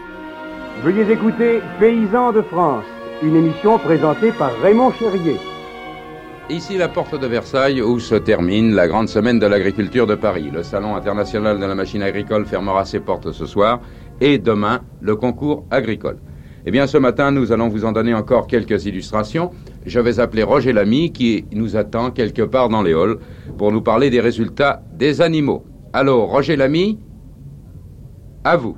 Veuillez 0.84 1.12
écouter 1.12 1.62
Paysans 1.80 2.32
de 2.32 2.41
France, 2.41 2.84
une 3.21 3.36
émission 3.36 3.78
présentée 3.78 4.32
par 4.32 4.49
Raymond 4.63 4.91
Cherrier. 4.93 5.38
Ici 6.49 6.80
la 6.80 6.88
porte 6.88 7.13
de 7.13 7.28
Versailles 7.28 7.80
où 7.84 7.99
se 7.99 8.15
termine 8.15 8.73
la 8.73 8.88
grande 8.88 9.08
semaine 9.08 9.38
de 9.38 9.45
l'agriculture 9.45 10.08
de 10.08 10.15
Paris. 10.15 10.49
Le 10.51 10.63
Salon 10.63 10.95
international 10.95 11.60
de 11.60 11.65
la 11.67 11.75
machine 11.75 12.01
agricole 12.01 12.47
fermera 12.47 12.86
ses 12.86 13.01
portes 13.01 13.34
ce 13.34 13.45
soir 13.45 13.82
et 14.19 14.39
demain 14.39 14.80
le 14.99 15.15
concours 15.15 15.63
agricole. 15.69 16.17
Eh 16.65 16.71
bien 16.71 16.88
ce 16.88 16.97
matin 16.97 17.30
nous 17.30 17.51
allons 17.51 17.67
vous 17.67 17.86
en 17.86 17.91
donner 17.91 18.15
encore 18.15 18.47
quelques 18.47 18.86
illustrations 18.86 19.51
je 19.85 19.99
vais 19.99 20.19
appeler 20.19 20.43
Roger 20.43 20.73
Lamy 20.73 21.11
qui 21.11 21.45
nous 21.51 21.75
attend 21.75 22.11
quelque 22.11 22.41
part 22.41 22.69
dans 22.69 22.81
les 22.81 22.93
halls 22.93 23.17
pour 23.57 23.71
nous 23.71 23.81
parler 23.81 24.09
des 24.09 24.19
résultats 24.19 24.81
des 24.93 25.21
animaux. 25.21 25.63
Allô, 25.93 26.25
Roger 26.25 26.55
Lamy? 26.55 26.99
À 28.43 28.57
vous. 28.57 28.77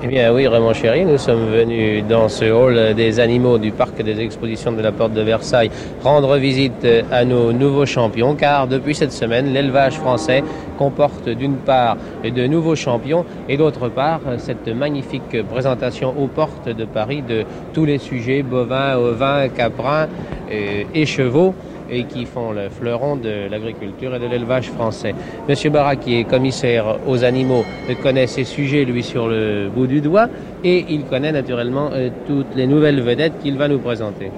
Eh 0.00 0.06
bien 0.06 0.32
oui, 0.32 0.46
Raymond 0.46 0.74
Chéry, 0.74 1.04
nous 1.04 1.18
sommes 1.18 1.46
venus 1.46 2.04
dans 2.08 2.28
ce 2.28 2.44
hall 2.44 2.94
des 2.94 3.18
animaux 3.18 3.58
du 3.58 3.72
parc 3.72 4.00
des 4.00 4.20
expositions 4.20 4.70
de 4.70 4.80
la 4.80 4.92
Porte 4.92 5.12
de 5.12 5.22
Versailles 5.22 5.72
rendre 6.04 6.36
visite 6.36 6.86
à 7.10 7.24
nos 7.24 7.52
nouveaux 7.52 7.84
champions 7.84 8.36
car 8.36 8.68
depuis 8.68 8.94
cette 8.94 9.10
semaine, 9.10 9.52
l'élevage 9.52 9.94
français 9.94 10.44
comporte 10.78 11.28
d'une 11.28 11.56
part 11.56 11.96
de 12.22 12.46
nouveaux 12.46 12.76
champions 12.76 13.24
et 13.48 13.56
d'autre 13.56 13.88
part 13.88 14.20
cette 14.36 14.68
magnifique 14.68 15.42
présentation 15.50 16.14
aux 16.16 16.28
portes 16.28 16.68
de 16.68 16.84
Paris 16.84 17.22
de 17.22 17.44
tous 17.72 17.84
les 17.84 17.98
sujets 17.98 18.44
bovins, 18.44 18.96
ovins, 18.96 19.48
caprins 19.48 20.06
euh, 20.52 20.84
et 20.94 21.06
chevaux 21.06 21.54
et 21.90 22.04
qui 22.04 22.26
font 22.26 22.52
le 22.52 22.68
fleuron 22.68 23.16
de 23.16 23.48
l'agriculture 23.50 24.14
et 24.14 24.18
de 24.18 24.26
l'élevage 24.26 24.70
français. 24.70 25.14
Monsieur 25.48 25.70
Barra, 25.70 25.96
qui 25.96 26.18
est 26.18 26.24
commissaire 26.24 26.98
aux 27.06 27.24
animaux, 27.24 27.64
connaît 28.02 28.26
ces 28.26 28.44
sujets, 28.44 28.84
lui, 28.84 29.02
sur 29.02 29.28
le 29.28 29.68
bout 29.74 29.86
du 29.86 30.00
doigt, 30.00 30.28
et 30.64 30.84
il 30.88 31.04
connaît 31.04 31.32
naturellement 31.32 31.90
euh, 31.92 32.10
toutes 32.26 32.54
les 32.54 32.66
nouvelles 32.66 33.00
vedettes 33.00 33.38
qu'il 33.42 33.56
va 33.56 33.68
nous 33.68 33.78
présenter. 33.78 34.30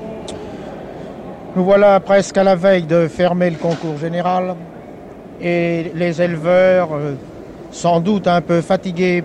Nous 1.57 1.65
voilà 1.65 1.99
presque 2.01 2.39
à 2.39 2.45
la 2.45 2.55
veille 2.55 2.85
de 2.85 3.09
fermer 3.09 3.51
le 3.51 3.57
concours 3.57 3.99
général. 3.99 4.55
et 5.43 5.91
les 5.95 6.21
éleveurs, 6.21 6.91
euh, 6.93 7.15
sans 7.71 8.01
doute 8.01 8.27
un 8.27 8.41
peu 8.41 8.61
fatigués 8.61 9.25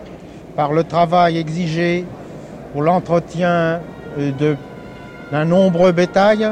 par 0.55 0.71
le 0.71 0.83
travail 0.83 1.37
exigé 1.37 2.05
pour 2.71 2.81
l'entretien 2.83 3.81
euh, 4.17 4.31
d'un 5.31 5.45
nombreux 5.45 5.91
bétail, 5.91 6.47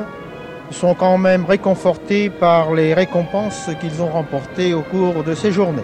sont 0.72 0.93
quand 0.93 1.18
même 1.18 1.45
réconfortés 1.45 2.30
par 2.30 2.74
les 2.74 2.93
récompenses 2.93 3.70
qu'ils 3.80 4.01
ont 4.01 4.09
remportées 4.09 4.74
au 4.74 4.82
cours 4.82 5.24
de 5.24 5.36
ces 5.36 5.51
journées. 5.51 5.84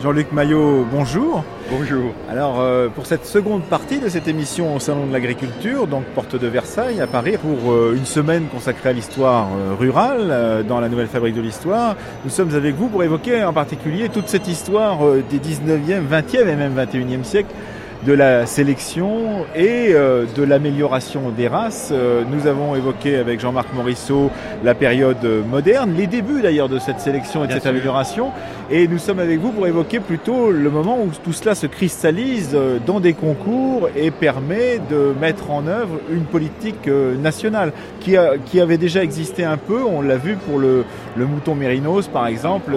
Jean-Luc 0.00 0.30
Maillot, 0.30 0.86
bonjour. 0.92 1.42
Bonjour. 1.70 2.12
Alors, 2.30 2.60
euh, 2.60 2.88
pour 2.88 3.04
cette 3.04 3.26
seconde 3.26 3.64
partie 3.64 3.98
de 3.98 4.08
cette 4.08 4.28
émission 4.28 4.76
au 4.76 4.78
Salon 4.78 5.06
de 5.08 5.12
l'Agriculture, 5.12 5.88
donc 5.88 6.04
porte 6.14 6.36
de 6.36 6.46
Versailles 6.46 7.00
à 7.00 7.08
Paris, 7.08 7.36
pour 7.36 7.72
euh, 7.72 7.96
une 7.96 8.04
semaine 8.04 8.44
consacrée 8.44 8.90
à 8.90 8.92
l'histoire 8.92 9.48
euh, 9.56 9.74
rurale 9.74 10.64
dans 10.68 10.78
la 10.78 10.88
nouvelle 10.88 11.08
fabrique 11.08 11.34
de 11.34 11.40
l'histoire, 11.40 11.96
nous 12.24 12.30
sommes 12.30 12.54
avec 12.54 12.76
vous 12.76 12.86
pour 12.86 13.02
évoquer 13.02 13.42
en 13.42 13.52
particulier 13.52 14.08
toute 14.08 14.28
cette 14.28 14.46
histoire 14.46 14.98
des 15.28 15.38
19e, 15.38 16.06
20e 16.08 16.48
et 16.48 16.54
même 16.54 16.76
21e 16.76 17.24
siècle 17.24 17.50
de 18.06 18.12
la 18.12 18.46
sélection 18.46 19.44
et 19.54 19.90
euh, 19.92 20.24
de 20.36 20.42
l'amélioration 20.42 21.30
des 21.30 21.48
races. 21.48 21.90
Euh, 21.92 22.22
nous 22.30 22.46
avons 22.46 22.76
évoqué 22.76 23.16
avec 23.16 23.40
Jean-Marc 23.40 23.72
Morisseau 23.74 24.30
la 24.64 24.74
période 24.74 25.24
moderne, 25.48 25.94
les 25.96 26.06
débuts 26.06 26.42
d'ailleurs 26.42 26.68
de 26.68 26.78
cette 26.78 27.00
sélection 27.00 27.44
et 27.44 27.48
de 27.48 27.52
cette 27.52 27.66
amélioration. 27.66 28.30
Et 28.70 28.86
nous 28.86 28.98
sommes 28.98 29.18
avec 29.18 29.40
vous 29.40 29.50
pour 29.50 29.66
évoquer 29.66 29.98
plutôt 29.98 30.50
le 30.50 30.70
moment 30.70 30.98
où 31.00 31.10
tout 31.24 31.32
cela 31.32 31.54
se 31.54 31.66
cristallise 31.66 32.50
euh, 32.54 32.78
dans 32.84 33.00
des 33.00 33.14
concours 33.14 33.88
et 33.96 34.10
permet 34.10 34.78
de 34.90 35.14
mettre 35.18 35.50
en 35.50 35.66
œuvre 35.66 35.98
une 36.10 36.24
politique 36.24 36.86
nationale 36.86 37.72
qui, 38.00 38.16
qui 38.46 38.60
avait 38.60 38.76
déjà 38.76 39.02
existé 39.02 39.44
un 39.44 39.56
peu. 39.56 39.82
On 39.82 40.02
l'a 40.02 40.16
vu 40.16 40.36
pour 40.36 40.58
le, 40.58 40.84
le 41.16 41.26
mouton 41.26 41.54
mérinos 41.54 42.08
par 42.08 42.26
exemple 42.26 42.72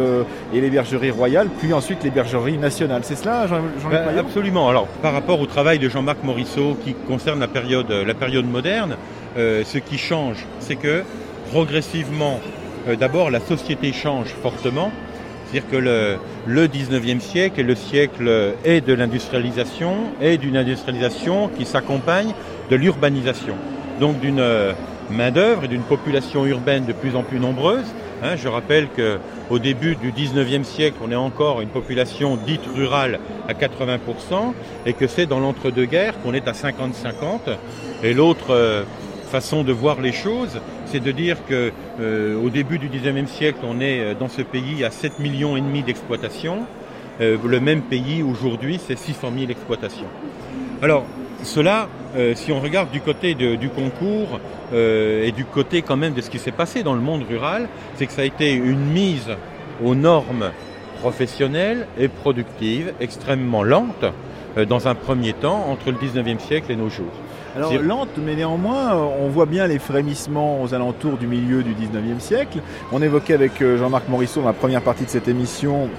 et 0.54 0.62
les 0.62 0.70
bergeries 0.70 1.12
royales, 1.12 1.48
puis 1.60 1.74
ensuite 1.74 2.04
les 2.04 2.10
bergeries 2.10 2.58
nationales. 2.58 3.02
C'est 3.04 3.16
cela, 3.16 3.48
Jean-Luc 3.48 3.72
ben, 3.90 4.18
Absolument. 4.18 4.70
Alors, 4.70 4.88
par 5.02 5.14
rapport 5.14 5.40
au 5.40 5.46
travail 5.46 5.80
de 5.80 5.90
Jean-Marc 5.90 6.24
Morisseau 6.24 6.78
qui 6.84 6.94
concerne 6.94 7.40
la 7.40 7.48
période, 7.48 7.92
la 7.92 8.14
période 8.14 8.46
moderne, 8.46 8.96
euh, 9.38 9.64
ce 9.64 9.78
qui 9.78 9.98
change, 9.98 10.46
c'est 10.60 10.76
que 10.76 11.04
progressivement, 11.52 12.40
euh, 12.88 12.96
d'abord, 12.96 13.32
la 13.32 13.40
société 13.40 13.94
change 13.94 14.28
fortement. 14.42 14.92
C'est-à-dire 15.52 15.70
que 15.70 15.76
le, 15.76 16.18
le 16.46 16.68
19e 16.68 17.20
siècle 17.20 17.60
est 17.60 17.64
le 17.64 17.76
siècle 17.76 18.54
est 18.64 18.82
de 18.82 18.94
l'industrialisation 18.94 19.96
et 20.22 20.38
d'une 20.38 20.56
industrialisation 20.56 21.50
qui 21.50 21.66
s'accompagne 21.66 22.34
de 22.70 22.76
l'urbanisation. 22.76 23.56
Donc 24.00 24.20
d'une 24.20 24.40
euh, 24.40 24.72
main-d'œuvre 25.10 25.66
et 25.66 25.68
d'une 25.68 25.84
population 25.84 26.46
urbaine 26.46 26.86
de 26.86 26.94
plus 26.94 27.16
en 27.16 27.24
plus 27.24 27.40
nombreuse 27.40 27.86
Hein, 28.24 28.36
je 28.36 28.48
rappelle 28.48 28.88
qu'au 28.90 29.58
début 29.58 29.96
du 29.96 30.12
19e 30.12 30.64
siècle, 30.64 30.98
on 31.04 31.12
est 31.12 31.16
encore 31.16 31.60
une 31.62 31.70
population 31.70 32.38
dite 32.38 32.62
rurale 32.76 33.20
à 33.48 33.54
80% 33.54 34.54
et 34.86 34.94
que 34.94 35.08
c'est 35.08 35.26
dans 35.26 35.40
l'entre-deux-guerres 35.40 36.22
qu'on 36.22 36.36
est 36.36 36.48
à 36.48 36.52
50-50. 36.52 37.58
Et 38.04 38.14
l'autre 38.14 38.52
euh, 38.52 38.84
façon 39.32 39.64
de 39.64 39.72
voir 39.72 40.02
les 40.02 40.12
choses, 40.12 40.62
c'est 40.92 41.00
de 41.00 41.12
dire 41.12 41.38
que 41.48 41.72
euh, 42.00 42.42
au 42.42 42.50
début 42.50 42.78
du 42.78 42.90
19e 42.90 43.28
siècle, 43.28 43.60
on 43.64 43.80
est 43.80 44.00
euh, 44.00 44.14
dans 44.14 44.30
ce 44.30 44.42
pays 44.42 44.84
à 44.84 44.92
7 44.92 45.20
millions 45.20 45.56
d'exploitations. 45.86 46.66
le 47.20 47.60
même 47.60 47.82
pays 47.82 48.24
aujourd'hui, 48.24 48.80
c'est 48.86 48.98
600 48.98 49.32
000 49.38 49.52
exploitations. 49.52 50.08
Alors, 50.82 51.06
cela, 51.44 51.88
si 52.36 52.52
on 52.52 52.60
regarde 52.60 52.90
du 52.92 53.02
côté 53.02 53.36
du 53.36 53.70
concours, 53.70 54.40
euh, 54.74 55.26
et 55.26 55.34
du 55.34 55.44
côté 55.44 55.82
quand 55.82 55.98
même 55.98 56.14
de 56.14 56.22
ce 56.22 56.30
qui 56.30 56.40
s'est 56.40 56.52
passé 56.52 56.82
dans 56.82 56.94
le 56.94 57.02
monde 57.02 57.24
rural, 57.28 57.68
c'est 57.96 58.06
que 58.06 58.14
ça 58.14 58.22
a 58.22 58.26
été 58.26 58.54
une 58.54 58.86
mise 58.86 59.30
aux 59.84 59.96
normes 59.96 60.52
professionnelles 61.02 61.88
et 62.00 62.08
productives 62.08 62.94
extrêmement 63.02 63.64
lente 63.64 64.06
euh, 64.58 64.66
dans 64.66 64.88
un 64.88 64.96
premier 64.96 65.34
temps 65.34 65.66
entre 65.70 65.92
le 65.92 65.98
19e 65.98 66.40
siècle 66.40 66.72
et 66.72 66.78
nos 66.78 66.90
jours. 66.90 67.12
Alors 67.56 67.74
lente, 67.74 68.18
mais 68.18 68.36
néanmoins, 68.36 68.96
on 68.96 69.28
voit 69.28 69.46
bien 69.46 69.68
les 69.68 69.80
frémissements 69.80 70.62
aux 70.62 70.74
alentours 70.74 71.18
du 71.18 71.28
milieu 71.28 71.64
du 71.64 71.74
19e 71.74 72.20
siècle. 72.20 72.60
On 72.92 73.02
évoquait 73.02 73.34
avec 73.34 73.62
euh, 73.62 73.78
Jean-Marc 73.78 74.08
Morisseau 74.08 74.42
dans 74.42 74.48
la 74.48 74.54
première 74.54 74.82
partie 74.82 75.04
de 75.04 75.10
cette 75.10 75.28
émission 75.28 75.90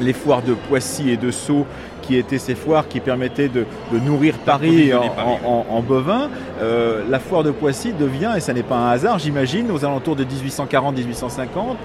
les 0.00 0.12
foires 0.12 0.42
de 0.42 0.54
Poissy 0.54 1.10
et 1.10 1.16
de 1.16 1.30
Sceaux 1.30 1.66
qui 2.06 2.16
étaient 2.16 2.38
ces 2.38 2.54
foires 2.54 2.88
qui 2.88 3.00
permettaient 3.00 3.48
de, 3.48 3.66
nourrir 4.04 4.34
Paris 4.44 4.92
en, 4.94 5.82
bovins. 5.82 6.28
Euh, 6.60 7.02
la 7.08 7.18
foire 7.18 7.42
de 7.42 7.50
Poissy 7.50 7.92
devient, 7.92 8.32
et 8.36 8.40
ça 8.40 8.52
n'est 8.52 8.62
pas 8.62 8.76
un 8.76 8.90
hasard, 8.90 9.18
j'imagine, 9.18 9.70
aux 9.70 9.84
alentours 9.84 10.16
de 10.16 10.24
1840-1850, 10.24 11.76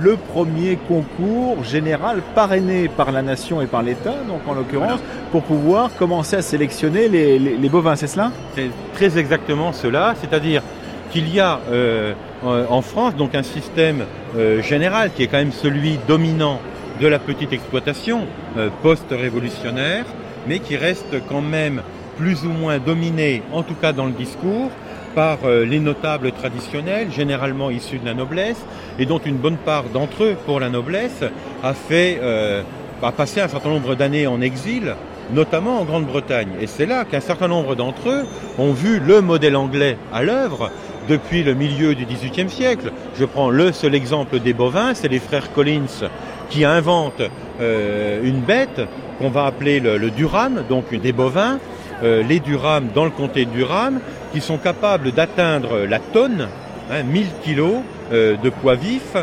le 0.00 0.16
premier 0.16 0.78
concours 0.88 1.62
général 1.62 2.22
parrainé 2.34 2.88
par 2.88 3.12
la 3.12 3.22
nation 3.22 3.60
et 3.60 3.66
par 3.66 3.82
l'État, 3.82 4.14
donc 4.28 4.40
en 4.46 4.54
l'occurrence, 4.54 5.00
pour 5.30 5.42
pouvoir 5.42 5.94
commencer 5.96 6.36
à 6.36 6.42
sélectionner 6.42 7.08
les, 7.08 7.68
bovins, 7.68 7.96
c'est 7.96 8.06
cela? 8.06 8.30
C'est 8.54 8.70
très 8.94 9.18
exactement 9.18 9.72
cela, 9.72 10.14
c'est-à-dire 10.20 10.62
qu'il 11.10 11.32
y 11.32 11.40
a 11.40 11.60
euh, 11.70 12.14
en 12.42 12.82
France 12.82 13.14
donc 13.14 13.34
un 13.34 13.42
système 13.42 14.04
euh, 14.36 14.62
général 14.62 15.10
qui 15.14 15.22
est 15.22 15.26
quand 15.26 15.38
même 15.38 15.52
celui 15.52 15.98
dominant 16.08 16.60
de 17.00 17.06
la 17.06 17.18
petite 17.18 17.52
exploitation 17.52 18.26
euh, 18.56 18.68
post-révolutionnaire, 18.82 20.04
mais 20.46 20.58
qui 20.58 20.76
reste 20.76 21.16
quand 21.28 21.42
même 21.42 21.82
plus 22.16 22.44
ou 22.44 22.50
moins 22.50 22.78
dominée, 22.78 23.42
en 23.52 23.62
tout 23.62 23.74
cas 23.74 23.92
dans 23.92 24.06
le 24.06 24.12
discours, 24.12 24.70
par 25.14 25.38
euh, 25.44 25.64
les 25.64 25.80
notables 25.80 26.32
traditionnels, 26.32 27.10
généralement 27.12 27.70
issus 27.70 27.98
de 27.98 28.06
la 28.06 28.14
noblesse, 28.14 28.64
et 28.98 29.06
dont 29.06 29.18
une 29.18 29.36
bonne 29.36 29.56
part 29.56 29.84
d'entre 29.84 30.24
eux, 30.24 30.36
pour 30.46 30.60
la 30.60 30.70
noblesse, 30.70 31.24
a 31.62 31.74
fait 31.74 32.18
euh, 32.22 32.62
a 33.02 33.12
passé 33.12 33.40
un 33.40 33.48
certain 33.48 33.68
nombre 33.68 33.94
d'années 33.94 34.26
en 34.26 34.40
exil, 34.40 34.94
notamment 35.32 35.80
en 35.80 35.84
Grande-Bretagne. 35.84 36.52
Et 36.60 36.66
c'est 36.66 36.86
là 36.86 37.04
qu'un 37.04 37.20
certain 37.20 37.48
nombre 37.48 37.74
d'entre 37.74 38.08
eux 38.08 38.24
ont 38.58 38.72
vu 38.72 38.98
le 38.98 39.20
modèle 39.20 39.56
anglais 39.56 39.98
à 40.12 40.22
l'œuvre 40.22 40.70
depuis 41.08 41.42
le 41.42 41.52
milieu 41.54 41.94
du 41.94 42.06
XVIIIe 42.06 42.48
siècle. 42.48 42.92
Je 43.18 43.26
prends 43.26 43.50
le 43.50 43.72
seul 43.72 43.94
exemple 43.94 44.40
des 44.40 44.54
bovins, 44.54 44.94
c'est 44.94 45.08
les 45.08 45.18
frères 45.18 45.52
Collins 45.52 46.08
qui 46.50 46.64
invente 46.64 47.22
euh, 47.60 48.20
une 48.22 48.40
bête 48.40 48.80
qu'on 49.18 49.30
va 49.30 49.46
appeler 49.46 49.80
le, 49.80 50.10
Durham, 50.10 50.64
donc 50.68 50.94
des 50.94 51.12
bovins, 51.12 51.58
euh, 52.02 52.22
les 52.22 52.40
Durham 52.40 52.88
dans 52.94 53.04
le 53.04 53.10
comté 53.10 53.44
de 53.44 53.50
Durham, 53.50 54.00
qui 54.32 54.40
sont 54.40 54.58
capables 54.58 55.12
d'atteindre 55.12 55.86
la 55.88 56.00
tonne, 56.00 56.48
1000 56.90 57.24
hein, 57.24 57.26
kilos 57.44 57.76
euh, 58.12 58.36
de 58.36 58.50
poids 58.50 58.74
vif, 58.74 59.16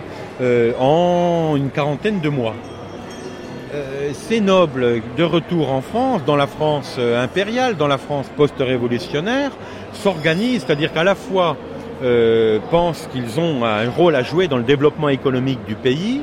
en 0.80 1.54
une 1.56 1.70
quarantaine 1.70 2.20
de 2.20 2.30
mois. 2.30 2.56
ces 4.14 4.42
nobles, 4.42 5.04
de 5.16 5.24
retour 5.24 5.72
en 5.72 5.82
France, 5.82 6.22
dans 6.26 6.36
la 6.36 6.48
France 6.48 6.98
impériale, 6.98 7.78
dans 7.78 7.88
la 7.88 8.00
France 8.00 8.26
post-révolutionnaire, 8.36 9.52
s'organisent, 9.94 10.64
c'est-à-dire 10.66 10.92
qu'à 10.94 11.04
la 11.04 11.14
fois 11.14 11.58
pensent 12.72 13.08
qu'ils 13.12 13.40
ont 13.40 13.64
un 13.64 13.88
rôle 13.88 14.16
à 14.16 14.24
jouer 14.24 14.48
dans 14.48 14.58
le 14.58 14.64
développement 14.64 15.10
économique 15.10 15.64
du 15.68 15.76
pays, 15.76 16.22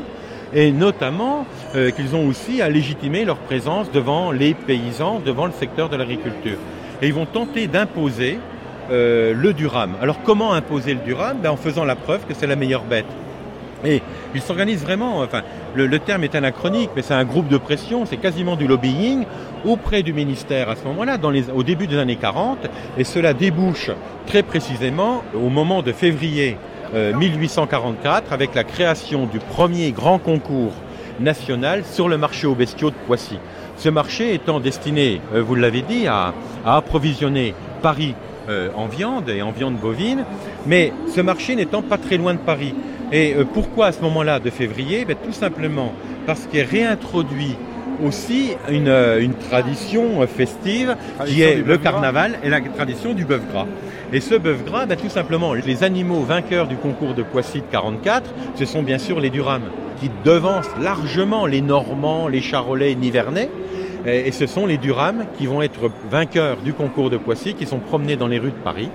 et 0.55 0.73
notamment 0.73 1.47
euh, 1.75 1.91
qu'ils 1.91 2.17
ont 2.17 2.27
aussi 2.27 2.63
à 2.63 2.69
légitimer 2.69 3.25
leur 3.25 3.39
présence 3.39 3.91
devant 3.91 4.33
les 4.33 4.55
paysans, 4.55 5.21
devant 5.25 5.47
le 5.47 5.53
secteur 5.53 5.89
de 5.89 5.97
l'agriculture. 5.97 6.59
Et 7.03 7.09
ils 7.09 7.15
vont 7.15 7.27
tenter 7.27 7.67
d'imposer 7.67 8.39
euh, 8.91 9.35
le 9.35 9.53
Durham. 9.53 9.93
Alors 10.01 10.23
comment 10.23 10.53
imposer 10.53 10.95
le 10.95 11.01
Durham 11.01 11.39
ben, 11.43 11.51
En 11.51 11.57
faisant 11.57 11.85
la 11.85 11.97
preuve 11.97 12.27
que 12.27 12.35
c'est 12.35 12.47
la 12.47 12.57
meilleure 12.57 12.85
bête. 12.85 13.07
Et 13.85 14.03
ils 14.35 14.41
s'organisent 14.41 14.83
vraiment, 14.83 15.21
enfin, 15.21 15.43
le, 15.75 15.99
terme 16.01 16.25
est 16.25 16.35
anachronique, 16.35 16.91
mais 16.97 17.03
c'est 17.03 17.15
un 17.15 17.25
groupe 17.25 17.49
de 17.49 17.59
pression, 17.59 18.07
c'est 18.07 18.17
quasiment 18.17 18.57
du 18.57 18.67
lobbying 18.67 19.25
auprès 19.65 20.03
du 20.03 20.13
ministère 20.13 20.69
à 20.69 20.75
ce 20.75 20.85
moment-là, 20.85 21.17
au 21.55 21.63
début 21.63 21.87
des 21.87 21.97
années 21.97 22.17
40, 22.17 22.59
et 22.97 23.05
cela 23.05 23.35
débouche 23.35 23.91
très 24.27 24.43
précisément 24.43 25.23
au 25.33 25.49
moment 25.49 25.83
de 25.83 25.93
février 25.93 26.57
1844 26.95 28.31
euh, 28.31 28.35
avec 28.35 28.55
la 28.55 28.65
création 28.65 29.27
du 29.27 29.39
premier 29.39 29.93
grand 29.93 30.19
concours 30.19 30.73
national 31.21 31.85
sur 31.85 32.09
le 32.09 32.19
marché 32.19 32.47
aux 32.47 32.55
bestiaux 32.55 32.91
de 32.91 32.97
Poissy. 33.07 33.39
Ce 33.77 33.89
marché 33.89 34.35
étant 34.35 34.61
destiné, 34.61 35.21
euh, 35.35 35.43
vous 35.43 35.55
l'avez 35.55 35.83
dit, 35.83 36.07
à, 36.07 36.35
approvisionner 36.65 37.55
Paris 37.83 38.15
euh, 38.49 38.71
en 38.77 38.87
viande 38.87 39.29
et 39.29 39.43
en 39.43 39.51
viande 39.51 39.77
bovine, 39.77 40.25
mais 40.67 40.93
ce 41.15 41.21
marché 41.21 41.55
n'étant 41.57 41.83
pas 41.83 41.99
très 41.99 42.17
loin 42.17 42.35
de 42.35 42.39
Paris. 42.39 42.75
Et 43.11 43.35
pourquoi 43.55 43.87
à 43.87 43.93
ce 43.93 44.03
moment-là 44.03 44.39
de 44.39 44.51
février? 44.51 45.07
Ben, 45.07 45.17
Tout 45.17 45.33
simplement 45.33 45.95
parce 46.27 46.47
qu'il 46.47 46.61
réintroduit 46.61 47.57
aussi 48.05 48.51
une, 48.69 48.95
une 49.19 49.33
tradition 49.33 50.27
festive 50.27 50.95
qui 51.25 51.41
est 51.41 51.57
le 51.67 51.79
carnaval 51.79 52.39
et 52.45 52.51
la 52.51 52.61
tradition 52.61 53.15
du 53.15 53.25
bœuf 53.25 53.41
gras. 53.51 53.67
Et 54.11 54.21
ce 54.21 54.35
bœuf 54.35 54.65
gras, 54.65 54.87
ben, 54.87 54.97
tout 54.97 55.11
simplement, 55.11 55.53
les 55.53 55.85
animaux 55.85 56.23
vainqueurs 56.23 56.67
du 56.67 56.77
concours 56.77 57.13
de 57.13 57.23
Poissy 57.23 57.61
de 57.61 57.67
44, 57.71 58.31
ce 58.55 58.65
sont 58.65 58.83
bien 58.83 58.97
sûr 58.97 59.21
les 59.21 59.29
Durham, 59.29 59.63
qui 60.01 60.11
devancent 60.25 60.75
largement 60.81 61.45
les 61.45 61.61
Normands, 61.61 62.27
les 62.27 62.41
Charolais, 62.41 62.95
Nivernais. 62.95 63.51
Et 64.07 64.33
ce 64.33 64.47
sont 64.47 64.65
les 64.65 64.79
Durham 64.79 65.27
qui 65.37 65.47
vont 65.47 65.61
être 65.61 65.91
vainqueurs 66.11 66.57
du 66.59 66.73
concours 66.73 67.11
de 67.11 67.19
Poissy, 67.19 67.53
qui 67.53 67.67
sont 67.67 67.81
promenés 67.81 68.17
dans 68.17 68.29
les 68.29 68.39
rues 68.39 68.51
de 68.51 68.65
Paris. 68.65 68.89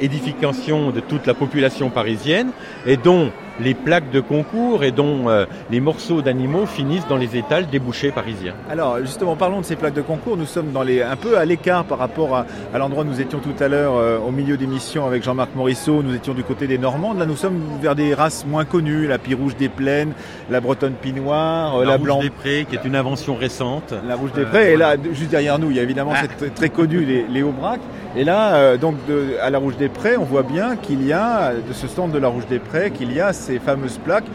édification 0.00 0.90
de 0.90 1.00
toute 1.00 1.26
la 1.26 1.34
population 1.34 1.90
parisienne 1.90 2.50
et 2.86 2.96
dont 2.96 3.30
les 3.58 3.74
plaques 3.74 4.10
de 4.10 4.20
concours 4.20 4.84
et 4.84 4.92
dont 4.92 5.28
euh, 5.28 5.46
les 5.70 5.80
morceaux 5.80 6.22
d'animaux 6.22 6.66
finissent 6.66 7.06
dans 7.08 7.16
les 7.16 7.36
étals 7.36 7.66
des 7.66 7.78
bouchers 7.78 8.10
parisiens. 8.10 8.54
Alors 8.70 8.98
justement, 9.00 9.36
parlons 9.36 9.60
de 9.60 9.64
ces 9.64 9.76
plaques 9.76 9.94
de 9.94 10.02
concours. 10.02 10.36
Nous 10.36 10.46
sommes 10.46 10.72
dans 10.72 10.82
les, 10.82 11.02
un 11.02 11.16
peu 11.16 11.38
à 11.38 11.44
l'écart 11.44 11.84
par 11.84 11.98
rapport 11.98 12.36
à, 12.36 12.78
l'endroit 12.78 13.04
où 13.04 13.06
nous 13.06 13.20
étions 13.20 13.38
tout 13.38 13.62
à 13.62 13.68
l'heure 13.68 13.94
euh, 13.96 14.18
au 14.18 14.30
milieu 14.30 14.56
d'émission 14.56 15.06
avec 15.06 15.22
Jean-Marc 15.22 15.54
Morisseau. 15.54 16.02
Nous 16.02 16.14
étions 16.14 16.34
du 16.34 16.44
côté 16.44 16.66
des 16.66 16.78
Normandes. 16.78 17.18
Là, 17.18 17.26
nous 17.26 17.36
sommes 17.36 17.60
vers 17.80 17.94
des 17.94 18.14
races 18.14 18.46
moins 18.46 18.64
connues, 18.64 19.06
la 19.06 19.18
pie 19.18 19.34
rouge 19.34 19.56
des 19.56 19.68
plaines, 19.68 20.12
la 20.50 20.60
bretonne 20.60 20.94
pie 20.94 21.12
noire, 21.12 21.76
euh, 21.76 21.84
la, 21.84 21.92
la 21.92 21.98
blanche 21.98 22.24
des 22.24 22.30
prés, 22.30 22.66
qui 22.68 22.76
est 22.76 22.84
une 22.84 22.96
invention 22.96 23.34
récente. 23.34 23.94
La 24.06 24.16
rouge 24.16 24.32
des 24.32 24.44
prés. 24.44 24.72
et 24.72 24.76
là, 24.76 24.96
juste 25.12 25.30
derrière 25.30 25.58
nous, 25.58 25.70
il 25.70 25.76
y 25.76 25.80
a 25.80 25.82
évidemment 25.82 26.12
ah. 26.14 26.22
cette 26.22 26.54
très 26.54 26.68
connue 26.68 27.04
les, 27.04 27.26
les 27.28 27.42
Aubrac. 27.42 27.80
Et 28.16 28.24
là, 28.24 28.76
donc 28.76 28.96
de, 29.08 29.36
à 29.40 29.50
la 29.50 29.58
Rouge 29.58 29.76
des 29.76 29.88
Prés, 29.88 30.16
on 30.16 30.24
voit 30.24 30.42
bien 30.42 30.74
qu'il 30.74 31.06
y 31.06 31.12
a, 31.12 31.52
de 31.52 31.72
ce 31.72 31.86
stand 31.86 32.10
de 32.10 32.18
la 32.18 32.26
Rouge 32.26 32.46
des 32.48 32.58
Prés, 32.58 32.90
qu'il 32.90 33.12
y 33.12 33.20
a 33.20 33.32
ces 33.32 33.49
fameuses 33.58 33.98
plaques 33.98 34.26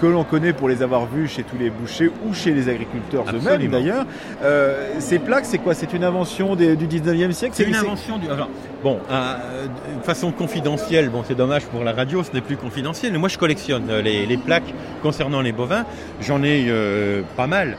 que 0.00 0.06
l'on 0.06 0.24
connaît 0.24 0.52
pour 0.52 0.68
les 0.68 0.82
avoir 0.82 1.06
vues 1.06 1.28
chez 1.28 1.42
tous 1.42 1.56
les 1.56 1.70
bouchers 1.70 2.10
ou 2.26 2.34
chez 2.34 2.52
les 2.52 2.68
agriculteurs 2.68 3.24
eux-mêmes 3.32 3.70
d'ailleurs. 3.70 4.04
Euh, 4.42 4.94
ces 4.98 5.18
plaques, 5.18 5.46
c'est 5.46 5.58
quoi? 5.58 5.74
C'est 5.74 5.92
une 5.92 6.04
invention 6.04 6.56
du 6.56 6.64
19e 6.76 7.32
siècle? 7.32 7.54
C'est 7.56 7.64
une 7.64 7.74
invention 7.74 8.18
du. 8.18 8.26
bon, 8.82 8.98
euh, 9.10 9.66
de 9.98 10.04
façon 10.04 10.32
confidentielle, 10.32 11.10
bon, 11.10 11.22
c'est 11.26 11.34
dommage 11.34 11.64
pour 11.66 11.84
la 11.84 11.92
radio, 11.92 12.22
ce 12.22 12.32
n'est 12.32 12.40
plus 12.40 12.56
confidentiel, 12.56 13.12
mais 13.12 13.18
moi 13.18 13.28
je 13.28 13.38
collectionne 13.38 13.88
euh, 13.88 14.02
les, 14.02 14.36
plaques 14.36 14.74
concernant 15.02 15.40
les 15.40 15.52
bovins. 15.52 15.84
J'en 16.20 16.42
ai 16.42 16.70
pas 17.36 17.46
mal. 17.46 17.76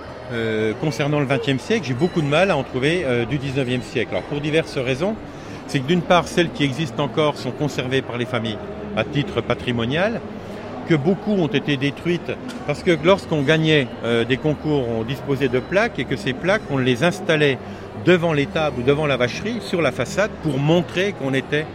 concernant 0.82 1.20
le 1.20 1.28
20e 1.28 1.60
siècle, 1.60 1.86
j'ai 1.86 1.94
beaucoup 1.94 2.22
de 2.22 2.28
mal 2.28 2.50
à 2.50 2.58
en 2.58 2.64
trouver 2.64 3.06
du 3.30 3.38
19e 3.38 3.82
siècle. 3.82 4.12
Alors 4.12 4.24
pour 4.24 4.42
diverses 4.42 4.78
raisons, 4.78 5.16
c'est 5.68 5.80
que 5.80 5.88
d'une 5.88 6.02
part, 6.02 6.28
celles 6.28 6.50
qui 6.50 6.64
existent 6.64 7.04
encore 7.04 7.38
sont 7.38 7.52
conservées 7.52 8.02
par 8.02 8.18
les 8.18 8.26
familles 8.26 8.58
à 8.96 9.04
titre 9.04 9.42
patrimonial, 9.42 10.22
que 10.88 10.96
beaucoup 10.96 11.34
ont 11.34 11.48
été 11.48 11.78
détruites 11.78 12.32
parce 12.68 12.84
que 12.84 12.98
lorsqu'on 13.04 13.42
gagnait 13.42 13.88
euh, 14.04 14.24
des 14.24 14.38
concours, 14.38 14.88
on 14.88 15.04
disposait 15.04 15.48
de 15.48 15.60
plaques 15.60 16.00
et 16.00 16.06
que 16.06 16.16
ces 16.16 16.34
plaques, 16.34 16.62
on 16.70 16.78
les 16.78 17.04
installait 17.04 17.58
devant 18.06 18.34
l'étable 18.34 18.80
ou 18.80 18.84
devant 18.84 19.06
la 19.06 19.18
vacherie 19.18 19.58
sur 19.62 19.82
la 19.82 19.92
façade 19.92 20.32
pour 20.44 20.60
montrer 20.60 21.14
qu'on 21.14 21.34
était 21.34 21.66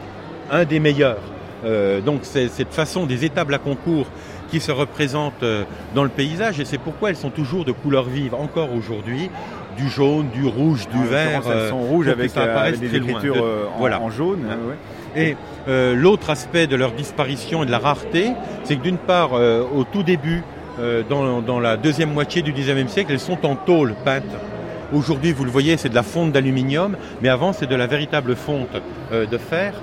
un 0.50 0.64
des 0.64 0.80
meilleurs. 0.80 1.18
Euh, 1.64 2.00
donc 2.00 2.20
c'est 2.22 2.48
cette 2.48 2.72
façon 2.72 3.06
des 3.06 3.24
étables 3.24 3.54
à 3.54 3.58
concours 3.58 4.06
qui 4.50 4.60
se 4.60 4.72
représentent 4.72 5.42
euh, 5.42 5.64
dans 5.94 6.02
le 6.02 6.08
paysage 6.08 6.58
et 6.58 6.64
c'est 6.64 6.78
pourquoi 6.78 7.10
elles 7.10 7.16
sont 7.16 7.30
toujours 7.30 7.64
de 7.64 7.72
couleur 7.72 8.04
vive 8.04 8.34
encore 8.34 8.74
aujourd'hui 8.74 9.30
du 9.76 9.88
jaune, 9.88 10.28
du 10.30 10.46
rouge, 10.46 10.88
du 10.88 11.04
vert. 11.04 11.42
Elles 11.50 11.68
sont 11.68 11.78
rouges 11.78 12.08
avec, 12.08 12.32
des 12.80 12.96
écritures 12.96 13.44
en, 13.74 13.78
voilà. 13.78 14.00
en, 14.00 14.10
jaune. 14.10 14.40
Hein. 14.50 14.74
Et 15.16 15.36
euh, 15.68 15.94
l'autre 15.94 16.30
aspect 16.30 16.66
de 16.66 16.76
leur 16.76 16.92
disparition 16.92 17.62
et 17.62 17.66
de 17.66 17.70
la 17.70 17.78
rareté, 17.78 18.32
c'est 18.64 18.76
que 18.76 18.82
d'une 18.82 18.98
part, 18.98 19.30
euh, 19.34 19.64
au 19.74 19.84
tout 19.84 20.02
début, 20.02 20.42
euh, 20.78 21.02
dans, 21.08 21.42
dans, 21.42 21.60
la 21.60 21.76
deuxième 21.76 22.12
moitié 22.12 22.42
du 22.42 22.52
XIXe 22.52 22.90
siècle, 22.90 23.12
elles 23.12 23.20
sont 23.20 23.44
en 23.44 23.56
tôle 23.56 23.94
peinte. 24.04 24.24
Aujourd'hui, 24.92 25.32
vous 25.32 25.44
le 25.44 25.50
voyez, 25.50 25.76
c'est 25.76 25.88
de 25.88 25.94
la 25.94 26.02
fonte 26.02 26.32
d'aluminium, 26.32 26.96
mais 27.22 27.28
avant, 27.28 27.52
c'est 27.52 27.66
de 27.66 27.76
la 27.76 27.86
véritable 27.86 28.34
fonte 28.34 28.70
de 29.12 29.38
fer. 29.38 29.74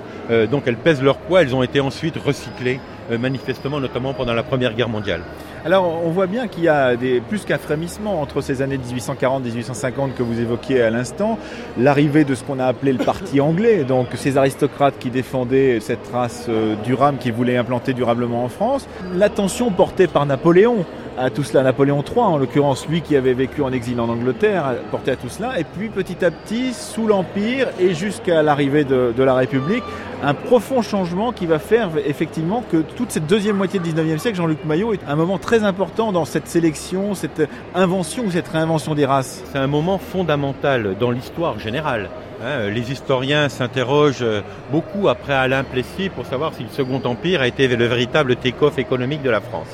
donc 0.50 0.64
elles 0.66 0.76
pèsent 0.76 1.02
leur 1.02 1.16
poids, 1.16 1.40
elles 1.40 1.54
ont 1.54 1.62
été 1.62 1.80
ensuite 1.80 2.18
recyclées, 2.18 2.78
manifestement, 3.18 3.80
notamment 3.80 4.12
pendant 4.12 4.34
la 4.34 4.42
Première 4.42 4.74
Guerre 4.74 4.90
mondiale. 4.90 5.22
Alors, 5.64 6.00
on 6.04 6.10
voit 6.10 6.28
bien 6.28 6.46
qu'il 6.46 6.64
y 6.64 6.68
a 6.68 6.94
plus 7.28 7.44
qu'un 7.44 7.58
frémissement 7.58 8.20
entre 8.20 8.40
ces 8.40 8.62
années 8.62 8.78
1840-1850 8.78 10.14
que 10.16 10.22
vous 10.22 10.40
évoquiez 10.40 10.82
à 10.82 10.90
l'instant, 10.90 11.36
l'arrivée 11.76 12.24
de 12.24 12.34
ce 12.36 12.44
qu'on 12.44 12.60
a 12.60 12.66
appelé 12.66 12.92
le 12.92 13.04
parti 13.04 13.40
anglais, 13.40 13.82
donc 13.84 14.06
ces 14.14 14.36
aristocrates 14.36 14.98
qui 14.98 15.10
défendaient 15.10 15.80
cette 15.80 16.06
race 16.12 16.46
euh, 16.48 16.76
durable, 16.84 17.18
qui 17.18 17.32
voulaient 17.32 17.56
implanter 17.56 17.92
durablement 17.92 18.44
en 18.44 18.48
France, 18.48 18.86
l'attention 19.14 19.70
portée 19.70 20.06
par 20.06 20.26
Napoléon 20.26 20.84
à 21.18 21.30
tout 21.30 21.42
cela. 21.42 21.62
Napoléon 21.62 22.02
III, 22.02 22.20
en 22.20 22.38
l'occurrence, 22.38 22.88
lui 22.88 23.02
qui 23.02 23.16
avait 23.16 23.34
vécu 23.34 23.62
en 23.62 23.72
exil 23.72 24.00
en 24.00 24.08
Angleterre, 24.08 24.74
portait 24.90 25.12
à 25.12 25.16
tout 25.16 25.28
cela. 25.28 25.58
Et 25.58 25.64
puis 25.64 25.88
petit 25.88 26.24
à 26.24 26.30
petit, 26.30 26.72
sous 26.72 27.06
l'Empire 27.06 27.68
et 27.78 27.94
jusqu'à 27.94 28.42
l'arrivée 28.42 28.84
de, 28.84 29.22
la 29.22 29.34
République, 29.34 29.82
un 30.22 30.34
profond 30.34 30.82
changement 30.82 31.32
qui 31.32 31.46
va 31.46 31.58
faire 31.58 31.90
effectivement 32.06 32.62
que 32.70 32.78
toute 32.78 33.10
cette 33.10 33.26
deuxième 33.26 33.56
moitié 33.56 33.80
du 33.80 33.90
19e 33.90 34.18
siècle, 34.18 34.36
Jean-Luc 34.36 34.64
Maillot, 34.64 34.94
est 34.94 35.00
un 35.06 35.16
moment 35.16 35.38
très 35.38 35.64
important 35.64 36.12
dans 36.12 36.24
cette 36.24 36.48
sélection, 36.48 37.14
cette 37.14 37.42
invention 37.74 38.24
ou 38.24 38.30
cette 38.30 38.48
réinvention 38.48 38.94
des 38.94 39.06
races. 39.06 39.42
C'est 39.52 39.58
un 39.58 39.66
moment 39.66 39.98
fondamental 39.98 40.96
dans 40.98 41.10
l'histoire 41.10 41.58
générale. 41.58 42.08
Hein. 42.40 42.70
les 42.70 42.92
historiens 42.92 43.48
s'interrogent 43.48 44.24
beaucoup 44.70 45.08
après 45.08 45.32
Alain 45.32 45.64
Plessis 45.64 46.08
pour 46.08 46.24
savoir 46.24 46.54
si 46.54 46.62
le 46.62 46.68
Second 46.68 47.02
Empire 47.04 47.40
a 47.40 47.48
été 47.48 47.66
le 47.66 47.86
véritable 47.86 48.36
take-off 48.36 48.78
économique 48.78 49.22
de 49.22 49.30
la 49.30 49.40
France. 49.40 49.66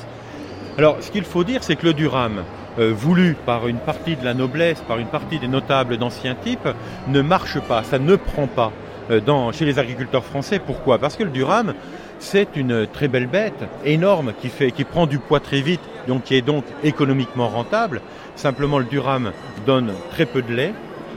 Alors, 0.77 0.97
ce 0.99 1.09
qu'il 1.09 1.23
faut 1.23 1.45
dire, 1.45 1.63
c'est 1.63 1.77
que 1.77 1.85
le 1.85 1.93
Durham, 1.93 2.43
euh, 2.79 2.91
voulu 2.93 3.37
par 3.45 3.69
une 3.69 3.77
partie 3.77 4.17
de 4.17 4.25
la 4.25 4.33
noblesse, 4.33 4.81
par 4.81 4.99
une 4.99 5.07
partie 5.07 5.39
des 5.39 5.47
notables 5.47 5.95
d'ancien 5.95 6.35
type, 6.35 6.67
ne 7.07 7.21
marche 7.21 7.61
pas, 7.61 7.83
ça 7.83 7.97
ne 7.97 8.17
prend 8.17 8.47
pas 8.47 8.73
euh, 9.09 9.21
chez 9.53 9.63
les 9.63 9.79
agriculteurs 9.79 10.25
français. 10.25 10.59
Pourquoi? 10.59 10.99
Parce 10.99 11.15
que 11.15 11.23
le 11.23 11.29
Durham, 11.29 11.75
c'est 12.19 12.57
une 12.57 12.87
très 12.87 13.07
belle 13.07 13.27
bête, 13.27 13.63
énorme, 13.85 14.33
qui, 14.41 14.49
fait, 14.49 14.71
qui 14.71 14.83
prend 14.83 15.07
du 15.07 15.17
poids 15.17 15.39
très 15.39 15.61
vite, 15.61 15.79
donc 16.09 16.23
qui 16.23 16.35
est 16.35 16.41
donc 16.41 16.65
économiquement 16.83 17.47
rentable. 17.47 18.01
Simplement, 18.35 18.79
le 18.79 18.85
Durham 18.85 19.31
donne 19.65 19.93
très 20.11 20.25
peu 20.25 20.41
de 20.41 20.53
lait, 20.53 20.73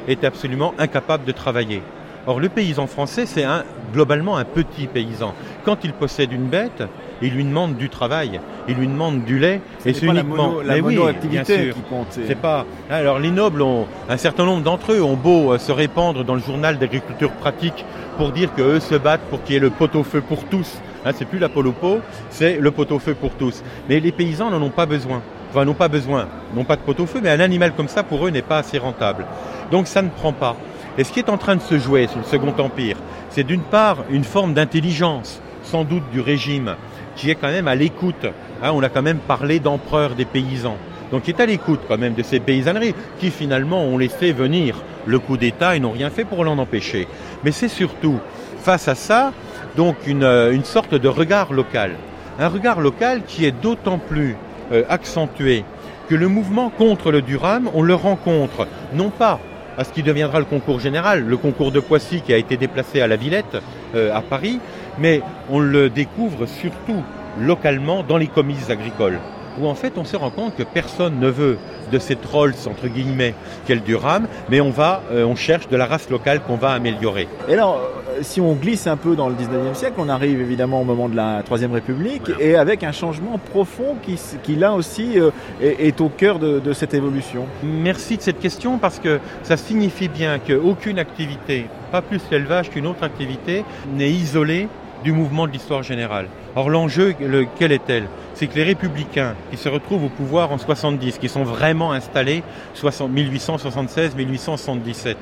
est 0.07 0.23
absolument 0.23 0.73
incapable 0.79 1.25
de 1.25 1.33
travailler. 1.33 1.83
Or, 2.29 2.39
le 2.39 2.49
paysan 2.49 2.87
français, 2.87 3.27
c'est 3.27 3.45
globalement 3.93 4.37
un 4.37 4.45
petit 4.45 4.87
paysan. 4.87 5.35
Quand 5.65 5.83
il 5.83 5.95
possède 5.95 6.31
une 6.31 6.47
bête, 6.47 6.85
il 7.23 7.35
lui 7.35 7.45
demande 7.45 7.77
du 7.77 7.89
travail, 7.89 8.41
il 8.69 8.77
lui 8.77 8.87
demande 8.87 9.25
du 9.25 9.39
lait, 9.39 9.61
et 9.85 9.93
c'est 9.93 10.07
uniquement 10.07 10.61
la, 10.65 10.77
mono, 10.77 10.91
monoactivité 10.91 11.71
qui 11.71 11.81
compte. 11.89 12.07
C'est 12.27 12.39
pas. 12.39 12.65
Alors 12.91 13.19
les 13.19 13.31
nobles 13.31 13.63
ont 13.63 13.87
un 14.09 14.17
certain 14.17 14.45
nombre 14.45 14.63
d'entre 14.63 14.93
eux 14.93 15.03
ont 15.03 15.17
beau 15.17 15.53
euh, 15.53 15.59
se 15.59 15.73
répandre 15.73 16.25
dans 16.25 16.35
le 16.35 16.41
journal 16.41 16.79
d'agriculture 16.79 17.31
pratique 17.33 17.85
pour 18.17 18.33
dire 18.33 18.53
qu'eux 18.55 18.81
se 18.81 18.95
battent 18.95 19.23
pour 19.31 19.43
qu'il 19.43 19.55
y 19.55 19.57
ait 19.57 19.61
le 19.61 19.71
pot-au-feu 19.71 20.21
pour 20.21 20.45
tous. 20.45 20.81
Hein, 21.05 21.13
c'est 21.15 21.25
plus 21.25 21.39
la 21.39 21.49
polopo, 21.49 22.01
c'est 22.31 22.59
le 22.59 22.71
pot-au-feu 22.71 23.15
pour 23.15 23.31
tous. 23.33 23.63
Mais 23.89 24.01
les 24.01 24.13
paysans 24.13 24.51
n'en 24.51 24.63
ont 24.63 24.71
pas 24.71 24.87
besoin. 24.87 25.23
Enfin, 25.51 25.65
n'ont 25.65 25.75
pas 25.75 25.89
besoin, 25.89 26.29
n'ont 26.55 26.65
pas 26.65 26.77
de 26.77 26.83
pot-au-feu, 26.83 27.21
mais 27.23 27.31
un 27.31 27.41
animal 27.41 27.73
comme 27.75 27.89
ça 27.89 28.03
pour 28.03 28.27
eux 28.27 28.31
n'est 28.31 28.43
pas 28.43 28.59
assez 28.59 28.77
rentable. 28.77 29.25
Donc 29.71 29.87
ça 29.87 30.03
ne 30.03 30.11
prend 30.11 30.33
pas. 30.33 30.57
Et 30.99 31.05
ce 31.05 31.13
qui 31.13 31.21
est 31.21 31.31
en 31.31 31.39
train 31.39 31.57
de 31.57 31.63
se 31.63 31.79
jouer 31.79 32.07
sous 32.07 32.19
le 32.19 32.25
Second 32.25 32.55
Empire, 32.59 32.97
c'est 33.31 33.45
d'une 33.45 33.63
part 33.63 33.99
une 34.11 34.25
forme 34.25 34.53
d'intelligence, 34.53 35.41
sans 35.63 35.85
doute 35.85 36.03
du 36.13 36.21
régime, 36.21 36.75
qui 37.19 37.31
est 37.31 37.35
quand 37.35 37.49
même 37.49 37.69
à 37.69 37.75
l'écoute. 37.75 38.27
Hein, 38.63 38.71
on 38.73 38.83
a 38.83 38.89
quand 38.89 39.03
même 39.03 39.19
parlé 39.19 39.61
d'empereur 39.61 40.15
des 40.15 40.25
paysans. 40.25 40.79
Donc 41.11 41.23
qui 41.23 41.31
est 41.31 41.41
à 41.41 41.47
l'écoute 41.47 41.81
quand 41.89 41.99
même 41.99 42.15
de 42.15 42.23
ces 42.23 42.39
paysanneries 42.39 42.95
qui 43.19 43.31
finalement 43.31 43.85
ont 43.85 43.99
laissé 43.99 44.33
venir 44.33 44.77
le 45.07 45.19
coup 45.19 45.37
d'État 45.37 45.75
et 45.75 45.81
n'ont 45.81 45.91
rien 45.91 46.11
fait 46.11 46.25
pour 46.25 46.45
l'en 46.45 46.59
empêcher. 46.59 47.09
Mais 47.45 47.51
c'est 47.51 47.69
surtout 47.69 48.21
face 48.61 48.89
à 48.89 48.95
ça 48.95 49.33
donc 49.77 49.97
une, 50.07 50.25
euh, 50.25 50.63
sorte 50.63 50.95
de 50.95 51.09
regard 51.09 51.53
local. 51.53 51.93
Un 52.39 52.49
regard 52.49 52.81
local 52.81 53.23
qui 53.27 53.45
est 53.45 53.53
d'autant 53.53 53.99
plus 53.99 54.37
euh, 54.73 54.85
accentué 54.89 55.65
que 56.09 56.15
le 56.15 56.29
mouvement 56.29 56.71
contre 56.71 57.11
le 57.11 57.23
Durham, 57.23 57.71
on 57.75 57.83
le 57.83 57.95
rencontre 57.95 58.67
non 58.95 59.11
pas 59.11 59.41
à 59.77 59.85
ce 59.85 59.93
qui 59.93 60.03
deviendra 60.03 60.41
le 60.41 60.45
concours 60.45 60.81
général, 60.81 61.25
le 61.25 61.37
concours 61.37 61.71
de 61.71 61.81
Poissy 61.81 62.21
qui 62.21 62.33
a 62.33 62.37
été 62.37 62.57
déplacé 62.57 63.01
à 63.01 63.07
la 63.07 63.17
Villette, 63.17 63.63
euh, 63.95 64.15
à 64.15 64.21
Paris, 64.21 64.61
mais 65.01 65.23
on 65.51 65.61
le 65.61 65.91
découvre 65.91 66.47
surtout 66.47 67.03
localement 67.41 68.03
dans 68.03 68.17
les 68.17 68.27
comices 68.27 68.71
agricoles, 68.71 69.19
où 69.61 69.67
en 69.67 69.75
fait 69.75 69.95
on 69.97 70.05
se 70.05 70.17
rend 70.17 70.31
compte 70.31 70.57
que 70.57 70.63
personne 70.63 71.19
ne 71.19 71.29
veut 71.29 71.59
de 71.91 71.99
ces 71.99 72.17
trolls 72.17 72.55
entre 72.67 72.89
guillemets 72.89 73.35
qu'elle 73.67 73.83
Durham, 73.83 74.27
mais 74.51 74.61
on 74.61 74.71
va, 74.71 75.03
euh, 75.11 75.25
on 75.25 75.37
cherche 75.37 75.69
de 75.69 75.77
la 75.77 75.87
race 75.87 76.11
locale 76.11 76.41
qu'on 76.41 76.57
va 76.57 76.71
améliorer. 76.71 77.29
Et 77.49 77.55
alors, 77.55 77.77
euh, 77.77 78.19
si 78.23 78.41
on 78.41 78.55
glisse 78.55 78.87
un 78.87 78.97
peu 78.97 79.17
dans 79.17 79.29
le 79.29 79.35
19e 79.35 79.75
siècle, 79.75 79.95
on 79.99 80.09
arrive 80.09 80.41
évidemment 80.41 80.81
au 80.81 80.85
moment 80.85 81.09
de 81.09 81.17
la 81.17 81.43
Troisième 81.45 81.73
République, 81.73 82.31
et 82.39 82.57
avec 82.57 82.85
un 82.85 82.93
changement 82.93 83.39
profond 83.39 83.97
qui, 84.03 84.19
qui 84.43 84.57
là 84.57 84.75
aussi 84.75 85.19
euh, 85.19 85.31
est, 85.61 86.01
au 86.01 86.09
cœur 86.09 86.39
de, 86.39 86.59
de 86.59 86.73
cette 86.73 86.95
évolution. 86.95 87.47
Merci 87.63 88.17
de 88.17 88.23
cette 88.23 88.41
question 88.41 88.79
parce 88.79 88.99
que 88.99 89.21
ça 89.43 89.57
signifie 89.57 90.09
bien 90.09 90.39
qu'aucune 90.39 90.99
activité, 90.99 91.67
pas 91.91 92.03
plus 92.03 92.21
l'élevage 92.31 92.71
qu'une 92.71 92.87
autre 92.87 93.03
activité, 93.03 93.65
n'est 93.95 94.11
isolée 94.11 94.69
du 95.05 95.13
mouvement 95.13 95.47
de 95.47 95.53
l'histoire 95.53 95.83
générale. 95.83 96.27
Or 96.57 96.71
l'enjeu, 96.71 97.15
quel 97.59 97.73
est-elle? 97.73 98.09
C'est 98.35 98.47
que 98.47 98.57
les 98.57 98.65
républicains 98.65 99.35
qui 99.51 99.57
se 99.57 99.69
retrouvent 99.69 100.05
au 100.05 100.09
pouvoir 100.09 100.53
en 100.53 100.59
70, 100.59 101.19
qui 101.19 101.29
sont 101.29 101.45
vraiment 101.45 101.93
installés 101.93 102.43
1876-1877, 102.77 105.17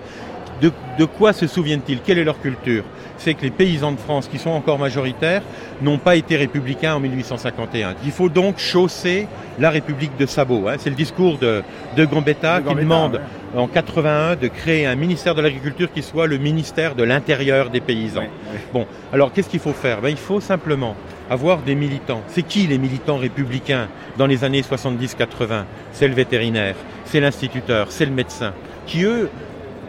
de, 0.62 0.72
de 0.99 1.05
quoi 1.05 1.33
se 1.33 1.47
souviennent-ils? 1.47 2.01
Quelle 2.01 2.18
est 2.18 2.24
leur 2.24 2.41
culture? 2.41 2.85
C'est 3.19 3.35
que 3.35 3.43
les 3.43 3.51
paysans 3.51 3.93
de 3.93 3.99
France, 3.99 4.29
qui 4.29 4.39
sont 4.39 4.51
encore 4.51 4.79
majoritaires, 4.79 5.43
n'ont 5.83 5.99
pas 5.99 6.17
été 6.17 6.37
républicains 6.37 6.95
en 6.95 7.01
1851. 7.01 7.95
Il 8.05 8.11
faut 8.12 8.29
donc 8.29 8.59
chausser 8.59 9.27
la 9.59 9.71
République 9.71 10.17
de 10.19 10.27
sabot. 10.27 10.69
hein. 10.69 10.77
C'est 10.79 10.91
le 10.91 10.97
discours 10.97 11.39
de, 11.39 11.62
de 11.97 12.05
Gambetta 12.05 12.61
qui 12.61 12.75
demande 12.75 13.14
ouais. 13.55 13.61
en 13.61 13.67
81 13.67 14.37
de 14.37 14.49
créer 14.49 14.87
un 14.87 14.95
ministère 14.97 15.35
de 15.35 15.41
l'Agriculture 15.41 15.91
qui 15.93 16.03
soit 16.03 16.27
le 16.27 16.39
ministère 16.39 16.95
de 16.95 17.03
l'Intérieur 17.05 17.71
des 17.71 17.81
paysans. 17.81 18.21
Ouais, 18.21 18.31
ouais. 18.53 18.61
Bon, 18.73 18.87
alors 19.12 19.33
qu'est-ce 19.33 19.49
qu'il 19.49 19.61
faut 19.61 19.73
faire? 19.73 20.01
Ben, 20.03 20.11
Il 20.11 20.17
faut 20.17 20.41
simplement 20.41 20.95
avoir 21.31 21.59
des 21.62 21.75
militants. 21.75 22.23
C'est 22.29 22.43
qui 22.43 22.67
les 22.67 22.79
militants 22.79 23.17
républicains 23.17 23.89
dans 24.19 24.27
les 24.27 24.45
années 24.45 24.61
70-80 24.62 25.64
C'est 25.93 26.07
le 26.09 26.14
vétérinaire, 26.14 26.77
c'est 27.07 27.21
l'instituteur, 27.21 27.87
c'est 27.91 28.05
le 28.07 28.12
médecin, 28.12 28.53
qui 28.87 29.05
eux 29.05 29.31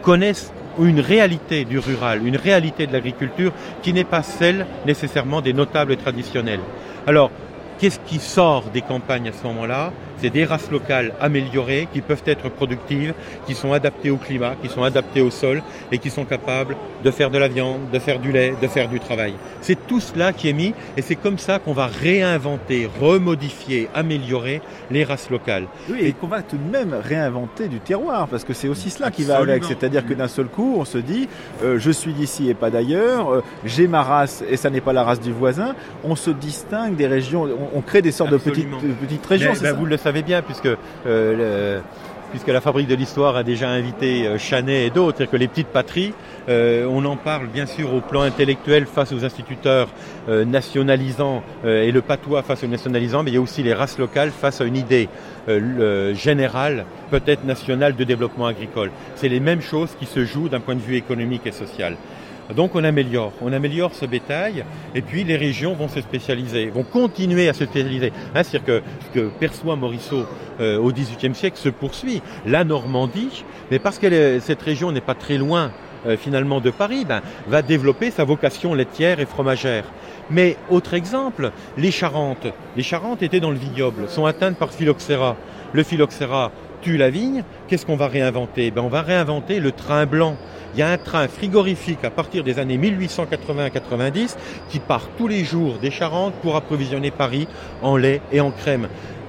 connaissent 0.02 0.52
une 0.86 1.00
réalité 1.00 1.64
du 1.64 1.78
rural, 1.78 2.26
une 2.26 2.36
réalité 2.36 2.86
de 2.86 2.92
l'agriculture 2.92 3.52
qui 3.82 3.92
n'est 3.92 4.04
pas 4.04 4.22
celle 4.22 4.66
nécessairement 4.86 5.40
des 5.40 5.52
notables 5.52 5.96
traditionnels. 5.96 6.60
Alors, 7.06 7.30
qu'est-ce 7.78 8.00
qui 8.00 8.18
sort 8.18 8.64
des 8.72 8.82
campagnes 8.82 9.28
à 9.28 9.32
ce 9.32 9.46
moment-là? 9.46 9.92
C'est 10.20 10.30
des 10.30 10.44
races 10.44 10.70
locales 10.70 11.12
améliorées 11.20 11.88
qui 11.92 12.00
peuvent 12.00 12.22
être 12.26 12.48
productives, 12.48 13.14
qui 13.46 13.54
sont 13.54 13.72
adaptées 13.72 14.10
au 14.10 14.16
climat, 14.16 14.54
qui 14.60 14.68
sont 14.68 14.82
adaptées 14.82 15.20
au 15.20 15.30
sol 15.30 15.62
et 15.92 15.98
qui 15.98 16.10
sont 16.10 16.24
capables 16.24 16.76
de 17.04 17.10
faire 17.10 17.30
de 17.30 17.38
la 17.38 17.48
viande, 17.48 17.90
de 17.92 17.98
faire 17.98 18.18
du 18.18 18.32
lait, 18.32 18.54
de 18.60 18.66
faire 18.66 18.88
du 18.88 18.98
travail. 18.98 19.34
C'est 19.60 19.86
tout 19.86 20.00
cela 20.00 20.32
qui 20.32 20.48
est 20.48 20.52
mis 20.52 20.74
et 20.96 21.02
c'est 21.02 21.14
comme 21.14 21.38
ça 21.38 21.58
qu'on 21.58 21.72
va 21.72 21.86
réinventer, 21.86 22.88
remodifier, 23.00 23.88
améliorer 23.94 24.60
les 24.90 25.04
races 25.04 25.30
locales. 25.30 25.66
Oui, 25.88 25.98
et 26.00 26.12
qu'on 26.12 26.26
va 26.26 26.42
tout 26.42 26.56
de 26.56 26.70
même 26.70 26.94
réinventer 27.00 27.68
du 27.68 27.78
terroir, 27.78 28.26
parce 28.28 28.44
que 28.44 28.52
c'est 28.52 28.68
aussi 28.68 28.90
cela 28.90 29.10
qui 29.10 29.22
va 29.22 29.38
avec. 29.38 29.64
C'est-à-dire 29.64 30.04
que 30.06 30.14
d'un 30.14 30.28
seul 30.28 30.46
coup, 30.46 30.76
on 30.78 30.84
se 30.84 30.98
dit, 30.98 31.28
euh, 31.62 31.78
je 31.78 31.90
suis 31.90 32.12
d'ici 32.12 32.48
et 32.50 32.54
pas 32.54 32.70
d'ailleurs, 32.70 33.32
euh, 33.32 33.42
j'ai 33.64 33.86
ma 33.86 34.02
race 34.02 34.42
et 34.50 34.56
ça 34.56 34.70
n'est 34.70 34.80
pas 34.80 34.92
la 34.92 35.04
race 35.04 35.20
du 35.20 35.32
voisin. 35.32 35.74
On 36.02 36.16
se 36.16 36.30
distingue 36.30 36.96
des 36.96 37.06
régions, 37.06 37.44
on, 37.44 37.78
on 37.78 37.80
crée 37.82 38.02
des 38.02 38.12
sortes 38.12 38.30
de 38.30 38.36
petites, 38.36 38.70
de 38.70 38.92
petites 39.06 39.24
régions. 39.26 39.52
Mais, 39.52 39.60
ben, 39.60 39.66
ça 39.68 39.72
vous 39.72 39.86
le 39.86 39.96
savez 39.96 40.07
bien, 40.12 40.42
puisque, 40.42 40.68
euh, 41.06 41.80
puisque 42.30 42.48
la 42.48 42.60
Fabrique 42.60 42.88
de 42.88 42.94
l'Histoire 42.94 43.36
a 43.36 43.42
déjà 43.42 43.68
invité 43.68 44.26
euh, 44.26 44.38
Chanet 44.38 44.86
et 44.86 44.90
d'autres, 44.90 45.18
c'est-à-dire 45.18 45.32
que 45.32 45.36
les 45.36 45.48
petites 45.48 45.68
patries, 45.68 46.12
euh, 46.48 46.86
on 46.90 47.04
en 47.04 47.16
parle 47.16 47.46
bien 47.46 47.66
sûr 47.66 47.92
au 47.94 48.00
plan 48.00 48.22
intellectuel 48.22 48.86
face 48.86 49.12
aux 49.12 49.24
instituteurs 49.24 49.88
nationalisants 50.28 51.42
et 51.64 51.90
le 51.90 52.00
patois 52.02 52.42
face 52.42 52.64
aux 52.64 52.66
nationalisants, 52.66 53.22
mais 53.22 53.30
il 53.30 53.34
y 53.34 53.38
a 53.38 53.40
aussi 53.40 53.62
les 53.62 53.72
races 53.74 53.98
locales 53.98 54.30
face 54.30 54.60
à 54.60 54.64
une 54.64 54.76
idée 54.76 55.08
le- 55.46 56.12
générale, 56.14 56.84
peut-être 57.10 57.44
nationale, 57.44 57.96
de 57.96 58.04
développement 58.04 58.46
agricole. 58.46 58.90
C'est 59.14 59.28
les 59.28 59.40
mêmes 59.40 59.62
choses 59.62 59.90
qui 59.98 60.06
se 60.06 60.24
jouent 60.24 60.48
d'un 60.48 60.60
point 60.60 60.74
de 60.74 60.80
vue 60.80 60.96
économique 60.96 61.46
et 61.46 61.52
social. 61.52 61.96
Donc 62.54 62.74
on 62.74 62.84
améliore, 62.84 63.32
on 63.42 63.52
améliore 63.52 63.94
ce 63.94 64.06
bétail 64.06 64.64
et 64.94 65.02
puis 65.02 65.24
les 65.24 65.36
régions 65.36 65.74
vont 65.74 65.88
se 65.88 66.00
spécialiser, 66.00 66.70
vont 66.70 66.82
continuer 66.82 67.48
à 67.48 67.52
se 67.52 67.64
spécialiser. 67.64 68.12
Hein, 68.34 68.42
C'est-à-dire 68.42 68.64
que 68.64 68.82
ce 69.06 69.20
que 69.20 69.28
perçoit 69.28 69.76
Morisseau 69.76 70.24
euh, 70.60 70.78
au 70.78 70.90
XVIIIe 70.90 71.34
siècle 71.34 71.58
se 71.58 71.68
poursuit. 71.68 72.22
La 72.46 72.64
Normandie, 72.64 73.44
mais 73.70 73.78
parce 73.78 73.98
que 73.98 74.38
cette 74.40 74.62
région 74.62 74.92
n'est 74.92 75.00
pas 75.00 75.14
très 75.14 75.36
loin 75.36 75.72
euh, 76.06 76.16
finalement 76.16 76.60
de 76.60 76.70
Paris, 76.70 77.04
ben, 77.04 77.20
va 77.48 77.62
développer 77.62 78.10
sa 78.10 78.24
vocation 78.24 78.74
laitière 78.74 79.20
et 79.20 79.26
fromagère. 79.26 79.84
Mais 80.30 80.56
autre 80.70 80.94
exemple, 80.94 81.52
les 81.76 81.90
Charentes. 81.90 82.46
Les 82.76 82.82
Charentes 82.82 83.22
étaient 83.22 83.40
dans 83.40 83.50
le 83.50 83.56
vignoble, 83.56 84.08
sont 84.08 84.26
atteintes 84.26 84.56
par 84.56 84.72
phylloxéra. 84.72 85.36
Le 85.72 85.82
phylloxéra 85.82 86.52
tue 86.80 86.96
la 86.96 87.10
vigne. 87.10 87.44
Qu'est-ce 87.66 87.86
qu'on 87.86 87.96
va 87.96 88.08
réinventer? 88.08 88.70
Ben, 88.70 88.82
On 88.82 88.88
va 88.88 89.02
réinventer 89.02 89.60
le 89.60 89.72
train 89.72 90.06
blanc. 90.06 90.36
Il 90.74 90.80
y 90.80 90.82
a 90.82 90.90
un 90.90 90.98
train 90.98 91.28
frigorifique 91.28 92.04
à 92.04 92.10
partir 92.10 92.44
des 92.44 92.58
années 92.58 92.78
1880-90 92.78 94.36
qui 94.68 94.78
part 94.78 95.08
tous 95.16 95.26
les 95.26 95.44
jours 95.44 95.78
des 95.80 95.90
Charentes 95.90 96.34
pour 96.42 96.56
approvisionner 96.56 97.10
Paris 97.10 97.48
en 97.82 97.96
lait 97.96 98.20
et 98.32 98.40
en 98.40 98.50
crème. 98.50 98.88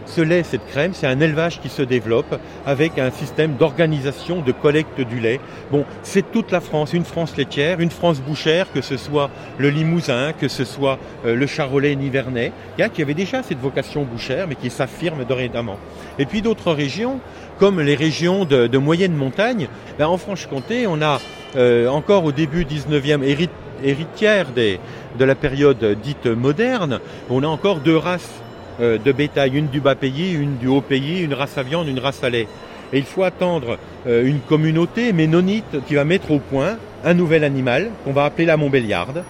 Ce 0.09 0.21
lait, 0.21 0.41
cette 0.41 0.65
crème, 0.65 0.93
c'est 0.95 1.05
un 1.05 1.19
élevage 1.19 1.61
qui 1.61 1.69
se 1.69 1.83
développe 1.83 2.39
avec 2.65 2.97
un 2.97 3.11
système 3.11 3.57
d'organisation 3.57 4.41
de 4.41 4.51
collecte 4.51 4.99
du 4.99 5.19
lait. 5.19 5.39
Bon, 5.71 5.85
c'est 6.01 6.31
toute 6.31 6.51
la 6.51 6.61
France, 6.61 6.93
une 6.93 7.05
France 7.05 7.37
laitière, 7.37 7.79
une 7.79 7.91
France 7.91 8.19
bouchère, 8.19 8.71
que 8.73 8.81
ce 8.81 8.97
soit 8.97 9.29
le 9.59 9.69
Limousin, 9.69 10.33
que 10.33 10.47
ce 10.47 10.65
soit 10.65 10.97
euh, 11.27 11.35
le 11.35 11.45
Charolais 11.45 11.95
Nivernais, 11.95 12.51
qui 12.95 13.03
avait 13.03 13.13
déjà 13.13 13.43
cette 13.43 13.59
vocation 13.59 14.03
bouchère, 14.03 14.47
mais 14.47 14.55
qui 14.55 14.71
s'affirme 14.71 15.25
dorénavant. 15.25 15.77
Et 16.17 16.25
puis 16.25 16.41
d'autres 16.41 16.71
régions, 16.71 17.19
comme 17.59 17.79
les 17.79 17.95
régions 17.95 18.45
de, 18.45 18.77
moyenne 18.79 19.13
montagne, 19.13 19.67
ben, 19.99 20.07
en 20.07 20.17
Franche-Comté, 20.17 20.87
on 20.87 21.03
a 21.03 21.19
euh, 21.55 21.87
encore 21.87 22.23
au 22.23 22.31
début 22.31 22.65
19e 22.65 23.21
hérit- 23.21 23.49
héritière 23.83 24.47
de 24.55 25.23
la 25.23 25.35
période 25.35 25.97
dite 26.01 26.25
moderne, 26.25 26.99
on 27.29 27.43
a 27.43 27.47
encore 27.47 27.77
deux 27.77 27.95
races 27.95 28.41
de 28.79 29.11
bétail, 29.11 29.57
une 29.57 29.67
du 29.67 29.79
bas 29.79 29.95
pays, 29.95 30.33
une 30.33 30.57
du 30.57 30.67
haut 30.67 30.81
pays, 30.81 31.21
une 31.23 31.33
race 31.33 31.57
à 31.57 31.63
viande, 31.63 31.87
une 31.87 31.99
race 31.99 32.23
à 32.23 32.29
lait. 32.29 32.47
Et 32.93 32.97
il 32.97 33.03
faut 33.05 33.23
attendre 33.23 33.77
euh, 34.07 34.25
une 34.25 34.39
communauté 34.39 35.13
ménonite 35.13 35.85
qui 35.87 35.95
va 35.95 36.05
mettre 36.05 36.31
au 36.31 36.39
point 36.39 36.77
un 37.05 37.13
nouvel 37.13 37.43
animal 37.43 37.89
qu'on 38.03 38.13
va 38.13 38.25
appeler 38.25 38.45
la 38.45 38.57
Montbéliarde, 38.57 39.23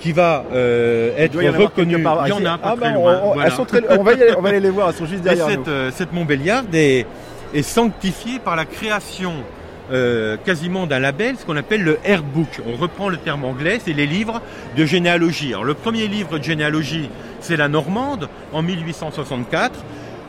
qui 0.00 0.12
va 0.12 0.44
euh, 0.52 1.12
être 1.16 1.32
doit 1.32 1.42
y 1.44 1.48
en 1.48 1.54
avoir 1.54 1.68
reconnu. 1.70 1.92
quelque 1.94 2.02
part. 2.04 2.26
Il 2.26 2.30
y 2.30 2.32
en 2.32 2.44
a 2.44 2.58
pas 2.58 2.70
Ah 2.72 2.76
très 2.76 2.88
ben, 2.88 2.94
loin. 2.94 3.20
on, 3.22 3.28
on- 3.28 3.32
voilà. 3.34 3.48
elles 3.48 3.54
sont 3.54 3.64
très- 3.64 3.82
on 3.98 4.02
va 4.02 4.12
y 4.14 4.22
aller, 4.22 4.34
on 4.36 4.42
va 4.42 4.48
aller 4.50 4.60
les 4.60 4.70
voir, 4.70 4.88
elles 4.90 4.94
sont 4.96 5.06
juste 5.06 5.20
Et 5.20 5.28
derrière 5.28 5.46
cette, 5.48 5.66
nous. 5.66 5.72
euh, 5.72 5.90
cette 5.94 6.12
Montbéliarde 6.12 6.74
est, 6.74 7.06
est 7.54 7.62
sanctifiée 7.62 8.38
par 8.38 8.56
la 8.56 8.64
création 8.64 9.32
euh, 9.92 10.36
quasiment 10.36 10.86
d'un 10.86 10.98
label, 10.98 11.36
ce 11.38 11.44
qu'on 11.44 11.56
appelle 11.56 11.82
le 11.82 11.98
Airbook. 12.04 12.60
On 12.66 12.76
reprend 12.76 13.08
le 13.08 13.16
terme 13.16 13.44
anglais, 13.44 13.80
c'est 13.84 13.92
les 13.92 14.06
livres 14.06 14.40
de 14.76 14.84
généalogie. 14.84 15.48
Alors, 15.48 15.64
le 15.64 15.74
premier 15.74 16.08
livre 16.08 16.38
de 16.38 16.44
généalogie, 16.44 17.08
c'est 17.40 17.56
la 17.56 17.68
Normande, 17.68 18.28
en 18.52 18.62
1864. 18.62 19.78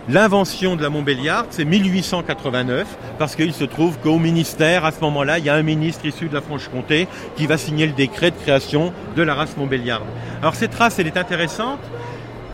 L'invention 0.09 0.77
de 0.77 0.83
la 0.83 0.89
Montbéliarde, 0.89 1.47
c'est 1.49 1.65
1889, 1.65 2.87
parce 3.19 3.35
qu'il 3.35 3.53
se 3.53 3.65
trouve 3.65 3.97
qu'au 3.99 4.19
ministère, 4.19 4.85
à 4.85 4.93
ce 4.93 5.01
moment-là, 5.01 5.37
il 5.37 5.43
y 5.43 5.49
a 5.49 5.55
un 5.55 5.63
ministre 5.63 6.05
issu 6.05 6.29
de 6.29 6.33
la 6.33 6.39
Franche-Comté 6.39 7.09
qui 7.35 7.45
va 7.45 7.57
signer 7.57 7.87
le 7.87 7.91
décret 7.91 8.31
de 8.31 8.37
création 8.37 8.93
de 9.17 9.21
la 9.21 9.35
race 9.35 9.57
Montbéliarde. 9.57 10.05
Alors 10.41 10.55
cette 10.55 10.73
race, 10.75 10.97
elle 10.99 11.07
est 11.07 11.17
intéressante, 11.17 11.81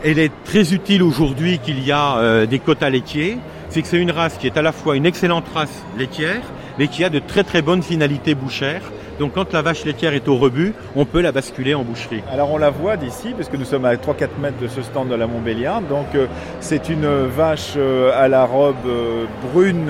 elle 0.02 0.18
est 0.18 0.32
très 0.44 0.74
utile 0.74 1.02
aujourd'hui 1.04 1.60
qu'il 1.60 1.84
y 1.84 1.92
a 1.92 2.16
euh, 2.16 2.46
des 2.46 2.58
quotas 2.58 2.90
laitiers. 2.90 3.38
C'est 3.70 3.82
que 3.82 3.88
c'est 3.88 4.00
une 4.00 4.10
race 4.10 4.36
qui 4.36 4.48
est 4.48 4.56
à 4.56 4.62
la 4.62 4.72
fois 4.72 4.96
une 4.96 5.06
excellente 5.06 5.46
race 5.54 5.84
laitière, 5.96 6.42
mais 6.78 6.88
qui 6.88 7.04
a 7.04 7.10
de 7.10 7.18
très 7.18 7.44
très 7.44 7.62
bonnes 7.62 7.82
finalités 7.82 8.34
bouchères. 8.34 8.82
Donc 9.20 9.34
quand 9.34 9.52
la 9.52 9.62
vache 9.62 9.84
laitière 9.84 10.12
est 10.12 10.26
au 10.26 10.34
rebut, 10.36 10.74
on 10.96 11.04
peut 11.04 11.20
la 11.20 11.30
basculer 11.30 11.72
en 11.74 11.82
boucherie. 11.84 12.22
Alors 12.32 12.50
on 12.52 12.58
la 12.58 12.70
voit 12.70 12.96
d'ici, 12.96 13.28
parce 13.36 13.48
que 13.48 13.56
nous 13.56 13.64
sommes 13.64 13.84
à 13.84 13.94
3-4 13.94 14.26
mètres 14.42 14.58
de 14.60 14.66
ce 14.66 14.82
stand 14.82 15.08
de 15.08 15.14
la 15.14 15.28
Montbéliarde. 15.28 15.86
Donc 15.88 16.06
euh, 16.16 16.26
c'est 16.58 16.88
une 16.88 17.06
vache 17.26 17.74
euh, 17.76 18.10
à 18.16 18.26
la 18.26 18.44
robe 18.44 18.74
euh, 18.88 19.24
brune 19.52 19.88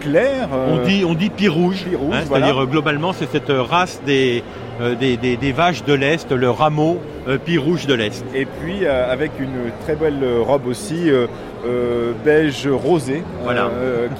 claire. 0.00 0.48
On 0.68 0.84
dit, 0.86 1.04
on 1.06 1.14
dit 1.14 1.30
pie 1.30 1.48
rouge, 1.48 1.84
Pie 1.88 1.96
rouge, 1.96 2.14
hein, 2.16 2.24
voilà. 2.28 2.46
c'est-à-dire 2.48 2.66
globalement 2.66 3.14
c'est 3.14 3.30
cette 3.32 3.50
race 3.50 4.02
des, 4.04 4.44
des, 5.00 5.16
des- 5.16 5.38
des 5.38 5.52
vaches 5.52 5.84
de 5.84 5.94
l'Est, 5.94 6.30
le 6.32 6.50
rameau 6.50 6.98
pie 7.46 7.56
rouge 7.56 7.86
de 7.86 7.94
l'Est. 7.94 8.24
Et 8.34 8.44
puis 8.44 8.86
avec 8.86 9.30
une 9.40 9.70
très 9.84 9.96
belle 9.96 10.22
robe 10.46 10.66
aussi 10.66 11.10
beige 12.24 12.68
rosé, 12.68 13.22
Voilà. 13.42 13.70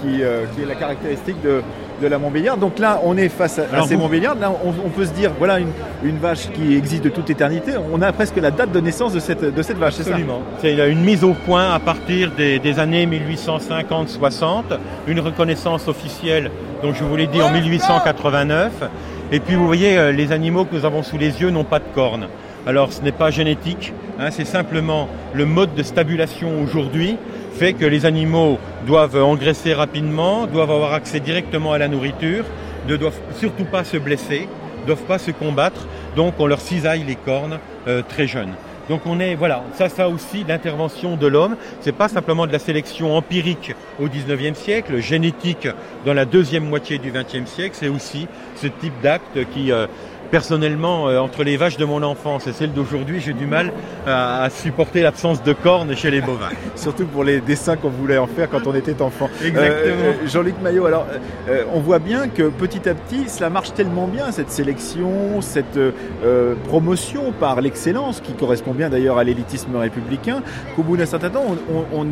qui, 0.02 0.16
qui 0.54 0.62
est 0.62 0.66
la 0.66 0.74
caractéristique 0.74 1.40
de, 1.42 1.62
de 2.02 2.06
la 2.06 2.18
Montbéliarde. 2.18 2.60
Donc 2.60 2.78
là, 2.78 3.00
on 3.04 3.16
est 3.16 3.28
face 3.28 3.58
à, 3.58 3.82
ces 3.86 3.94
vous- 3.94 4.02
Montbéliardes. 4.02 4.40
Là, 4.40 4.52
on, 4.64 4.68
on 4.86 4.90
peut 4.90 5.04
se 5.06 5.12
dire, 5.12 5.30
voilà 5.38 5.58
une, 5.58 5.70
une 6.04 6.18
vache 6.18 6.48
qui 6.52 6.76
existe 6.76 7.04
de 7.04 7.08
toute 7.08 7.28
éternité. 7.30 7.72
On 7.92 8.00
a 8.02 8.12
presque 8.12 8.36
la 8.36 8.50
date 8.50 8.72
de 8.72 8.80
naissance 8.80 9.12
de 9.12 9.20
cette, 9.20 9.42
de 9.54 9.62
cette 9.62 9.78
vache, 9.78 9.94
c'est 9.94 10.02
ça 10.04 10.10
Absolument. 10.10 10.42
C'est 10.60 10.72
il 10.72 10.78
y 10.78 10.80
a 10.80 10.86
une 10.86 11.00
mise 11.02 11.24
au 11.24 11.32
point 11.34 11.72
à 11.72 11.78
partir 11.78 12.30
des, 12.36 12.58
des 12.58 12.78
années 12.78 13.06
1850-60, 13.06 14.62
une 15.06 15.20
reconnaissance 15.20 15.88
officielle, 15.88 16.50
donc 16.82 16.94
je 16.94 17.04
vous 17.04 17.16
l'ai 17.16 17.26
dit 17.26 17.42
en 17.42 17.50
1889. 17.52 18.72
Et 19.32 19.40
puis 19.40 19.54
vous 19.56 19.66
voyez, 19.66 19.98
euh, 19.98 20.12
les 20.12 20.32
animaux 20.32 20.64
que 20.64 20.74
nous 20.76 20.84
avons 20.84 21.02
sous 21.02 21.18
les 21.18 21.40
yeux 21.40 21.50
n'ont 21.50 21.64
pas 21.64 21.78
de 21.80 21.84
cornes. 21.94 22.28
Alors 22.66 22.92
ce 22.92 23.02
n'est 23.02 23.12
pas 23.12 23.30
génétique, 23.30 23.92
hein, 24.18 24.28
c'est 24.30 24.44
simplement 24.44 25.08
le 25.34 25.46
mode 25.46 25.74
de 25.74 25.82
stabulation 25.82 26.48
aujourd'hui 26.62 27.16
fait 27.56 27.72
que 27.72 27.86
les 27.86 28.04
animaux 28.04 28.58
doivent 28.86 29.16
engraisser 29.16 29.72
rapidement, 29.72 30.46
doivent 30.46 30.70
avoir 30.70 30.92
accès 30.92 31.20
directement 31.20 31.72
à 31.72 31.78
la 31.78 31.88
nourriture, 31.88 32.44
ne 32.86 32.96
doivent 32.96 33.18
surtout 33.38 33.64
pas 33.64 33.82
se 33.82 33.96
blesser, 33.96 34.46
ne 34.82 34.86
doivent 34.86 35.06
pas 35.06 35.18
se 35.18 35.30
combattre, 35.30 35.86
donc 36.16 36.34
on 36.38 36.46
leur 36.46 36.60
cisaille 36.60 37.02
les 37.04 37.16
cornes 37.16 37.58
euh, 37.88 38.02
très 38.06 38.26
jeunes. 38.26 38.52
Donc 38.90 39.00
on 39.06 39.18
est 39.20 39.34
voilà, 39.34 39.64
ça 39.74 39.88
ça 39.88 40.08
aussi 40.10 40.44
l'intervention 40.46 41.16
de 41.16 41.26
l'homme, 41.26 41.56
c'est 41.80 41.96
pas 41.96 42.08
simplement 42.08 42.46
de 42.46 42.52
la 42.52 42.58
sélection 42.58 43.16
empirique 43.16 43.74
au 43.98 44.06
19e 44.06 44.54
siècle, 44.54 45.00
génétique 45.00 45.66
dans 46.04 46.14
la 46.14 46.26
deuxième 46.26 46.68
moitié 46.68 46.98
du 46.98 47.10
20e 47.10 47.46
siècle, 47.46 47.74
c'est 47.78 47.88
aussi 47.88 48.28
ce 48.54 48.66
type 48.66 49.00
d'acte 49.02 49.38
qui 49.54 49.72
euh, 49.72 49.86
personnellement, 50.30 51.08
euh, 51.08 51.18
entre 51.18 51.42
les 51.44 51.56
vaches 51.56 51.76
de 51.76 51.84
mon 51.84 52.02
enfance 52.02 52.46
et 52.46 52.52
celles 52.52 52.72
d'aujourd'hui, 52.72 53.20
j'ai 53.20 53.32
du 53.32 53.46
mal 53.46 53.72
à, 54.06 54.42
à 54.44 54.50
supporter 54.50 55.02
l'absence 55.02 55.42
de 55.42 55.52
cornes 55.52 55.94
chez 55.96 56.10
les 56.10 56.20
bovins. 56.20 56.50
Surtout 56.76 57.06
pour 57.06 57.24
les 57.24 57.40
dessins 57.40 57.76
qu'on 57.76 57.88
voulait 57.90 58.18
en 58.18 58.26
faire 58.26 58.48
quand 58.50 58.66
on 58.66 58.74
était 58.74 59.00
enfant. 59.02 59.28
Exactement. 59.44 59.94
Euh, 60.04 60.26
Jean-Luc 60.26 60.54
Maillot, 60.62 60.86
alors 60.86 61.06
euh, 61.48 61.64
on 61.72 61.80
voit 61.80 61.98
bien 61.98 62.28
que 62.28 62.44
petit 62.44 62.88
à 62.88 62.94
petit, 62.94 63.28
cela 63.28 63.50
marche 63.50 63.72
tellement 63.74 64.06
bien, 64.06 64.30
cette 64.32 64.50
sélection, 64.50 65.40
cette 65.40 65.76
euh, 65.76 66.54
promotion 66.68 67.32
par 67.38 67.60
l'excellence, 67.60 68.20
qui 68.20 68.32
correspond 68.32 68.72
bien 68.72 68.88
d'ailleurs 68.90 69.18
à 69.18 69.24
l'élitisme 69.24 69.74
républicain, 69.76 70.42
qu'au 70.74 70.82
bout 70.82 70.96
d'un 70.96 71.06
certain 71.06 71.30
temps, 71.30 71.44
on, 71.48 71.74
on- 71.74 72.00
on 72.02 72.06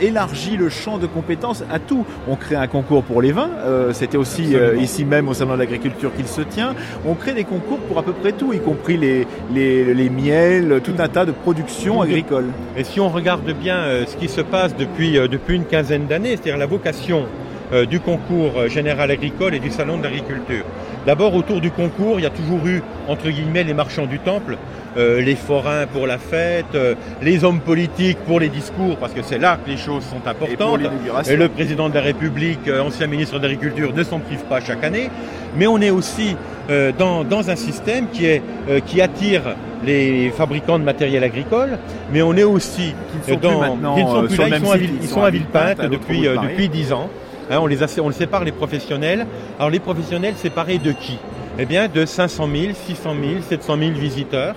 élargit 0.00 0.56
le 0.56 0.68
champ 0.68 0.98
de 0.98 1.06
compétences 1.06 1.62
à 1.70 1.78
tout. 1.78 2.04
On 2.28 2.36
crée 2.36 2.56
un 2.56 2.66
concours 2.66 3.02
pour 3.04 3.22
les 3.22 3.32
vins, 3.32 3.50
euh, 3.64 3.92
c'était 3.92 4.16
aussi 4.16 4.54
euh, 4.56 4.76
ici 4.76 5.04
même 5.04 5.28
au 5.28 5.34
Salon 5.34 5.54
de 5.54 5.58
l'Agriculture 5.58 6.12
qu'il 6.14 6.26
se 6.26 6.40
tient. 6.40 6.74
On 7.06 7.14
crée 7.14 7.32
des 7.34 7.41
concours 7.44 7.78
pour 7.80 7.98
à 7.98 8.02
peu 8.02 8.12
près 8.12 8.32
tout, 8.32 8.52
y 8.52 8.60
compris 8.60 8.96
les, 8.96 9.26
les, 9.52 9.94
les 9.94 10.10
miels, 10.10 10.80
tout 10.82 10.94
un 10.98 11.08
tas 11.08 11.24
de 11.24 11.32
productions 11.32 12.00
agricoles. 12.00 12.50
Et 12.76 12.84
si 12.84 13.00
on 13.00 13.08
regarde 13.08 13.50
bien 13.52 13.76
euh, 13.76 14.04
ce 14.06 14.16
qui 14.16 14.28
se 14.28 14.40
passe 14.40 14.76
depuis, 14.76 15.18
euh, 15.18 15.28
depuis 15.28 15.56
une 15.56 15.64
quinzaine 15.64 16.06
d'années, 16.06 16.30
c'est-à-dire 16.30 16.58
la 16.58 16.66
vocation 16.66 17.26
euh, 17.72 17.86
du 17.86 18.00
concours 18.00 18.68
général 18.68 19.10
agricole 19.10 19.54
et 19.54 19.58
du 19.58 19.70
salon 19.70 19.98
de 19.98 20.04
l'agriculture. 20.04 20.64
D'abord, 21.06 21.34
autour 21.34 21.60
du 21.60 21.70
concours, 21.70 22.20
il 22.20 22.22
y 22.22 22.26
a 22.26 22.30
toujours 22.30 22.64
eu, 22.64 22.80
entre 23.08 23.28
guillemets, 23.28 23.64
les 23.64 23.74
marchands 23.74 24.06
du 24.06 24.20
temple, 24.20 24.56
euh, 24.96 25.20
les 25.20 25.34
forains 25.34 25.86
pour 25.86 26.06
la 26.06 26.18
fête, 26.18 26.74
euh, 26.76 26.94
les 27.22 27.42
hommes 27.42 27.58
politiques 27.60 28.18
pour 28.18 28.38
les 28.38 28.48
discours, 28.48 28.96
parce 28.98 29.12
que 29.12 29.22
c'est 29.22 29.38
là 29.38 29.58
que 29.64 29.68
les 29.68 29.76
choses 29.76 30.04
sont 30.04 30.28
importantes. 30.28 30.80
Et 31.28 31.34
le 31.34 31.48
président 31.48 31.88
de 31.88 31.94
la 31.94 32.02
République, 32.02 32.68
ancien 32.68 33.08
ministre 33.08 33.38
de 33.38 33.42
l'Agriculture, 33.48 33.92
ne 33.92 34.02
s'en 34.04 34.20
prive 34.20 34.44
pas 34.44 34.60
chaque 34.60 34.84
année. 34.84 35.10
Mais 35.56 35.66
on 35.66 35.80
est 35.80 35.90
aussi 35.90 36.36
euh, 36.70 36.92
dans, 36.96 37.24
dans 37.24 37.50
un 37.50 37.56
système 37.56 38.06
qui, 38.12 38.26
est, 38.26 38.42
euh, 38.68 38.80
qui 38.80 39.00
attire 39.00 39.42
les 39.84 40.30
fabricants 40.30 40.78
de 40.78 40.84
matériel 40.84 41.24
agricole, 41.24 41.78
mais 42.12 42.22
on 42.22 42.34
est 42.36 42.44
aussi 42.44 42.94
Qui 43.10 43.18
ne 43.18 43.22
sont 43.34 43.40
plus 43.40 43.48
maintenant, 43.60 43.94
qui 43.96 44.04
ne 44.04 44.08
sont 44.08 44.16
euh, 44.22 44.26
plus 44.26 44.34
sur 44.36 44.46
là, 44.48 44.56
ils 44.56 44.64
sont, 44.64 44.70
à, 44.72 44.76
Ville- 44.76 44.90
ils 45.02 45.08
sont 45.08 45.14
sont 45.14 45.22
à 45.22 45.30
Villepinte 45.30 45.80
depuis, 45.90 46.20
de 46.22 46.28
euh, 46.28 46.36
depuis 46.50 46.68
10 46.68 46.92
ans. 46.92 47.08
Hein, 47.50 47.58
on, 47.60 47.66
les 47.66 47.82
a- 47.82 47.86
on 48.02 48.08
les 48.08 48.14
sépare 48.14 48.44
les 48.44 48.52
professionnels. 48.52 49.26
Alors 49.58 49.70
les 49.70 49.80
professionnels 49.80 50.34
séparés 50.36 50.78
de 50.78 50.92
qui? 50.92 51.18
Eh 51.58 51.66
bien 51.66 51.88
de 51.88 52.06
500 52.06 52.48
000, 52.54 52.72
600 52.86 53.10
000, 53.20 53.42
700 53.48 53.76
000 53.78 53.90
visiteurs 53.92 54.54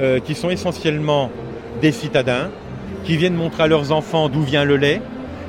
euh, 0.00 0.20
qui 0.20 0.34
sont 0.34 0.48
essentiellement 0.50 1.30
des 1.82 1.92
citadins, 1.92 2.48
qui 3.04 3.16
viennent 3.16 3.34
montrer 3.34 3.64
à 3.64 3.66
leurs 3.66 3.92
enfants 3.92 4.28
d'où 4.28 4.42
vient 4.42 4.64
le 4.64 4.76
lait, 4.76 5.02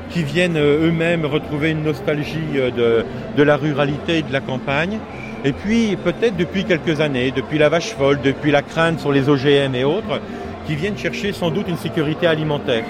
qui 0.10 0.24
viennent 0.24 0.58
euh, 0.58 0.88
eux-mêmes 0.88 1.26
retrouver 1.26 1.70
une 1.70 1.84
nostalgie 1.84 2.40
euh, 2.56 2.72
de, 2.72 3.06
de 3.38 3.44
la 3.44 3.56
ruralité 3.58 4.18
et 4.18 4.22
de 4.24 4.34
la 4.34 4.42
campagne. 4.42 4.98
Et 5.46 5.52
puis 5.54 5.96
peut-être 6.04 6.36
depuis 6.36 6.66
quelques 6.66 7.00
années, 7.02 7.32
depuis 7.36 7.58
la 7.58 7.70
vache 7.70 7.94
folle, 7.94 8.20
depuis 8.24 8.52
la 8.52 8.62
crainte 8.62 9.00
sur 9.00 9.12
les 9.12 9.30
OGM 9.30 9.74
et 9.76 9.84
autres, 9.84 10.20
qui 10.68 10.76
viennent 10.76 10.98
chercher 10.98 11.32
sans 11.34 11.50
doute 11.50 11.68
une 11.68 11.78
sécurité 11.78 12.28
alimentaire. 12.28 12.84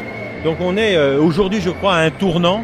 Donc 0.43 0.57
on 0.61 0.75
est 0.77 0.95
euh, 0.95 1.19
aujourd'hui, 1.21 1.61
je 1.61 1.69
crois, 1.69 1.95
à 1.95 2.01
un 2.01 2.09
tournant. 2.11 2.63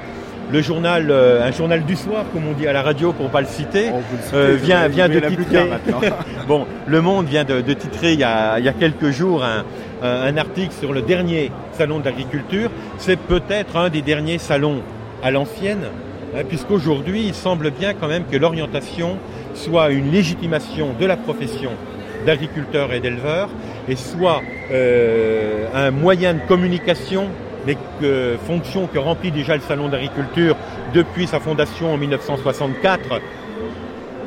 Le 0.52 0.62
journal, 0.62 1.08
euh, 1.10 1.44
un 1.48 1.52
journal 1.52 1.84
du 1.86 1.96
soir, 1.96 2.24
comme 2.32 2.44
on 2.48 2.54
dit 2.54 2.68
à 2.68 2.74
la 2.74 2.84
radio, 2.84 3.12
pour 3.14 3.30
pas 3.30 3.42
le 3.42 3.48
citer, 3.48 3.90
Oh, 3.92 3.98
vous 4.12 4.18
le 4.18 4.24
citez, 4.24 4.36
euh, 4.38 4.58
vient, 4.62 4.88
vient 4.88 5.10
de 5.10 5.20
titrer. 5.20 5.70
bon, 6.48 6.68
Le 6.86 7.02
Monde 7.02 7.26
vient 7.26 7.44
de, 7.44 7.62
de 7.62 7.74
titrer 7.74 8.14
il 8.14 8.20
y, 8.20 8.24
a, 8.24 8.60
il 8.60 8.66
y 8.66 8.70
a 8.70 8.74
quelques 8.74 9.10
jours 9.10 9.44
un, 9.44 9.64
un- 10.04 10.22
un 10.22 10.38
article 10.38 10.72
sur 10.80 10.94
le 10.94 11.02
dernier 11.02 11.52
salon 11.72 11.98
de 12.00 12.06
l'agriculture. 12.06 12.70
C'est 13.00 13.18
peut-être 13.20 13.76
un 13.76 13.90
des 13.90 14.04
derniers 14.04 14.38
salons 14.38 14.82
à 15.24 15.32
l'ancienne, 15.32 15.86
hein, 16.38 16.42
puisqu'aujourd'hui, 16.48 17.24
il 17.26 17.34
semble 17.34 17.72
bien 17.72 17.94
quand 18.00 18.08
même 18.08 18.26
que 18.32 18.38
l'orientation 18.38 19.18
soit 19.56 19.90
une 19.92 20.12
légitimation 20.12 20.94
de 21.00 21.06
la 21.06 21.18
profession 21.18 21.72
d'agriculteur 22.26 22.94
et 22.94 23.00
d'éleveur, 23.00 23.50
et 23.88 23.96
soit 23.96 24.42
euh, 24.72 25.68
un 25.74 25.92
moyen 25.92 26.34
de 26.34 26.40
communication, 26.48 27.28
mais 27.66 27.78
que, 28.00 28.36
fonction 28.46 28.88
que 28.88 28.98
remplit 28.98 29.32
déjà 29.32 29.56
le 29.56 29.62
salon 29.62 29.90
d'agriculture 29.90 30.56
depuis 30.94 31.28
sa 31.28 31.40
fondation 31.40 31.94
en 31.94 31.98
1964. 31.98 33.22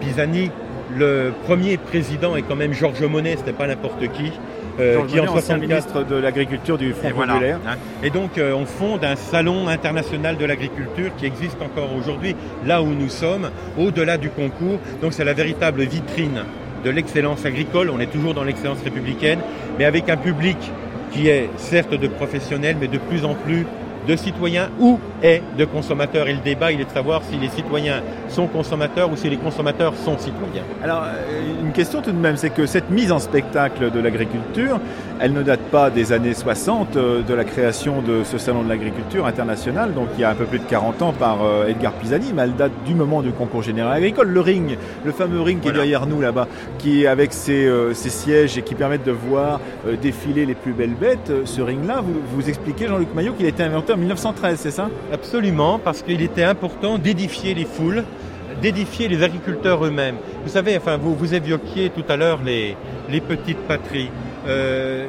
Pisani, 0.00 0.50
le 0.96 1.32
premier 1.44 1.76
président 1.76 2.36
est 2.36 2.42
quand 2.42 2.56
même 2.56 2.72
Georges 2.72 3.02
Monnet, 3.02 3.36
ce 3.36 3.44
n'est 3.44 3.52
pas 3.52 3.66
n'importe 3.66 4.00
qui. 4.12 4.32
Euh, 4.80 5.04
qui 5.06 5.20
en 5.20 5.24
Monnet, 5.24 5.38
ancien 5.38 5.56
64 5.56 5.60
ministre 5.60 6.04
de 6.04 6.16
l'Agriculture 6.16 6.78
du 6.78 6.92
Front 6.92 7.08
et 7.08 7.12
voilà. 7.12 7.32
populaire. 7.34 7.60
Hein. 7.66 7.76
Et 8.02 8.10
donc, 8.10 8.38
euh, 8.38 8.52
on 8.54 8.66
fonde 8.66 9.04
un 9.04 9.16
salon 9.16 9.68
international 9.68 10.36
de 10.36 10.44
l'agriculture 10.44 11.10
qui 11.16 11.26
existe 11.26 11.60
encore 11.62 11.94
aujourd'hui, 11.94 12.36
là 12.64 12.82
où 12.82 12.88
nous 12.88 13.08
sommes, 13.08 13.50
au-delà 13.78 14.18
du 14.18 14.30
concours. 14.30 14.78
Donc, 15.02 15.12
c'est 15.12 15.24
la 15.24 15.34
véritable 15.34 15.82
vitrine 15.82 16.44
de 16.84 16.90
l'excellence 16.90 17.44
agricole. 17.44 17.90
On 17.90 18.00
est 18.00 18.12
toujours 18.12 18.34
dans 18.34 18.44
l'excellence 18.44 18.82
républicaine, 18.82 19.40
mais 19.78 19.84
avec 19.84 20.08
un 20.08 20.16
public 20.16 20.56
qui 21.12 21.28
est 21.28 21.48
certes 21.56 21.94
de 21.94 22.08
professionnels, 22.08 22.76
mais 22.80 22.88
de 22.88 22.98
plus 22.98 23.24
en 23.24 23.34
plus 23.34 23.66
de 24.06 24.16
citoyens 24.16 24.70
ou 24.80 24.98
est 25.22 25.42
de 25.56 25.64
consommateurs. 25.64 26.28
Et 26.28 26.32
le 26.32 26.40
débat, 26.40 26.72
il 26.72 26.80
est 26.80 26.84
de 26.84 26.90
savoir 26.90 27.22
si 27.22 27.36
les 27.36 27.48
citoyens 27.48 28.02
sont 28.28 28.46
consommateurs 28.46 29.10
ou 29.10 29.16
si 29.16 29.28
les 29.28 29.36
consommateurs 29.36 29.94
sont 29.94 30.18
citoyens. 30.18 30.62
Alors, 30.82 31.02
euh, 31.04 31.62
une 31.62 31.72
question 31.72 32.02
tout 32.02 32.12
de 32.12 32.18
même, 32.18 32.36
c'est 32.36 32.50
que 32.50 32.66
cette 32.66 32.90
mise 32.90 33.12
en 33.12 33.18
spectacle 33.18 33.90
de 33.90 34.00
l'agriculture, 34.00 34.80
elle 35.20 35.32
ne 35.32 35.42
date 35.42 35.60
pas 35.70 35.90
des 35.90 36.12
années 36.12 36.34
60, 36.34 36.96
euh, 36.96 37.22
de 37.22 37.34
la 37.34 37.44
création 37.44 38.02
de 38.02 38.22
ce 38.24 38.38
salon 38.38 38.62
de 38.62 38.68
l'agriculture 38.68 39.26
international, 39.26 39.94
donc 39.94 40.08
il 40.14 40.20
y 40.20 40.24
a 40.24 40.30
un 40.30 40.34
peu 40.34 40.44
plus 40.44 40.58
de 40.58 40.64
40 40.64 41.02
ans 41.02 41.12
par 41.12 41.42
euh, 41.42 41.66
Edgar 41.66 41.92
Pisani, 41.92 42.32
mais 42.34 42.42
elle 42.42 42.54
date 42.54 42.72
du 42.86 42.94
moment 42.94 43.22
du 43.22 43.32
concours 43.32 43.62
général 43.62 43.96
agricole. 43.96 44.28
Le 44.28 44.40
ring, 44.40 44.76
le 45.04 45.12
fameux 45.12 45.40
ring 45.40 45.60
qui 45.60 45.68
est 45.68 45.72
derrière 45.72 46.06
nous 46.06 46.20
là-bas, 46.20 46.46
qui 46.78 47.02
est 47.02 47.06
avec 47.06 47.32
ses, 47.32 47.68
ses 47.94 48.10
sièges 48.10 48.58
et 48.58 48.62
qui 48.62 48.74
permettent 48.74 49.04
de 49.04 49.12
voir 49.12 49.60
défiler 50.00 50.46
les 50.46 50.54
plus 50.54 50.72
belles 50.72 50.94
bêtes, 50.94 51.32
ce 51.44 51.60
ring-là, 51.60 52.00
vous, 52.02 52.20
vous 52.34 52.48
expliquez, 52.48 52.86
Jean-Luc 52.86 53.14
Maillot, 53.14 53.32
qu'il 53.32 53.46
a 53.46 53.48
été 53.48 53.62
inventé 53.62 53.92
en 53.92 53.96
1913, 53.96 54.58
c'est 54.58 54.70
ça? 54.70 54.88
Absolument, 55.12 55.78
parce 55.78 56.02
qu'il 56.02 56.20
était 56.22 56.42
important 56.42 56.98
d'édifier 56.98 57.54
les 57.54 57.64
foules, 57.64 58.04
d'édifier 58.60 59.08
les 59.08 59.22
agriculteurs 59.22 59.84
eux-mêmes. 59.84 60.16
Vous 60.44 60.50
savez, 60.50 60.76
enfin, 60.76 60.96
vous, 60.96 61.14
vous 61.14 61.34
évoquiez 61.34 61.90
tout 61.90 62.04
à 62.08 62.16
l'heure 62.16 62.40
les, 62.44 62.76
les 63.08 63.20
petites 63.20 63.58
patries. 63.66 64.10
Euh, 64.46 65.06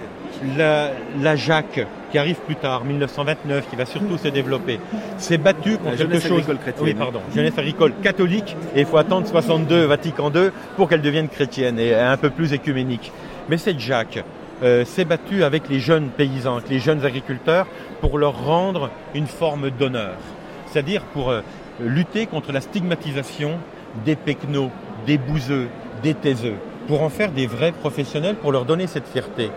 la, 0.57 0.91
la 1.21 1.35
Jacques, 1.35 1.85
qui 2.11 2.17
arrive 2.17 2.37
plus 2.37 2.55
tard, 2.55 2.85
1929, 2.85 3.69
qui 3.69 3.75
va 3.75 3.85
surtout 3.85 4.17
se 4.17 4.29
développer, 4.29 4.79
s'est 5.17 5.37
battue 5.37 5.77
contre 5.77 5.91
La 5.91 5.97
quelque 5.97 6.19
chose. 6.19 6.31
agricole 6.31 6.57
chrétienne. 6.59 6.85
Oui, 6.87 6.93
pardon. 6.93 7.19
Jeunesse 7.35 7.57
agricole 7.57 7.93
catholique, 8.01 8.55
et 8.73 8.81
il 8.81 8.85
faut 8.85 8.97
attendre 8.97 9.27
62, 9.27 9.83
Vatican 9.85 10.31
II, 10.33 10.49
pour 10.77 10.87
qu'elle 10.87 11.01
devienne 11.01 11.27
chrétienne 11.27 11.77
et 11.77 11.93
un 11.93 12.15
peu 12.15 12.29
plus 12.29 12.53
écuménique. 12.53 13.11
Mais 13.49 13.57
cette 13.57 13.79
Jacques 13.79 14.23
euh, 14.64 14.86
s'est 14.86 15.05
battue 15.05 15.43
avec 15.43 15.70
les 15.70 15.80
jeunes 15.80 16.10
paysans, 16.10 16.57
avec 16.57 16.70
les 16.70 16.80
jeunes 16.80 17.05
agriculteurs, 17.05 17.68
pour 18.01 18.18
leur 18.18 18.45
rendre 18.45 18.89
une 19.16 19.28
forme 19.28 19.70
d'honneur. 19.70 20.16
C'est-à-dire 20.68 21.03
pour 21.14 21.30
euh, 21.30 21.41
lutter 21.80 22.26
contre 22.26 22.51
la 22.51 22.62
stigmatisation 22.62 23.57
des 24.05 24.16
pecnos, 24.16 24.70
des 25.05 25.18
bouseux, 25.18 25.68
des 26.03 26.14
taiseux, 26.14 26.55
pour 26.88 27.01
en 27.01 27.10
faire 27.10 27.32
des 27.32 27.47
vrais 27.47 27.72
professionnels, 27.72 28.36
pour 28.36 28.51
leur 28.51 28.66
donner 28.66 28.88
cette 28.88 29.07
fierté. 29.07 29.49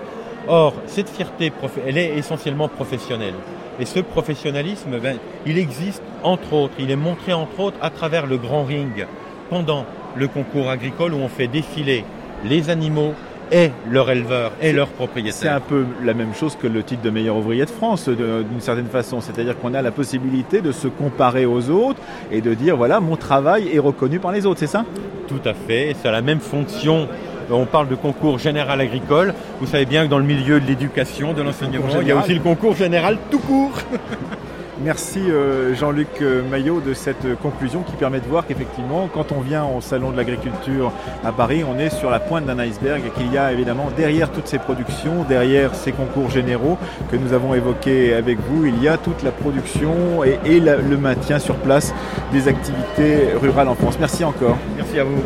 Or, 0.49 0.75
cette 0.87 1.09
fierté, 1.09 1.53
elle 1.87 1.99
est 1.99 2.17
essentiellement 2.17 2.69
professionnelle. 2.69 3.35
Et 3.81 3.87
ce 3.87 4.01
professionnalisme, 4.01 4.99
ben, 4.99 5.19
il 5.47 5.59
existe 5.59 6.03
entre 6.23 6.53
autres, 6.53 6.75
il 6.79 6.91
est 6.91 6.97
montré 6.97 7.33
entre 7.33 7.61
autres 7.61 7.79
à 7.81 7.91
travers 7.91 8.27
le 8.27 8.37
grand 8.37 8.65
ring, 8.65 9.07
pendant 9.51 9.87
le 10.15 10.29
concours 10.29 10.69
agricole 10.69 11.15
où 11.15 11.19
on 11.19 11.29
fait 11.29 11.47
défiler 11.47 12.05
les 12.45 12.71
animaux 12.71 13.15
et 13.53 13.71
leurs 13.91 14.11
éleveurs 14.11 14.53
et 14.61 14.73
leurs 14.73 14.89
C'est 14.89 14.95
propriétaires. 14.95 15.55
un 15.57 15.61
peu 15.61 15.85
la 16.03 16.15
même 16.15 16.35
chose 16.35 16.57
que 16.61 16.67
le 16.67 16.83
titre 16.83 17.03
de 17.03 17.11
meilleur 17.11 17.37
ouvrier 17.37 17.65
de 17.65 17.71
France, 17.71 18.09
d'une 18.09 18.61
certaine 18.61 18.87
façon. 18.87 19.21
C'est-à-dire 19.21 19.59
qu'on 19.59 19.75
a 19.75 19.83
la 19.83 19.91
possibilité 19.91 20.61
de 20.63 20.73
se 20.73 20.89
comparer 20.89 21.45
aux 21.47 21.69
autres 21.71 22.01
et 22.33 22.41
de 22.41 22.55
dire, 22.55 22.77
voilà, 22.77 22.99
mon 23.01 23.17
travail 23.17 23.69
est 23.75 23.79
reconnu 23.79 24.19
par 24.19 24.33
les 24.33 24.47
autres, 24.47 24.59
c'est 24.61 24.67
ça? 24.67 24.85
Tout 25.29 25.41
à 25.45 25.55
fait, 25.55 25.91
et 25.91 25.97
c'est 26.01 26.11
la 26.11 26.23
même 26.23 26.41
fonction. 26.41 27.07
On 27.51 27.67
parle 27.67 27.89
de 27.89 27.95
concours 27.95 28.39
général 28.39 28.81
agricole. 28.81 29.35
Vous 29.61 29.67
savez 29.67 29.85
bien 29.85 30.05
que 30.07 30.11
dans 30.11 30.19
le 30.19 30.25
milieu 30.25 30.59
de 30.59 30.67
l'éducation, 30.67 31.35
de 31.35 31.43
l'enseignement, 31.43 31.85
il 32.01 32.09
y 32.09 32.13
a 32.13 32.17
aussi 32.17 32.33
le 32.35 32.41
concours 32.41 32.75
général 32.75 33.19
tout 33.31 33.41
court. 33.41 33.73
Merci 34.85 35.21
euh, 35.31 35.75
Jean-Luc 35.75 36.09
euh, 36.23 36.43
Maillot 36.49 36.81
de 36.81 36.93
cette 36.93 37.39
conclusion 37.41 37.83
qui 37.83 37.93
permet 37.93 38.19
de 38.19 38.27
voir 38.27 38.47
qu'effectivement, 38.47 39.09
quand 39.13 39.31
on 39.31 39.41
vient 39.41 39.65
au 39.65 39.81
Salon 39.81 40.11
de 40.11 40.17
l'Agriculture 40.17 40.93
à 41.25 41.31
Paris, 41.31 41.63
on 41.63 41.79
est 41.79 41.91
sur 41.91 42.11
la 42.11 42.19
pointe 42.19 42.47
d'un 42.47 42.59
iceberg 42.59 43.03
et 43.07 43.11
qu'il 43.11 43.33
y 43.33 43.39
a 43.39 43.53
évidemment 43.53 43.91
derrière 43.97 44.33
toutes 44.33 44.49
ces 44.49 44.59
productions, 44.59 45.25
derrière 45.29 45.75
ces 45.77 45.93
concours 45.93 46.31
généraux 46.31 46.79
que 47.13 47.17
nous 47.17 47.33
avons 47.33 47.55
évoqués 47.55 48.13
avec 48.15 48.39
vous, 48.41 48.67
il 48.67 48.83
y 48.83 48.89
a 48.89 48.97
toute 48.97 49.23
la 49.23 49.31
production 49.31 50.25
et, 50.25 50.61
le 50.61 50.97
maintien 50.97 51.39
sur 51.39 51.57
place 51.57 51.95
des 52.33 52.49
activités 52.49 53.35
rurales 53.41 53.69
en 53.69 53.75
France. 53.75 53.97
Merci 54.01 54.25
encore. 54.25 54.57
Merci 54.77 54.99
à 54.99 55.05
vous. 55.05 55.23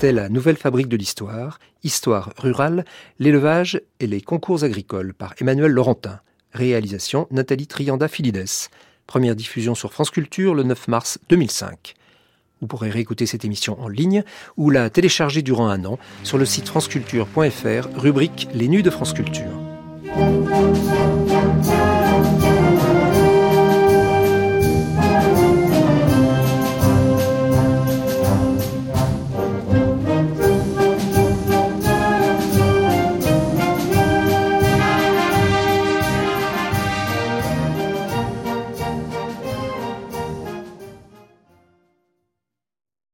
C'était 0.00 0.12
la 0.12 0.28
nouvelle 0.28 0.56
fabrique 0.56 0.86
de 0.86 0.96
l'histoire, 0.96 1.58
Histoire 1.82 2.32
rurale, 2.38 2.84
l'élevage 3.18 3.80
et 3.98 4.06
les 4.06 4.20
concours 4.20 4.62
agricoles 4.62 5.12
par 5.12 5.34
Emmanuel 5.40 5.72
Laurentin. 5.72 6.20
Réalisation 6.52 7.26
Nathalie 7.32 7.66
Trianda-Filides. 7.66 8.68
Première 9.08 9.34
diffusion 9.34 9.74
sur 9.74 9.92
France 9.92 10.10
Culture 10.10 10.54
le 10.54 10.62
9 10.62 10.86
mars 10.86 11.18
2005. 11.30 11.94
Vous 12.60 12.68
pourrez 12.68 12.90
réécouter 12.90 13.26
cette 13.26 13.44
émission 13.44 13.76
en 13.80 13.88
ligne 13.88 14.22
ou 14.56 14.70
la 14.70 14.88
télécharger 14.88 15.42
durant 15.42 15.68
un 15.68 15.84
an 15.84 15.98
sur 16.22 16.38
le 16.38 16.44
site 16.44 16.68
franceculture.fr, 16.68 17.88
rubrique 17.96 18.46
Les 18.54 18.68
Nuits 18.68 18.84
de 18.84 18.90
France 18.90 19.12
Culture. 19.12 19.50